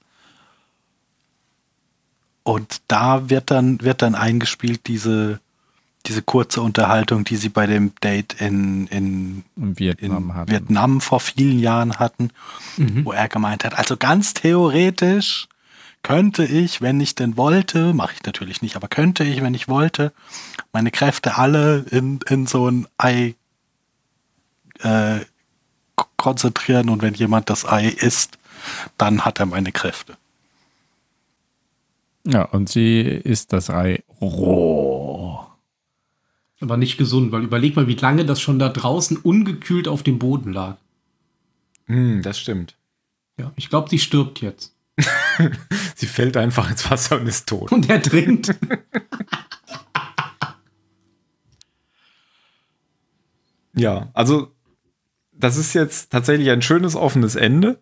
Und 2.44 2.82
da 2.88 3.30
wird 3.30 3.52
dann, 3.52 3.82
wird 3.82 4.02
dann 4.02 4.16
eingespielt 4.16 4.88
diese, 4.88 5.40
diese 6.06 6.22
kurze 6.22 6.62
Unterhaltung, 6.62 7.24
die 7.24 7.36
sie 7.36 7.50
bei 7.50 7.68
dem 7.68 7.94
Date 8.02 8.34
in, 8.42 8.88
in 8.88 9.44
In 9.58 9.78
Vietnam 9.78 10.30
in 10.30 10.36
hatten. 10.36 10.52
Vietnam 10.52 11.02
vor 11.02 11.20
vielen 11.20 11.60
Jahren 11.60 12.00
hatten, 12.00 12.30
Mhm. 12.78 13.06
wo 13.06 13.12
er 13.12 13.28
gemeint 13.28 13.64
hat, 13.64 13.78
also 13.78 13.98
ganz 13.98 14.34
theoretisch 14.34 15.48
könnte 16.04 16.46
ich, 16.46 16.82
wenn 16.82 17.00
ich 17.02 17.16
denn 17.16 17.38
wollte, 17.38 17.94
mache 17.94 18.14
ich 18.16 18.24
natürlich 18.24 18.62
nicht, 18.62 18.76
aber 18.76 18.88
könnte 18.88 19.24
ich, 19.24 19.42
wenn 19.42 19.54
ich 19.54 19.68
wollte, 19.68 20.14
meine 20.72 20.92
Kräfte 20.92 21.38
alle 21.38 21.80
in, 21.92 22.20
in 22.30 22.48
so 22.48 22.70
ein 22.70 22.88
Ei 22.98 23.36
äh, 24.80 25.20
konzentrieren 26.16 26.90
und 26.90 27.02
wenn 27.02 27.14
jemand 27.14 27.50
das 27.50 27.66
Ei 27.66 27.88
isst, 27.88 28.38
dann 28.98 29.26
hat 29.26 29.40
er 29.40 29.46
meine 29.46 29.72
Kräfte. 29.72 30.18
Ja, 32.26 32.44
und 32.44 32.70
sie 32.70 33.02
isst 33.02 33.54
das 33.54 33.70
Ei 33.70 34.04
roh. 34.20 35.46
Aber 36.60 36.78
nicht 36.78 36.98
gesund, 36.98 37.32
weil 37.32 37.44
überleg 37.44 37.76
mal, 37.76 37.88
wie 37.88 37.96
lange 37.96 38.26
das 38.26 38.42
schon 38.42 38.60
da 38.60 38.70
draußen 38.70 39.18
ungekühlt 39.18 39.88
auf 39.88 40.04
dem 40.04 40.20
Boden 40.20 40.54
lag. 40.54 40.78
Hm, 41.86 42.22
das 42.22 42.40
stimmt. 42.40 42.76
Ja, 43.38 43.52
ich 43.56 43.70
glaube, 43.70 43.90
sie 43.90 44.00
stirbt 44.00 44.42
jetzt. 44.42 44.74
Sie 45.96 46.08
fällt 46.08 46.38
einfach 46.38 46.70
ins 46.70 46.90
Wasser 46.90 47.20
und 47.20 47.28
ist 47.28 47.48
tot. 47.48 47.72
Und 47.72 47.90
er 47.90 48.02
trinkt. 48.02 48.56
Ja, 53.78 54.10
also 54.14 54.52
das 55.32 55.56
ist 55.56 55.74
jetzt 55.74 56.12
tatsächlich 56.12 56.50
ein 56.50 56.62
schönes 56.62 56.96
offenes 56.96 57.36
Ende. 57.36 57.80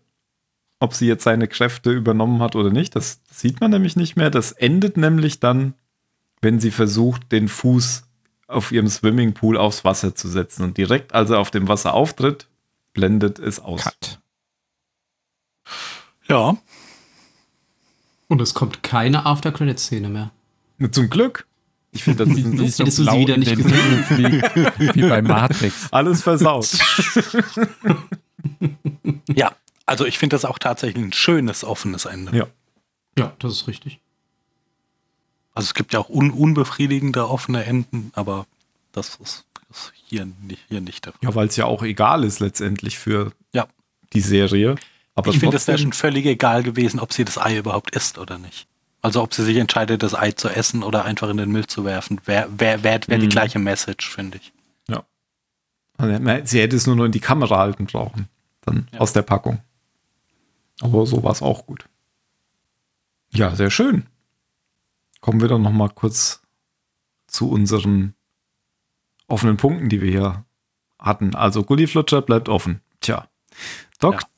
Ob 0.80 0.94
sie 0.94 1.08
jetzt 1.08 1.24
seine 1.24 1.48
Kräfte 1.48 1.92
übernommen 1.92 2.42
hat 2.42 2.56
oder 2.58 2.70
nicht, 2.70 2.98
das 2.98 3.22
sieht 3.32 3.62
man 3.62 3.72
nämlich 3.72 3.96
nicht 3.96 4.18
mehr. 4.18 4.30
Das 4.30 4.52
endet 4.52 4.98
nämlich 4.98 5.40
dann, 5.40 5.74
wenn 6.42 6.60
sie 6.60 6.70
versucht, 6.70 7.32
den 7.32 7.48
Fuß 7.48 8.04
auf 8.48 8.74
ihrem 8.74 8.90
Swimmingpool 8.90 9.58
aufs 9.58 9.86
Wasser 9.86 10.14
zu 10.14 10.28
setzen. 10.28 10.64
Und 10.64 10.78
direkt, 10.78 11.16
als 11.16 11.30
er 11.30 11.40
auf 11.40 11.50
dem 11.50 11.70
Wasser 11.70 11.94
auftritt, 11.94 12.50
blendet 12.94 13.40
es 13.40 13.62
aus. 13.62 13.86
Cut. 13.86 14.20
Ja, 16.28 16.58
Und 18.28 18.42
es 18.42 18.54
kommt 18.54 18.84
keine 18.84 19.26
After-Credit-Szene 19.26 20.10
mehr. 20.10 20.32
Zum 20.92 21.10
Glück. 21.10 21.46
Ich 21.92 22.04
finde, 22.04 22.26
das 22.26 22.38
ist 22.38 22.46
ein 22.46 22.58
so 22.58 22.64
Hättest 22.64 22.80
du 22.80 22.86
sie 22.92 23.04
blau 23.04 23.20
wieder 23.20 23.38
nicht 23.38 23.56
gesehen? 23.56 24.04
Fliegt, 24.04 24.96
wie 24.96 25.02
bei 25.08 25.22
Matrix. 25.22 25.88
alles 25.92 26.22
versaut. 26.22 26.70
ja. 29.34 29.56
Also 29.86 30.06
ich 30.06 30.18
finde 30.18 30.36
das 30.36 30.46
auch 30.46 30.58
tatsächlich 30.58 31.04
ein 31.04 31.14
schönes, 31.14 31.64
offenes 31.64 32.06
Ende. 32.06 32.36
Ja. 32.36 32.48
Ja, 33.18 33.34
das 33.40 33.54
ist 33.54 33.68
richtig. 33.68 34.00
Also 35.54 35.68
es 35.68 35.74
gibt 35.74 35.94
ja 35.94 36.00
auch 36.00 36.10
un 36.10 36.32
unbefriedigende 36.32 37.30
offene 37.30 37.64
Enden, 37.64 38.12
aber 38.14 38.46
das 38.92 39.16
ist, 39.24 39.46
ist 39.70 39.94
hier, 39.94 40.28
nicht, 40.42 40.64
hier 40.68 40.82
nicht 40.82 41.06
der 41.06 41.14
Fall. 41.14 41.22
Ja, 41.24 41.36
weil 41.36 41.48
es 41.48 41.56
ja 41.56 41.64
auch 41.66 41.82
egal 41.84 42.26
ist 42.26 42.40
letztendlich 42.42 42.98
für 42.98 43.32
Ja. 43.54 43.68
die 44.12 44.20
Serie. 44.22 44.76
Aber 45.16 45.32
ich 45.32 45.40
finde, 45.40 45.56
es 45.58 45.68
wäre 45.68 45.78
schon 45.78 45.94
völlig 45.94 46.26
egal 46.26 46.62
gewesen, 46.64 47.00
ob 47.00 47.14
sie 47.14 47.24
das 47.26 47.38
Ei 47.38 47.58
überhaupt 47.58 47.96
isst 47.96 48.18
oder 48.18 48.38
nicht. 48.38 48.68
Also 49.02 49.22
ob 49.22 49.34
sie 49.34 49.44
sich 49.46 49.58
entscheidet, 49.58 50.04
das 50.04 50.14
Ei 50.16 50.32
zu 50.32 50.50
essen 50.50 50.84
oder 50.84 51.06
einfach 51.06 51.30
in 51.30 51.38
den 51.38 51.52
Müll 51.52 51.68
zu 51.68 51.86
werfen, 51.86 52.20
wäre 52.26 52.50
wär, 52.60 52.84
wär, 52.84 53.00
wär 53.08 53.18
die 53.20 53.26
Mhm. 53.28 53.30
gleiche 53.30 53.60
Message, 53.60 54.10
finde 54.10 54.38
ich. 54.40 54.52
Sie 56.44 56.60
hätte 56.60 56.76
es 56.76 56.88
nur 56.88 56.98
noch 56.98 57.06
in 57.06 57.14
die 57.14 57.22
Kamera 57.22 57.58
halten 57.58 57.86
brauchen. 57.86 58.28
Dann 58.62 58.88
Ja. 58.92 59.00
aus 59.00 59.14
der 59.14 59.22
Packung. 59.22 59.60
Aber 60.82 61.06
so 61.06 61.24
war 61.24 61.32
es 61.32 61.42
auch 61.42 61.66
gut. 61.66 61.86
Ja, 63.34 63.56
sehr 63.56 63.72
schön. 63.72 64.06
Kommen 65.22 65.40
wir 65.40 65.48
dann 65.48 65.62
noch 65.62 65.72
mal 65.72 65.88
kurz 65.90 66.42
zu 67.28 67.50
unseren 67.50 68.14
offenen 69.28 69.56
Punkten, 69.56 69.88
die 69.88 70.02
wir 70.02 70.12
hier 70.12 70.46
hatten. 71.00 71.34
Also 71.34 71.64
Gully 71.64 71.88
Flutscher 71.88 72.22
bleibt 72.22 72.50
offen. 72.50 72.82
Tja. 73.00 73.30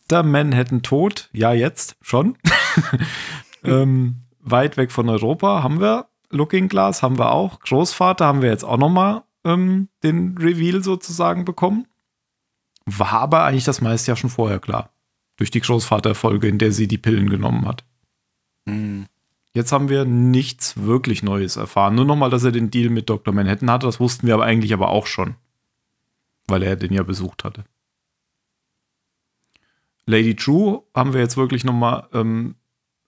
Dr. 0.07 0.23
Manhattan 0.23 0.81
tot. 0.81 1.29
Ja, 1.33 1.53
jetzt 1.53 1.97
schon. 2.01 2.37
ähm, 3.63 4.23
weit 4.39 4.77
weg 4.77 4.91
von 4.91 5.09
Europa 5.09 5.63
haben 5.63 5.79
wir. 5.79 6.07
Looking 6.29 6.67
Glass 6.67 7.03
haben 7.03 7.17
wir 7.17 7.31
auch. 7.31 7.59
Großvater 7.59 8.25
haben 8.25 8.41
wir 8.41 8.49
jetzt 8.49 8.63
auch 8.63 8.77
noch 8.77 8.89
mal 8.89 9.23
ähm, 9.43 9.89
den 10.03 10.37
Reveal 10.37 10.83
sozusagen 10.83 11.45
bekommen. 11.45 11.87
War 12.85 13.13
aber 13.13 13.43
eigentlich 13.43 13.65
das 13.65 13.81
meiste 13.81 14.11
ja 14.11 14.15
schon 14.15 14.29
vorher 14.29 14.59
klar. 14.59 14.91
Durch 15.37 15.51
die 15.51 15.61
Großvaterfolge, 15.61 16.47
in 16.47 16.57
der 16.57 16.71
sie 16.71 16.87
die 16.87 16.97
Pillen 16.97 17.29
genommen 17.29 17.67
hat. 17.67 17.83
Hm. 18.67 19.05
Jetzt 19.53 19.71
haben 19.71 19.89
wir 19.89 20.05
nichts 20.05 20.77
wirklich 20.77 21.23
Neues 21.23 21.55
erfahren. 21.55 21.95
Nur 21.95 22.05
nochmal, 22.05 22.29
dass 22.29 22.43
er 22.43 22.51
den 22.51 22.69
Deal 22.69 22.89
mit 22.89 23.09
Dr. 23.09 23.33
Manhattan 23.33 23.71
hatte. 23.71 23.87
Das 23.87 23.99
wussten 23.99 24.27
wir 24.27 24.35
aber 24.35 24.45
eigentlich 24.45 24.73
aber 24.73 24.89
auch 24.89 25.07
schon. 25.07 25.35
Weil 26.47 26.63
er 26.63 26.75
den 26.75 26.93
ja 26.93 27.03
besucht 27.03 27.43
hatte. 27.43 27.65
Lady 30.07 30.35
True 30.35 30.83
haben 30.95 31.13
wir 31.13 31.19
jetzt 31.19 31.37
wirklich 31.37 31.63
nochmal 31.63 32.07
ähm, 32.13 32.55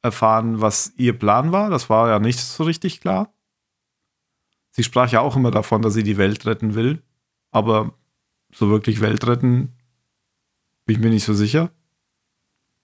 erfahren, 0.02 0.62
was 0.62 0.94
ihr 0.98 1.18
Plan 1.18 1.52
war. 1.52 1.70
Das 1.70 1.90
war 1.90 2.10
ja 2.10 2.20
nicht 2.20 2.40
so 2.40 2.64
richtig 2.64 3.02
klar. 3.02 3.34
Sie 4.72 4.84
sprach 4.84 5.12
ja 5.12 5.22
auch 5.22 5.36
immer 5.36 5.50
davon, 5.50 5.82
dass 5.82 5.94
sie 5.94 6.04
die 6.04 6.18
Welt 6.18 6.46
retten 6.46 6.76
will. 6.76 7.02
Aber 7.52 7.94
so 8.52 8.70
wirklich 8.70 9.02
Welt 9.02 9.26
retten, 9.26 9.76
bin 10.86 10.96
ich 10.96 11.02
mir 11.02 11.10
nicht 11.10 11.24
so 11.24 11.34
sicher, 11.34 11.72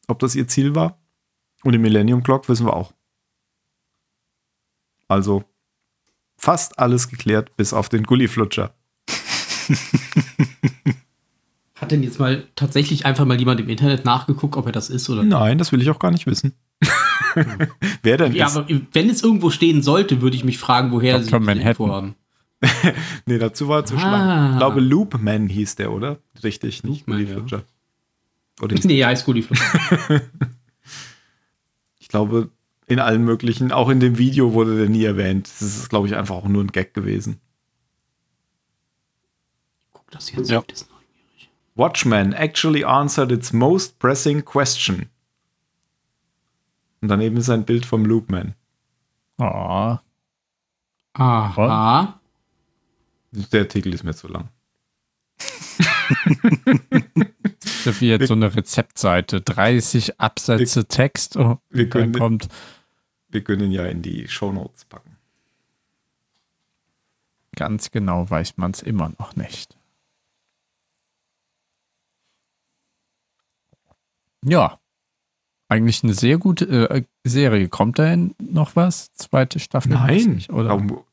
ob 0.08 0.20
das 0.20 0.36
ihr 0.36 0.48
Ziel 0.48 0.76
war. 0.76 0.98
Und 1.64 1.74
die 1.74 1.78
Millennium 1.78 2.24
Clock 2.24 2.48
wissen 2.48 2.66
wir 2.66 2.76
auch. 2.76 2.94
Also 5.08 5.44
fast 6.38 6.80
alles 6.80 7.10
geklärt, 7.10 7.56
bis 7.58 7.74
auf 7.74 7.90
den 7.90 8.04
Gulliflutscher. 8.04 8.74
Hat 11.86 11.92
denn 11.92 12.02
jetzt 12.04 12.20
mal 12.20 12.44
tatsächlich 12.56 13.06
einfach 13.06 13.26
mal 13.26 13.38
jemand 13.38 13.60
im 13.60 13.70
Internet 13.70 14.06
nachgeguckt, 14.06 14.58
ob 14.58 14.66
er 14.66 14.72
das 14.72 14.90
ist 14.90 15.08
oder 15.10 15.24
Nein, 15.24 15.58
das 15.60 15.72
will 15.72 15.82
ich 15.82 15.90
auch 15.92 16.00
gar 16.00 16.10
nicht 16.12 16.26
wissen. 16.26 16.54
Wer 18.02 18.18
denn 18.18 18.34
Ja, 18.34 18.48
ist? 18.48 18.58
aber 18.58 18.68
wenn 18.92 19.10
es 19.10 19.22
irgendwo 19.24 19.50
stehen 19.52 19.84
sollte, 19.84 20.22
würde 20.22 20.36
ich 20.36 20.44
mich 20.44 20.58
fragen, 20.58 20.92
woher 20.92 21.14
Dr. 21.20 21.24
sie 21.24 21.30
diese 21.32 21.40
Manhattan. 21.40 21.70
Info 21.70 21.88
haben. 21.92 22.16
Nee, 23.28 23.38
dazu 23.38 23.68
war 23.68 23.80
er 23.82 23.86
zu 23.86 23.96
Ah. 23.96 24.00
schlank. 24.00 24.52
Ich 24.54 24.58
glaube, 24.58 24.80
Loopman 24.80 25.48
hieß 25.48 25.76
der, 25.76 25.92
oder? 25.92 26.18
Richtig, 26.44 26.84
nicht 26.84 27.02
Loopman, 27.08 27.18
Gulliflutscher. 27.26 27.64
Oder 28.62 28.76
Nee, 28.84 29.04
Highschool 29.06 29.36
die 29.36 29.46
Ich 32.00 32.08
glaube, 32.08 32.50
in 32.88 33.00
allen 33.00 33.24
möglichen, 33.24 33.72
auch 33.72 33.90
in 33.90 34.00
dem 34.00 34.18
Video 34.18 34.54
wurde 34.54 34.78
der 34.78 34.90
nie 34.90 35.04
erwähnt. 35.04 35.48
Das 35.48 35.62
ist, 35.62 35.90
glaube 35.90 36.08
ich, 36.08 36.16
einfach 36.16 36.36
auch 36.36 36.48
nur 36.48 36.64
ein 36.64 36.72
Gag 36.72 36.94
gewesen. 36.94 37.40
Guck 39.94 40.10
das 40.12 40.32
jetzt. 40.32 40.50
Ja. 40.50 40.64
Das 40.68 40.88
Watchman 41.76 42.34
actually 42.34 42.84
answered 42.86 43.32
its 43.32 43.52
most 43.54 44.00
pressing 44.00 44.44
question. 44.44 45.10
Und 47.02 47.10
daneben 47.10 47.38
ist 47.38 47.50
ein 47.50 47.66
Bild 47.66 47.86
vom 47.86 48.06
Loopman. 48.06 48.56
Oh, 49.38 49.98
Aha. 51.14 52.20
Der 53.32 53.62
Artikel 53.62 53.94
ist 53.94 54.04
mir 54.04 54.14
zu 54.16 54.28
lang. 54.28 54.50
das 57.60 57.86
ist 57.88 58.02
wie 58.02 58.10
jetzt 58.10 58.28
so 58.28 58.34
eine 58.34 58.56
Rezeptseite. 58.56 59.42
30 59.42 60.20
Absätze 60.20 60.86
Text 60.88 61.36
und 61.38 61.60
wir 61.70 61.90
dann 61.90 62.12
können- 62.12 62.14
kommt 62.14 62.48
Wir 63.30 63.44
können 63.44 63.72
ja 63.72 63.86
in 63.86 64.02
die 64.02 64.28
Shownotes 64.28 64.86
packen. 64.86 65.18
ganz 67.56 67.92
genau, 67.92 68.30
weiß 68.30 68.58
man 68.58 68.72
es 68.72 68.82
immer 68.82 69.12
noch 69.20 69.36
nicht. 69.36 69.78
Ja, 74.48 74.80
eigentlich 75.68 76.04
eine 76.04 76.14
sehr 76.14 76.38
gute 76.38 76.66
äh, 76.90 77.04
Serie. 77.24 77.68
Kommt 77.70 77.98
da 78.00 78.04
denn 78.06 78.36
noch 78.40 78.76
was? 78.76 79.12
Zweite 79.14 79.60
Staffel? 79.60 79.94
Weiß 79.94 80.28
nicht, 80.28 80.52
oder? 80.52 80.70
Aber 80.72 81.04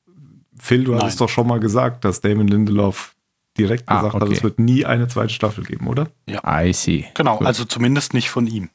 Phil, 0.59 0.85
du 0.85 0.93
Nein. 0.93 1.01
hattest 1.03 1.21
doch 1.21 1.29
schon 1.31 1.47
mal 1.47 1.59
gesagt, 1.61 2.05
dass 2.05 2.21
Damon 2.21 2.47
Lindelof 2.49 3.17
direkt 3.59 3.85
Ah, 3.89 3.97
gesagt 3.97 4.15
hat, 4.15 4.23
okay. 4.23 4.33
es 4.35 4.43
wird 4.43 4.59
nie 4.59 4.85
eine 4.85 5.09
zweite 5.09 5.33
Staffel 5.33 5.65
geben, 5.65 5.87
oder? 5.87 6.09
I 6.29 6.73
see. 6.73 7.07
Genau, 7.15 7.39
Gut. 7.39 7.47
also 7.47 7.65
zumindest 7.65 8.15
nicht 8.15 8.31
von 8.31 8.47
ihm. 8.47 8.69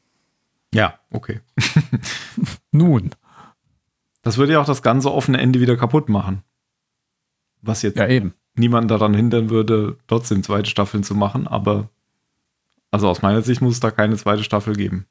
Ja, 0.74 0.98
okay. 1.10 1.40
Nun, 2.72 3.10
Das 4.22 4.36
würde 4.36 4.52
ja 4.54 4.60
auch 4.60 4.66
das 4.66 4.82
ganze 4.82 5.12
offene 5.12 5.38
Ende 5.38 5.60
wieder 5.60 5.76
kaputt 5.76 6.08
machen. 6.08 6.42
Was 7.62 7.82
jetzt 7.82 7.96
ja 7.96 8.06
eben. 8.06 8.34
niemand 8.54 8.90
daran 8.90 9.14
hindern 9.14 9.48
würde, 9.50 9.96
trotzdem 10.06 10.42
zweite 10.42 10.68
Staffeln 10.68 11.02
zu 11.04 11.14
machen, 11.14 11.46
aber 11.46 11.88
also 12.90 13.08
aus 13.08 13.22
meiner 13.22 13.42
Sicht 13.42 13.60
muss 13.60 13.74
es 13.74 13.80
da 13.80 13.90
keine 13.90 14.16
zweite 14.16 14.44
Staffel 14.44 14.74
geben. 14.74 15.06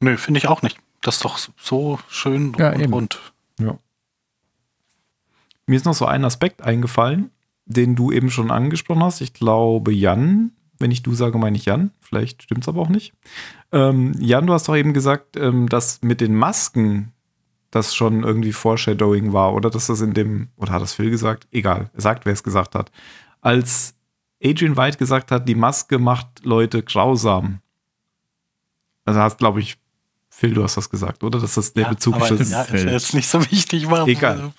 Nö, 0.00 0.16
finde 0.16 0.38
ich 0.38 0.48
auch 0.48 0.62
nicht. 0.62 0.78
Das 1.00 1.16
ist 1.16 1.24
doch 1.24 1.38
so 1.56 1.98
schön 2.08 2.52
Ja, 2.58 2.72
und 2.72 2.80
eben. 2.80 2.92
rund. 2.92 3.20
Ja. 3.58 3.78
Mir 5.66 5.76
ist 5.76 5.84
noch 5.84 5.94
so 5.94 6.06
ein 6.06 6.24
Aspekt 6.24 6.62
eingefallen, 6.62 7.30
den 7.64 7.96
du 7.96 8.12
eben 8.12 8.30
schon 8.30 8.50
angesprochen 8.50 9.02
hast. 9.02 9.20
Ich 9.20 9.32
glaube, 9.34 9.92
Jan, 9.92 10.52
wenn 10.78 10.90
ich 10.90 11.02
du 11.02 11.14
sage, 11.14 11.38
meine 11.38 11.56
ich 11.56 11.64
Jan. 11.64 11.90
Vielleicht 12.00 12.42
stimmt 12.44 12.62
es 12.62 12.68
aber 12.68 12.80
auch 12.82 12.88
nicht. 12.88 13.12
Ähm, 13.72 14.12
Jan, 14.20 14.46
du 14.46 14.52
hast 14.52 14.68
doch 14.68 14.76
eben 14.76 14.92
gesagt, 14.92 15.36
ähm, 15.36 15.68
dass 15.68 16.02
mit 16.02 16.20
den 16.20 16.34
Masken 16.36 17.12
das 17.72 17.94
schon 17.94 18.22
irgendwie 18.22 18.52
Foreshadowing 18.52 19.32
war 19.32 19.54
oder 19.54 19.70
dass 19.70 19.88
das 19.88 20.00
in 20.00 20.14
dem, 20.14 20.48
oder 20.56 20.72
hat 20.72 20.82
das 20.82 20.92
Phil 20.94 21.10
gesagt? 21.10 21.48
Egal, 21.50 21.90
er 21.94 22.00
sagt, 22.00 22.24
wer 22.26 22.32
es 22.32 22.44
gesagt 22.44 22.74
hat. 22.74 22.92
Als 23.40 23.94
Adrian 24.42 24.76
White 24.76 24.98
gesagt 24.98 25.30
hat, 25.30 25.48
die 25.48 25.54
Maske 25.54 25.98
macht 25.98 26.44
Leute 26.44 26.82
grausam. 26.82 27.60
Also 29.04 29.20
hast, 29.20 29.38
glaube 29.38 29.60
ich, 29.60 29.76
Phil, 30.28 30.52
du 30.52 30.62
hast 30.62 30.76
das 30.76 30.90
gesagt, 30.90 31.24
oder? 31.24 31.38
Dass 31.40 31.54
das 31.54 31.72
der 31.72 31.84
Ja, 31.84 31.88
Bezug 31.90 32.16
aber 32.16 32.30
ist. 32.30 32.50
ja, 32.52 32.62
ist 32.62 32.84
jetzt 32.84 33.14
nicht 33.14 33.28
so 33.28 33.40
wichtig. 33.50 33.88
Warum, 33.90 34.08
Egal. 34.08 34.52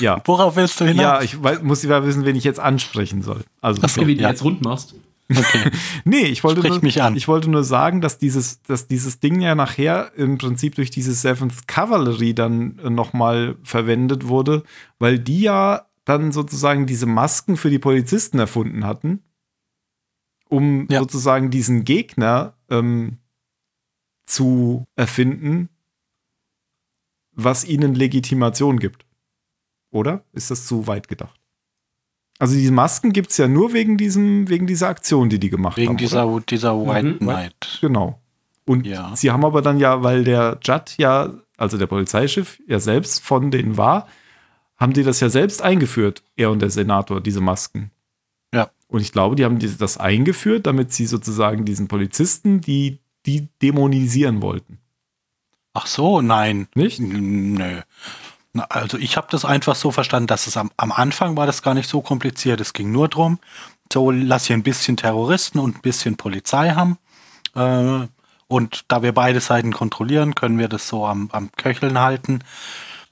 Ja. 0.00 0.20
Worauf 0.24 0.56
willst 0.56 0.80
du 0.80 0.84
hinaus? 0.86 1.02
Ja, 1.02 1.22
ich 1.22 1.42
wei- 1.42 1.58
muss 1.58 1.82
ja 1.82 2.04
wissen, 2.04 2.24
wen 2.24 2.34
ich 2.36 2.44
jetzt 2.44 2.58
ansprechen 2.60 3.22
soll. 3.22 3.44
Also, 3.60 3.80
Dass 3.82 3.94
du 3.94 4.06
wie 4.06 4.16
du 4.16 4.22
Ja. 4.22 4.30
jetzt 4.30 4.42
rund 4.42 4.62
machst. 4.62 4.94
Okay. 5.30 5.70
nee, 6.04 6.22
ich 6.22 6.42
wollte, 6.42 6.60
Sprich 6.60 6.72
nur, 6.72 6.82
mich 6.82 7.02
an. 7.02 7.14
ich 7.14 7.28
wollte 7.28 7.48
nur 7.50 7.62
sagen, 7.62 8.00
dass 8.00 8.18
dieses, 8.18 8.62
dass 8.62 8.88
dieses 8.88 9.20
Ding 9.20 9.40
ja 9.40 9.54
nachher 9.54 10.10
im 10.16 10.38
Prinzip 10.38 10.74
durch 10.74 10.90
diese 10.90 11.12
Seventh 11.12 11.68
Cavalry 11.68 12.34
dann 12.34 12.78
äh, 12.82 12.90
nochmal 12.90 13.56
verwendet 13.62 14.26
wurde, 14.26 14.64
weil 14.98 15.18
die 15.20 15.42
ja 15.42 15.82
dann 16.04 16.32
sozusagen 16.32 16.86
diese 16.86 17.06
Masken 17.06 17.56
für 17.56 17.70
die 17.70 17.78
Polizisten 17.78 18.38
erfunden 18.38 18.84
hatten, 18.86 19.22
um 20.48 20.86
Ja. 20.90 21.00
sozusagen 21.00 21.50
diesen 21.50 21.84
Gegner 21.84 22.54
ähm, 22.68 23.18
zu 24.24 24.86
erfinden, 24.96 25.68
was 27.32 27.64
ihnen 27.64 27.94
Legitimation 27.94 28.78
gibt. 28.78 29.06
Oder? 29.90 30.24
Ist 30.32 30.50
das 30.50 30.66
zu 30.66 30.86
weit 30.86 31.08
gedacht? 31.08 31.38
Also 32.38 32.54
diese 32.54 32.72
Masken 32.72 33.12
gibt 33.12 33.30
es 33.30 33.36
ja 33.36 33.48
nur 33.48 33.72
wegen, 33.72 33.96
diesem, 33.98 34.48
wegen 34.48 34.66
dieser 34.66 34.88
Aktion, 34.88 35.28
die 35.28 35.38
die 35.38 35.50
gemacht 35.50 35.76
Wegen 35.76 35.90
haben. 35.90 35.96
dieser, 35.98 36.26
Oder? 36.26 36.44
dieser 36.46 36.86
White 36.86 37.08
Mhm. 37.08 37.18
Knight. 37.18 37.78
Genau. 37.80 38.20
Und 38.64 38.86
Ja. 38.86 39.14
sie 39.16 39.30
haben 39.30 39.44
aber 39.44 39.62
dann 39.62 39.78
ja, 39.78 40.02
weil 40.02 40.24
der 40.24 40.58
Judd 40.62 40.94
ja, 40.96 41.34
also 41.56 41.76
der 41.76 41.86
Polizeichef, 41.86 42.60
ja 42.66 42.78
selbst 42.80 43.22
von 43.22 43.50
denen 43.50 43.76
war, 43.76 44.06
haben 44.80 44.94
die 44.94 45.02
das 45.02 45.20
ja 45.20 45.28
selbst 45.28 45.62
eingeführt, 45.62 46.22
er 46.36 46.50
und 46.50 46.60
der 46.60 46.70
Senator, 46.70 47.20
diese 47.20 47.42
Masken. 47.42 47.90
Ja. 48.52 48.70
Und 48.88 49.00
ich 49.00 49.12
glaube, 49.12 49.36
die 49.36 49.44
haben 49.44 49.58
das 49.78 49.98
eingeführt, 49.98 50.66
damit 50.66 50.92
sie 50.92 51.06
sozusagen 51.06 51.64
diesen 51.64 51.86
Polizisten, 51.86 52.60
die, 52.60 52.98
die 53.26 53.48
dämonisieren 53.62 54.42
wollten. 54.42 54.78
Ach 55.74 55.86
so, 55.86 56.22
nein. 56.22 56.66
Nicht? 56.74 56.98
Nö. 56.98 57.82
Also 58.68 58.98
ich 58.98 59.16
habe 59.16 59.28
das 59.30 59.44
einfach 59.44 59.76
so 59.76 59.92
verstanden, 59.92 60.26
dass 60.26 60.48
es 60.48 60.56
am, 60.56 60.72
am 60.76 60.90
Anfang 60.90 61.36
war 61.36 61.46
das 61.46 61.62
gar 61.62 61.74
nicht 61.74 61.88
so 61.88 62.00
kompliziert. 62.00 62.60
Es 62.60 62.72
ging 62.72 62.90
nur 62.90 63.06
drum, 63.06 63.38
so 63.92 64.10
lass 64.10 64.46
hier 64.46 64.56
ein 64.56 64.64
bisschen 64.64 64.96
Terroristen 64.96 65.60
und 65.60 65.76
ein 65.76 65.82
bisschen 65.82 66.16
Polizei 66.16 66.70
haben. 66.70 66.98
Äh, 67.54 68.08
und 68.48 68.84
da 68.88 69.02
wir 69.02 69.12
beide 69.12 69.38
Seiten 69.40 69.72
kontrollieren, 69.72 70.34
können 70.34 70.58
wir 70.58 70.66
das 70.66 70.88
so 70.88 71.06
am, 71.06 71.28
am 71.30 71.52
Köcheln 71.52 72.00
halten. 72.00 72.42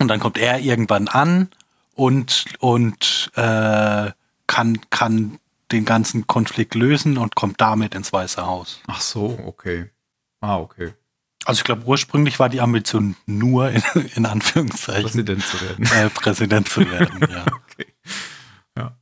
Und 0.00 0.08
dann 0.08 0.18
kommt 0.18 0.38
er 0.38 0.58
irgendwann 0.58 1.06
an 1.06 1.50
und, 1.98 2.44
und 2.60 3.30
äh, 3.34 4.10
kann, 4.46 4.78
kann 4.90 5.38
den 5.72 5.84
ganzen 5.84 6.28
Konflikt 6.28 6.76
lösen 6.76 7.18
und 7.18 7.34
kommt 7.34 7.60
damit 7.60 7.94
ins 7.94 8.12
Weiße 8.12 8.46
Haus. 8.46 8.80
Ach 8.86 9.00
so, 9.00 9.36
okay. 9.44 9.90
Ah, 10.40 10.58
okay. 10.58 10.94
Also 11.44 11.58
ich 11.58 11.64
glaube, 11.64 11.84
ursprünglich 11.86 12.38
war 12.38 12.48
die 12.48 12.60
Ambition 12.60 13.16
nur, 13.26 13.70
in, 13.70 13.82
in 14.14 14.26
Anführungszeichen, 14.26 15.02
Präsident 15.02 15.44
zu 15.44 15.60
werden. 15.60 15.86
äh, 15.86 16.08
Präsident 16.08 16.68
zu 16.68 16.88
werden. 16.88 17.20
ja. 17.30 17.46
Okay. 17.46 17.86
Ja. 18.76 18.96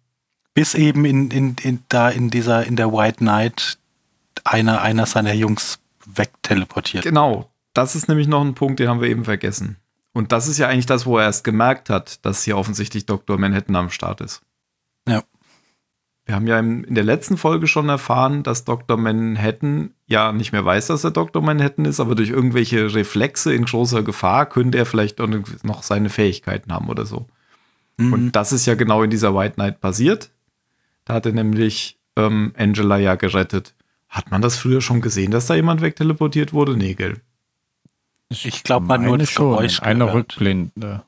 Bis 0.54 0.74
eben 0.74 1.04
in, 1.04 1.30
in, 1.30 1.56
in, 1.62 1.84
da 1.88 2.08
in 2.08 2.30
dieser, 2.30 2.64
in 2.64 2.76
der 2.76 2.92
White 2.92 3.18
Knight 3.18 3.78
einer, 4.42 4.80
einer 4.80 5.04
seiner 5.04 5.34
Jungs 5.34 5.80
wegteleportiert. 6.06 7.04
Genau. 7.04 7.50
Das 7.74 7.94
ist 7.94 8.08
nämlich 8.08 8.26
noch 8.26 8.40
ein 8.40 8.54
Punkt, 8.54 8.80
den 8.80 8.88
haben 8.88 9.02
wir 9.02 9.08
eben 9.10 9.24
vergessen. 9.24 9.76
Und 10.16 10.32
das 10.32 10.48
ist 10.48 10.56
ja 10.56 10.68
eigentlich 10.68 10.86
das, 10.86 11.04
wo 11.04 11.18
er 11.18 11.24
erst 11.24 11.44
gemerkt 11.44 11.90
hat, 11.90 12.24
dass 12.24 12.42
hier 12.42 12.56
offensichtlich 12.56 13.04
Dr. 13.04 13.36
Manhattan 13.36 13.76
am 13.76 13.90
Start 13.90 14.22
ist. 14.22 14.40
Ja. 15.06 15.22
Wir 16.24 16.34
haben 16.34 16.46
ja 16.46 16.58
in 16.58 16.94
der 16.94 17.04
letzten 17.04 17.36
Folge 17.36 17.66
schon 17.66 17.90
erfahren, 17.90 18.42
dass 18.42 18.64
Dr. 18.64 18.96
Manhattan 18.96 19.90
ja 20.06 20.32
nicht 20.32 20.52
mehr 20.52 20.64
weiß, 20.64 20.86
dass 20.86 21.04
er 21.04 21.10
Dr. 21.10 21.42
Manhattan 21.42 21.84
ist, 21.84 22.00
aber 22.00 22.14
durch 22.14 22.30
irgendwelche 22.30 22.94
Reflexe 22.94 23.52
in 23.52 23.66
großer 23.66 24.02
Gefahr 24.02 24.46
könnte 24.46 24.78
er 24.78 24.86
vielleicht 24.86 25.18
noch 25.18 25.82
seine 25.82 26.08
Fähigkeiten 26.08 26.72
haben 26.72 26.88
oder 26.88 27.04
so. 27.04 27.26
Mhm. 27.98 28.12
Und 28.14 28.32
das 28.32 28.52
ist 28.52 28.64
ja 28.64 28.74
genau 28.74 29.02
in 29.02 29.10
dieser 29.10 29.34
White 29.34 29.56
Knight 29.56 29.82
passiert. 29.82 30.30
Da 31.04 31.12
hat 31.12 31.26
er 31.26 31.32
nämlich 31.32 31.98
ähm, 32.16 32.54
Angela 32.56 32.96
ja 32.96 33.16
gerettet. 33.16 33.74
Hat 34.08 34.30
man 34.30 34.40
das 34.40 34.56
früher 34.56 34.80
schon 34.80 35.02
gesehen, 35.02 35.30
dass 35.30 35.44
da 35.44 35.54
jemand 35.54 35.82
wegteleportiert 35.82 36.54
wurde? 36.54 36.74
Nee, 36.74 36.94
gell? 36.94 37.20
Ich 38.28 38.64
glaube, 38.64 38.86
man 38.86 39.04
nur 39.04 39.18
das 39.18 39.30
schon. 39.30 39.50
Geräusch 39.50 39.80
Eine 39.80 40.06
gehört. 40.06 40.14
Rückblende. 40.14 41.04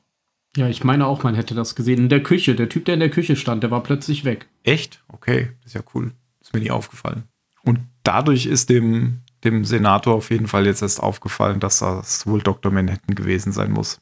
Ja, 0.55 0.67
ich 0.67 0.83
meine 0.83 1.05
auch, 1.05 1.23
man 1.23 1.35
hätte 1.35 1.53
das 1.53 1.75
gesehen. 1.75 1.99
In 1.99 2.09
der 2.09 2.23
Küche. 2.23 2.55
Der 2.55 2.69
Typ, 2.69 2.85
der 2.85 2.95
in 2.95 2.99
der 2.99 3.09
Küche 3.09 3.35
stand, 3.35 3.63
der 3.63 3.71
war 3.71 3.83
plötzlich 3.83 4.25
weg. 4.25 4.47
Echt? 4.63 5.03
Okay, 5.07 5.51
ist 5.65 5.75
ja 5.75 5.81
cool. 5.93 6.13
Ist 6.41 6.53
mir 6.53 6.59
nie 6.61 6.71
aufgefallen. 6.71 7.23
Und 7.63 7.79
dadurch 8.03 8.45
ist 8.45 8.69
dem, 8.69 9.21
dem 9.43 9.65
Senator 9.65 10.15
auf 10.15 10.31
jeden 10.31 10.47
Fall 10.47 10.65
jetzt 10.65 10.81
erst 10.81 11.01
aufgefallen, 11.01 11.59
dass 11.59 11.79
das 11.79 12.25
wohl 12.25 12.41
Dr. 12.41 12.71
Manhattan 12.71 13.15
gewesen 13.15 13.51
sein 13.51 13.71
muss. 13.71 14.01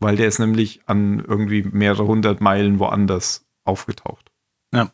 Weil 0.00 0.16
der 0.16 0.28
ist 0.28 0.38
nämlich 0.38 0.80
an 0.86 1.20
irgendwie 1.20 1.62
mehrere 1.62 2.06
hundert 2.06 2.40
Meilen 2.40 2.78
woanders 2.78 3.46
aufgetaucht. 3.64 4.30
Ja. 4.72 4.92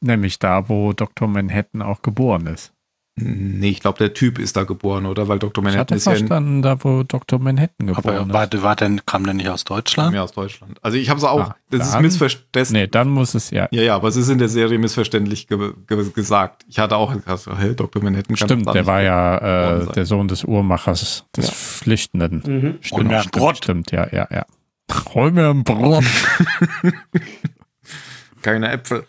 Nämlich 0.00 0.38
da, 0.38 0.68
wo 0.68 0.92
Dr. 0.92 1.28
Manhattan 1.28 1.82
auch 1.82 2.02
geboren 2.02 2.46
ist. 2.46 2.72
Nee, 3.14 3.68
ich 3.68 3.80
glaube, 3.80 3.98
der 3.98 4.14
Typ 4.14 4.38
ist 4.38 4.56
da 4.56 4.64
geboren, 4.64 5.04
oder? 5.04 5.28
Weil 5.28 5.38
Dr. 5.38 5.62
Ich 5.62 5.64
Manhattan 5.64 5.80
hatte 5.80 5.94
ist 5.96 6.06
ja 6.06 6.12
verstanden, 6.12 6.62
da, 6.62 6.82
wo 6.82 7.02
Dr. 7.02 7.38
Manhattan 7.38 7.86
geboren 7.88 8.04
Aber 8.32 8.46
ist. 8.48 8.54
war, 8.54 8.62
war 8.62 8.74
denn, 8.76 9.04
kam 9.04 9.24
der 9.24 9.34
nicht 9.34 9.50
aus 9.50 9.64
Deutschland? 9.64 10.14
ja, 10.14 10.22
aus 10.22 10.32
Deutschland. 10.32 10.78
Also 10.80 10.96
ich 10.96 11.10
habe 11.10 11.18
es 11.18 11.24
auch, 11.24 11.40
Ah, 11.50 11.56
das 11.68 11.86
ist 11.88 11.92
dann- 11.94 12.02
missverständlich. 12.02 12.70
Nee, 12.70 12.86
dann 12.86 13.10
muss 13.10 13.34
es 13.34 13.50
ja. 13.50 13.68
Ja, 13.70 13.82
ja, 13.82 13.96
aber 13.96 14.08
es 14.08 14.16
ist 14.16 14.30
in 14.30 14.38
der 14.38 14.48
Serie 14.48 14.78
missverständlich 14.78 15.46
ge 15.46 15.74
ge 15.86 16.10
gesagt. 16.14 16.64
Ich 16.68 16.78
hatte 16.78 16.96
auch 16.96 17.12
gedacht, 17.12 17.46
hey, 17.58 17.76
Dr. 17.76 18.02
Manhattan 18.02 18.34
kann 18.34 18.48
Stimmt, 18.48 18.74
der 18.74 18.86
war 18.86 19.02
ja 19.02 19.80
äh, 19.82 19.92
der 19.92 20.06
Sohn 20.06 20.26
des 20.28 20.44
Uhrmachers, 20.44 21.26
des 21.36 21.48
Ja. 21.48 21.52
Flüchtenden. 21.52 22.36
Mhm. 22.46 22.78
Stimmt, 22.80 23.12
ein 23.12 23.18
stimmt, 23.20 23.32
Brot. 23.32 23.56
stimmt, 23.58 23.90
ja, 23.92 24.08
ja, 24.10 24.26
ja. 24.32 24.46
Hol 25.14 25.32
mir 25.32 25.50
ein 25.50 25.64
Brot. 25.64 26.04
Keine 28.42 28.70
Äpfel. 28.72 29.06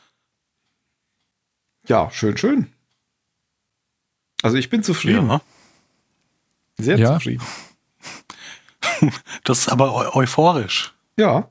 Ja, 1.87 2.09
schön, 2.11 2.35
schön. 2.37 2.67
Also 4.43 4.57
ich 4.57 4.69
bin 4.69 4.83
zufrieden. 4.83 5.27
Ja. 5.27 5.41
Sehr 6.77 6.97
Ja. 6.99 7.13
zufrieden. 7.15 7.43
Das 9.43 9.59
ist 9.59 9.69
aber 9.69 9.93
eu 9.93 10.15
euphorisch. 10.21 10.93
Ja. 11.17 11.49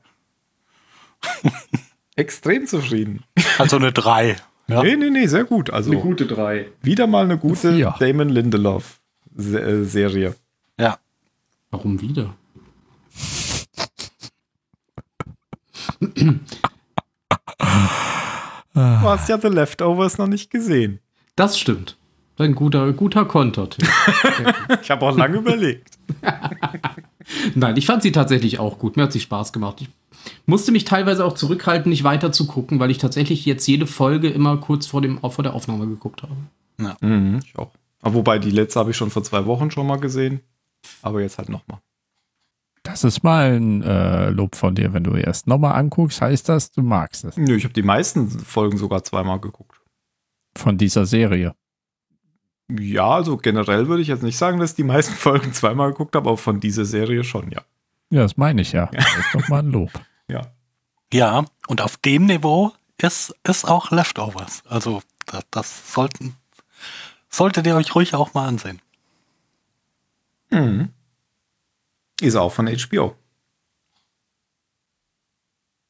Extrem 2.15 2.65
zufrieden. 2.67 3.23
Also 3.57 3.75
eine 3.77 3.91
3. 3.91 4.37
Ja. 4.67 4.81
Nee, 4.83 4.95
nee, 4.95 5.09
nee, 5.09 5.27
sehr 5.27 5.43
gut. 5.43 5.69
Also 5.71 5.91
Eine 5.91 5.99
gute 6.01 6.25
drei. 6.25 6.69
wieder 6.81 7.05
mal 7.05 7.25
eine 7.25 7.37
gute 7.37 7.73
Vier. 7.73 7.95
Damon 7.99 8.29
Lindelof 8.29 8.99
äh, 9.37 9.83
Serie. 9.83 10.35
ja. 10.79 10.97
Warum 11.71 11.99
wieder? 12.01 12.35
Du 18.73 18.79
hast 19.09 19.29
ja 19.29 19.39
The 19.39 19.47
Leftovers 19.47 20.17
noch 20.17 20.27
nicht 20.27 20.49
gesehen. 20.49 20.99
Das 21.35 21.59
stimmt. 21.59 21.97
Ein 22.37 22.55
guter, 22.55 22.91
guter 22.93 23.25
Kontertipp. 23.25 23.87
Ich 24.81 24.89
habe 24.89 25.05
auch 25.05 25.15
lange 25.15 25.37
überlegt. 25.37 25.97
Nein, 27.55 27.77
ich 27.77 27.85
fand 27.85 28.03
sie 28.03 28.11
tatsächlich 28.11 28.59
auch 28.59 28.79
gut. 28.79 28.97
Mir 28.97 29.03
hat 29.03 29.11
sie 29.11 29.19
Spaß 29.19 29.53
gemacht. 29.53 29.81
Ich 29.81 29.89
musste 30.45 30.71
mich 30.71 30.83
teilweise 30.83 31.25
auch 31.25 31.33
zurückhalten, 31.33 31.89
nicht 31.89 32.03
weiter 32.03 32.31
zu 32.31 32.47
gucken, 32.47 32.79
weil 32.79 32.91
ich 32.91 32.97
tatsächlich 32.97 33.45
jetzt 33.45 33.67
jede 33.67 33.87
Folge 33.87 34.29
immer 34.29 34.57
kurz 34.57 34.87
vor, 34.87 35.01
dem, 35.01 35.19
vor 35.19 35.43
der 35.43 35.53
Aufnahme 35.53 35.87
geguckt 35.87 36.23
habe. 36.23 36.35
Mhm, 37.01 37.39
ich 37.43 37.57
auch. 37.57 37.71
Aber 38.01 38.15
wobei, 38.15 38.39
die 38.39 38.51
letzte 38.51 38.79
habe 38.79 38.91
ich 38.91 38.97
schon 38.97 39.11
vor 39.11 39.23
zwei 39.23 39.45
Wochen 39.45 39.71
schon 39.71 39.87
mal 39.87 39.99
gesehen. 39.99 40.41
Aber 41.01 41.21
jetzt 41.21 41.37
halt 41.37 41.49
nochmal. 41.49 41.79
Das 42.83 43.05
ist 43.05 43.23
mal 43.23 43.53
ein 43.53 43.81
äh, 43.81 44.29
Lob 44.29 44.55
von 44.55 44.75
dir. 44.75 44.91
Wenn 44.93 45.05
du 45.05 45.13
erst 45.15 45.47
nochmal 45.47 45.75
anguckst, 45.75 46.19
heißt 46.21 46.49
das, 46.49 46.71
du 46.71 46.81
magst 46.81 47.23
es. 47.23 47.37
Nö, 47.37 47.55
ich 47.55 47.63
habe 47.63 47.73
die 47.73 47.83
meisten 47.83 48.29
Folgen 48.29 48.77
sogar 48.77 49.03
zweimal 49.05 49.39
geguckt. 49.39 49.79
Von 50.57 50.77
dieser 50.77 51.05
Serie. 51.05 51.55
Ja, 52.69 53.09
also 53.09 53.37
generell 53.37 53.87
würde 53.87 54.01
ich 54.01 54.07
jetzt 54.07 54.23
nicht 54.23 54.37
sagen, 54.37 54.59
dass 54.59 54.71
ich 54.71 54.75
die 54.75 54.83
meisten 54.83 55.13
Folgen 55.15 55.53
zweimal 55.53 55.91
geguckt 55.91 56.15
habe, 56.15 56.29
aber 56.29 56.37
von 56.37 56.59
dieser 56.59 56.85
Serie 56.85 57.23
schon, 57.23 57.51
ja. 57.51 57.61
Ja, 58.09 58.21
das 58.21 58.37
meine 58.37 58.61
ich 58.61 58.71
ja. 58.71 58.87
Das 58.93 59.05
ist 59.17 59.33
doch 59.33 59.47
mal 59.49 59.59
ein 59.59 59.71
Lob. 59.71 59.91
Ja. 60.29 60.53
Ja, 61.11 61.43
und 61.67 61.81
auf 61.81 61.97
dem 61.97 62.25
Niveau 62.25 62.71
ist, 62.97 63.35
ist 63.43 63.65
auch 63.67 63.91
Leftovers. 63.91 64.63
Also 64.65 65.03
das, 65.25 65.43
das 65.51 65.93
sollten, 65.93 66.37
solltet 67.29 67.67
ihr 67.67 67.75
euch 67.75 67.93
ruhig 67.93 68.15
auch 68.15 68.33
mal 68.33 68.47
ansehen. 68.47 68.81
Mhm. 70.49 70.93
Ist 72.21 72.35
auch 72.37 72.53
von 72.53 72.67
HBO. 72.67 73.15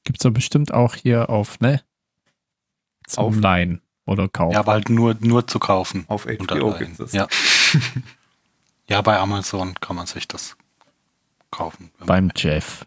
Gibt 0.03 0.17
es 0.19 0.23
doch 0.23 0.31
bestimmt 0.31 0.73
auch 0.73 0.95
hier 0.95 1.29
auf, 1.29 1.59
ne? 1.59 1.83
Zum 3.07 3.25
Auf- 3.25 3.39
Leihen 3.39 3.82
oder 4.05 4.27
Kaufen. 4.27 4.53
Ja, 4.53 4.59
aber 4.59 4.73
halt 4.73 4.89
nur, 4.89 5.15
nur 5.19 5.47
zu 5.47 5.59
kaufen. 5.59 6.05
Auf 6.07 6.25
HBO 6.25 6.73
gibt 6.77 6.99
es. 6.99 7.13
Ja. 7.13 7.27
ja, 8.87 9.01
bei 9.01 9.17
Amazon 9.17 9.75
kann 9.75 9.95
man 9.95 10.05
sich 10.07 10.27
das 10.27 10.55
kaufen. 11.51 11.91
Beim. 11.99 12.31
Jeff. 12.35 12.85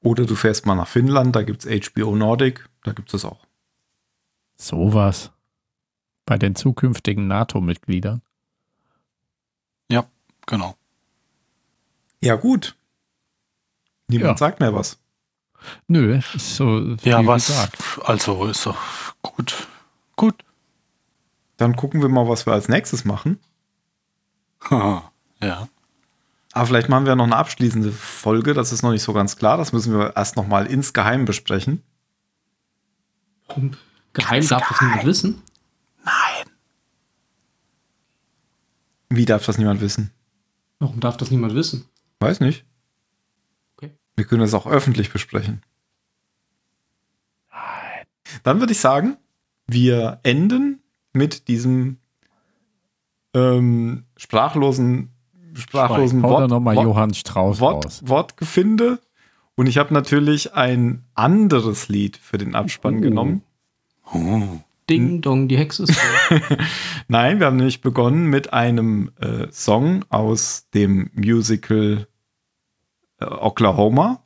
Oder 0.00 0.26
du 0.26 0.34
fährst 0.34 0.66
mal 0.66 0.74
nach 0.74 0.88
Finnland, 0.88 1.34
da 1.34 1.42
gibt 1.42 1.64
es 1.64 1.88
HBO 1.90 2.14
Nordic, 2.14 2.68
da 2.82 2.92
gibt 2.92 3.08
es 3.08 3.22
das 3.22 3.30
auch. 3.30 3.46
Sowas. 4.56 5.30
Bei 6.26 6.36
den 6.38 6.54
zukünftigen 6.54 7.26
NATO-Mitgliedern. 7.26 8.22
Genau. 10.46 10.76
Ja, 12.20 12.36
gut. 12.36 12.76
Niemand 14.08 14.32
Ja. 14.32 14.36
sagt 14.36 14.60
mehr 14.60 14.74
was. 14.74 14.98
Nö, 15.86 16.20
ist 16.34 16.56
so 16.56 16.96
Ja, 17.02 17.24
was? 17.26 17.46
gesagt. 17.46 17.78
Also 18.04 18.44
ist 18.46 18.66
doch 18.66 18.76
gut. 19.22 19.66
Gut. 20.16 20.44
Dann 21.56 21.76
gucken 21.76 22.02
wir 22.02 22.08
mal, 22.08 22.28
was 22.28 22.46
wir 22.46 22.52
als 22.52 22.68
nächstes 22.68 23.04
machen. 23.04 23.38
ja. 24.70 25.68
Aber 26.52 26.66
vielleicht 26.66 26.88
machen 26.88 27.06
wir 27.06 27.16
noch 27.16 27.24
eine 27.24 27.36
abschließende 27.36 27.90
Folge, 27.90 28.54
das 28.54 28.72
ist 28.72 28.82
noch 28.82 28.92
nicht 28.92 29.02
so 29.02 29.12
ganz 29.12 29.36
klar. 29.36 29.56
Das 29.56 29.72
müssen 29.72 29.92
wir 29.92 30.16
erst 30.16 30.36
noch 30.36 30.46
mal 30.46 30.66
insgeheim 30.66 31.24
besprechen. 31.24 31.82
Geheim 34.12 34.46
darf 34.46 34.68
das 34.68 34.80
niemand 34.80 35.04
wissen. 35.04 35.42
Nein. 36.04 36.54
Wie 39.08 39.24
darf 39.24 39.44
das 39.44 39.58
niemand 39.58 39.80
wissen? 39.80 40.12
Warum 40.78 41.00
darf 41.00 41.16
das 41.16 41.30
niemand 41.30 41.54
wissen? 41.54 41.88
Weiß 42.20 42.40
nicht. 42.40 42.64
Okay. 43.76 43.92
Wir 44.16 44.24
können 44.24 44.40
das 44.40 44.54
auch 44.54 44.66
öffentlich 44.66 45.12
besprechen. 45.12 45.62
Dann 48.42 48.60
würde 48.60 48.72
ich 48.72 48.80
sagen, 48.80 49.16
wir 49.66 50.20
enden 50.22 50.82
mit 51.12 51.48
diesem 51.48 51.98
ähm, 53.34 54.04
sprachlosen, 54.16 55.10
sprachlosen 55.54 56.22
da 56.22 56.28
Wort, 56.28 56.50
nochmal 56.50 56.76
Wort, 56.76 56.84
Johann 56.84 57.14
Strauß 57.14 57.60
Wort, 57.60 57.84
raus. 57.86 58.02
Wortgefinde. 58.04 59.00
Und 59.56 59.68
ich 59.68 59.78
habe 59.78 59.94
natürlich 59.94 60.54
ein 60.54 61.04
anderes 61.14 61.88
Lied 61.88 62.16
für 62.16 62.38
den 62.38 62.54
Abspann 62.54 62.98
Oh. 62.98 63.00
genommen. 63.00 63.42
Oh. 64.12 64.60
Ding 64.90 65.22
dong, 65.22 65.48
die 65.48 65.56
Hexe 65.56 65.84
ist. 65.84 65.98
Nein, 67.08 67.38
wir 67.38 67.46
haben 67.46 67.56
nämlich 67.56 67.80
begonnen 67.80 68.26
mit 68.28 68.52
einem 68.52 69.10
äh, 69.18 69.46
Song 69.50 70.04
aus 70.10 70.68
dem 70.74 71.10
Musical 71.14 72.06
äh, 73.18 73.24
Oklahoma, 73.24 74.22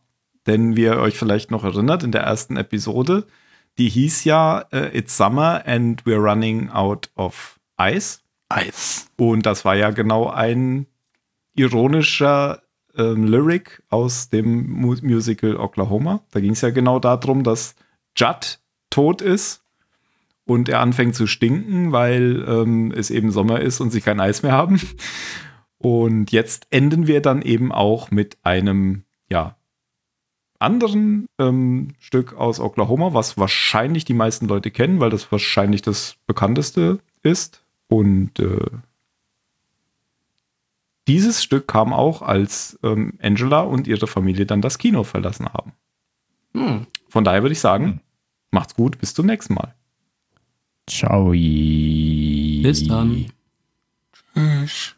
denn 0.46 0.74
wie 0.74 0.82
ihr 0.82 0.96
euch 0.98 1.16
vielleicht 1.16 1.52
noch 1.52 1.62
erinnert, 1.62 2.02
in 2.02 2.10
der 2.10 2.22
ersten 2.22 2.56
Episode, 2.56 3.26
die 3.78 3.88
hieß 3.88 4.24
ja 4.24 4.64
äh, 4.72 4.96
It's 4.96 5.16
Summer 5.16 5.62
and 5.66 6.02
We're 6.02 6.20
Running 6.20 6.68
Out 6.70 7.10
of 7.14 7.58
Ice. 7.80 8.20
Eis. 8.48 9.10
Und 9.16 9.46
das 9.46 9.64
war 9.64 9.76
ja 9.76 9.90
genau 9.90 10.28
ein 10.28 10.86
ironischer 11.54 12.62
ähm, 12.96 13.24
Lyric 13.24 13.82
aus 13.88 14.30
dem 14.30 14.70
Mu 14.70 14.96
Musical 15.02 15.56
Oklahoma. 15.56 16.22
Da 16.30 16.40
ging 16.40 16.52
es 16.52 16.60
ja 16.62 16.70
genau 16.70 16.98
darum, 16.98 17.42
dass 17.42 17.74
Judd 18.16 18.58
tot 18.90 19.20
ist 19.20 19.62
und 20.44 20.68
er 20.68 20.80
anfängt 20.80 21.14
zu 21.14 21.26
stinken, 21.26 21.92
weil 21.92 22.44
ähm, 22.48 22.92
es 22.96 23.10
eben 23.10 23.30
Sommer 23.30 23.60
ist 23.60 23.80
und 23.80 23.90
sie 23.90 24.00
kein 24.00 24.20
Eis 24.20 24.42
mehr 24.42 24.52
haben. 24.52 24.80
Und 25.80 26.32
jetzt 26.32 26.66
enden 26.70 27.06
wir 27.06 27.22
dann 27.22 27.40
eben 27.42 27.70
auch 27.70 28.10
mit 28.10 28.36
einem, 28.42 29.04
ja, 29.28 29.57
anderen 30.58 31.28
ähm, 31.38 31.94
Stück 31.98 32.34
aus 32.34 32.60
Oklahoma, 32.60 33.14
was 33.14 33.38
wahrscheinlich 33.38 34.04
die 34.04 34.14
meisten 34.14 34.48
Leute 34.48 34.70
kennen, 34.70 35.00
weil 35.00 35.10
das 35.10 35.30
wahrscheinlich 35.30 35.82
das 35.82 36.16
bekannteste 36.26 36.98
ist. 37.22 37.64
Und 37.88 38.38
äh, 38.38 38.66
dieses 41.06 41.42
Stück 41.42 41.68
kam 41.68 41.92
auch, 41.92 42.22
als 42.22 42.78
ähm, 42.82 43.14
Angela 43.22 43.60
und 43.60 43.86
ihre 43.86 44.06
Familie 44.06 44.46
dann 44.46 44.60
das 44.60 44.78
Kino 44.78 45.04
verlassen 45.04 45.46
haben. 45.46 45.72
Hm. 46.54 46.86
Von 47.08 47.24
daher 47.24 47.42
würde 47.42 47.54
ich 47.54 47.60
sagen, 47.60 48.00
macht's 48.50 48.74
gut, 48.74 48.98
bis 48.98 49.14
zum 49.14 49.26
nächsten 49.26 49.54
Mal. 49.54 49.74
Ciao. 50.86 51.30
Bis 51.30 52.86
dann. 52.86 53.26
Tschüss. 54.34 54.97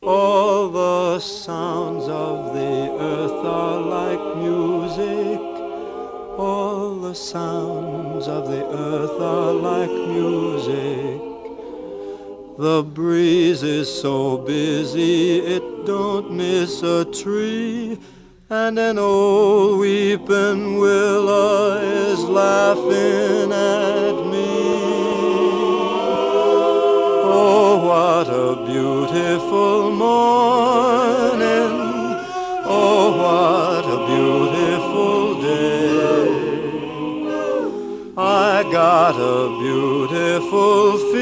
All 0.00 0.68
the 0.68 1.18
sounds 1.18 2.04
of 2.04 2.54
the 2.54 2.96
earth 3.00 3.44
are 3.44 3.80
like 3.80 4.36
music. 4.36 5.40
All 6.38 6.94
the 7.00 7.14
sounds 7.14 8.28
of 8.28 8.46
the 8.46 8.64
earth 8.64 9.20
are 9.20 9.52
like 9.52 9.90
music. 9.90 11.20
The 12.58 12.84
breeze 12.84 13.64
is 13.64 13.88
so 13.88 14.38
busy 14.38 15.40
it 15.40 15.84
don't 15.84 16.30
miss 16.30 16.80
a 16.82 17.04
tree. 17.04 17.98
And 18.50 18.78
an 18.78 18.98
old 18.98 19.80
weeping 19.80 20.78
willow 20.78 21.76
is 21.80 22.20
laughing 22.22 23.52
at 23.52 24.26
me. 24.30 24.57
what 39.08 39.16
a 39.16 39.48
beautiful 39.58 40.98
thing. 40.98 41.17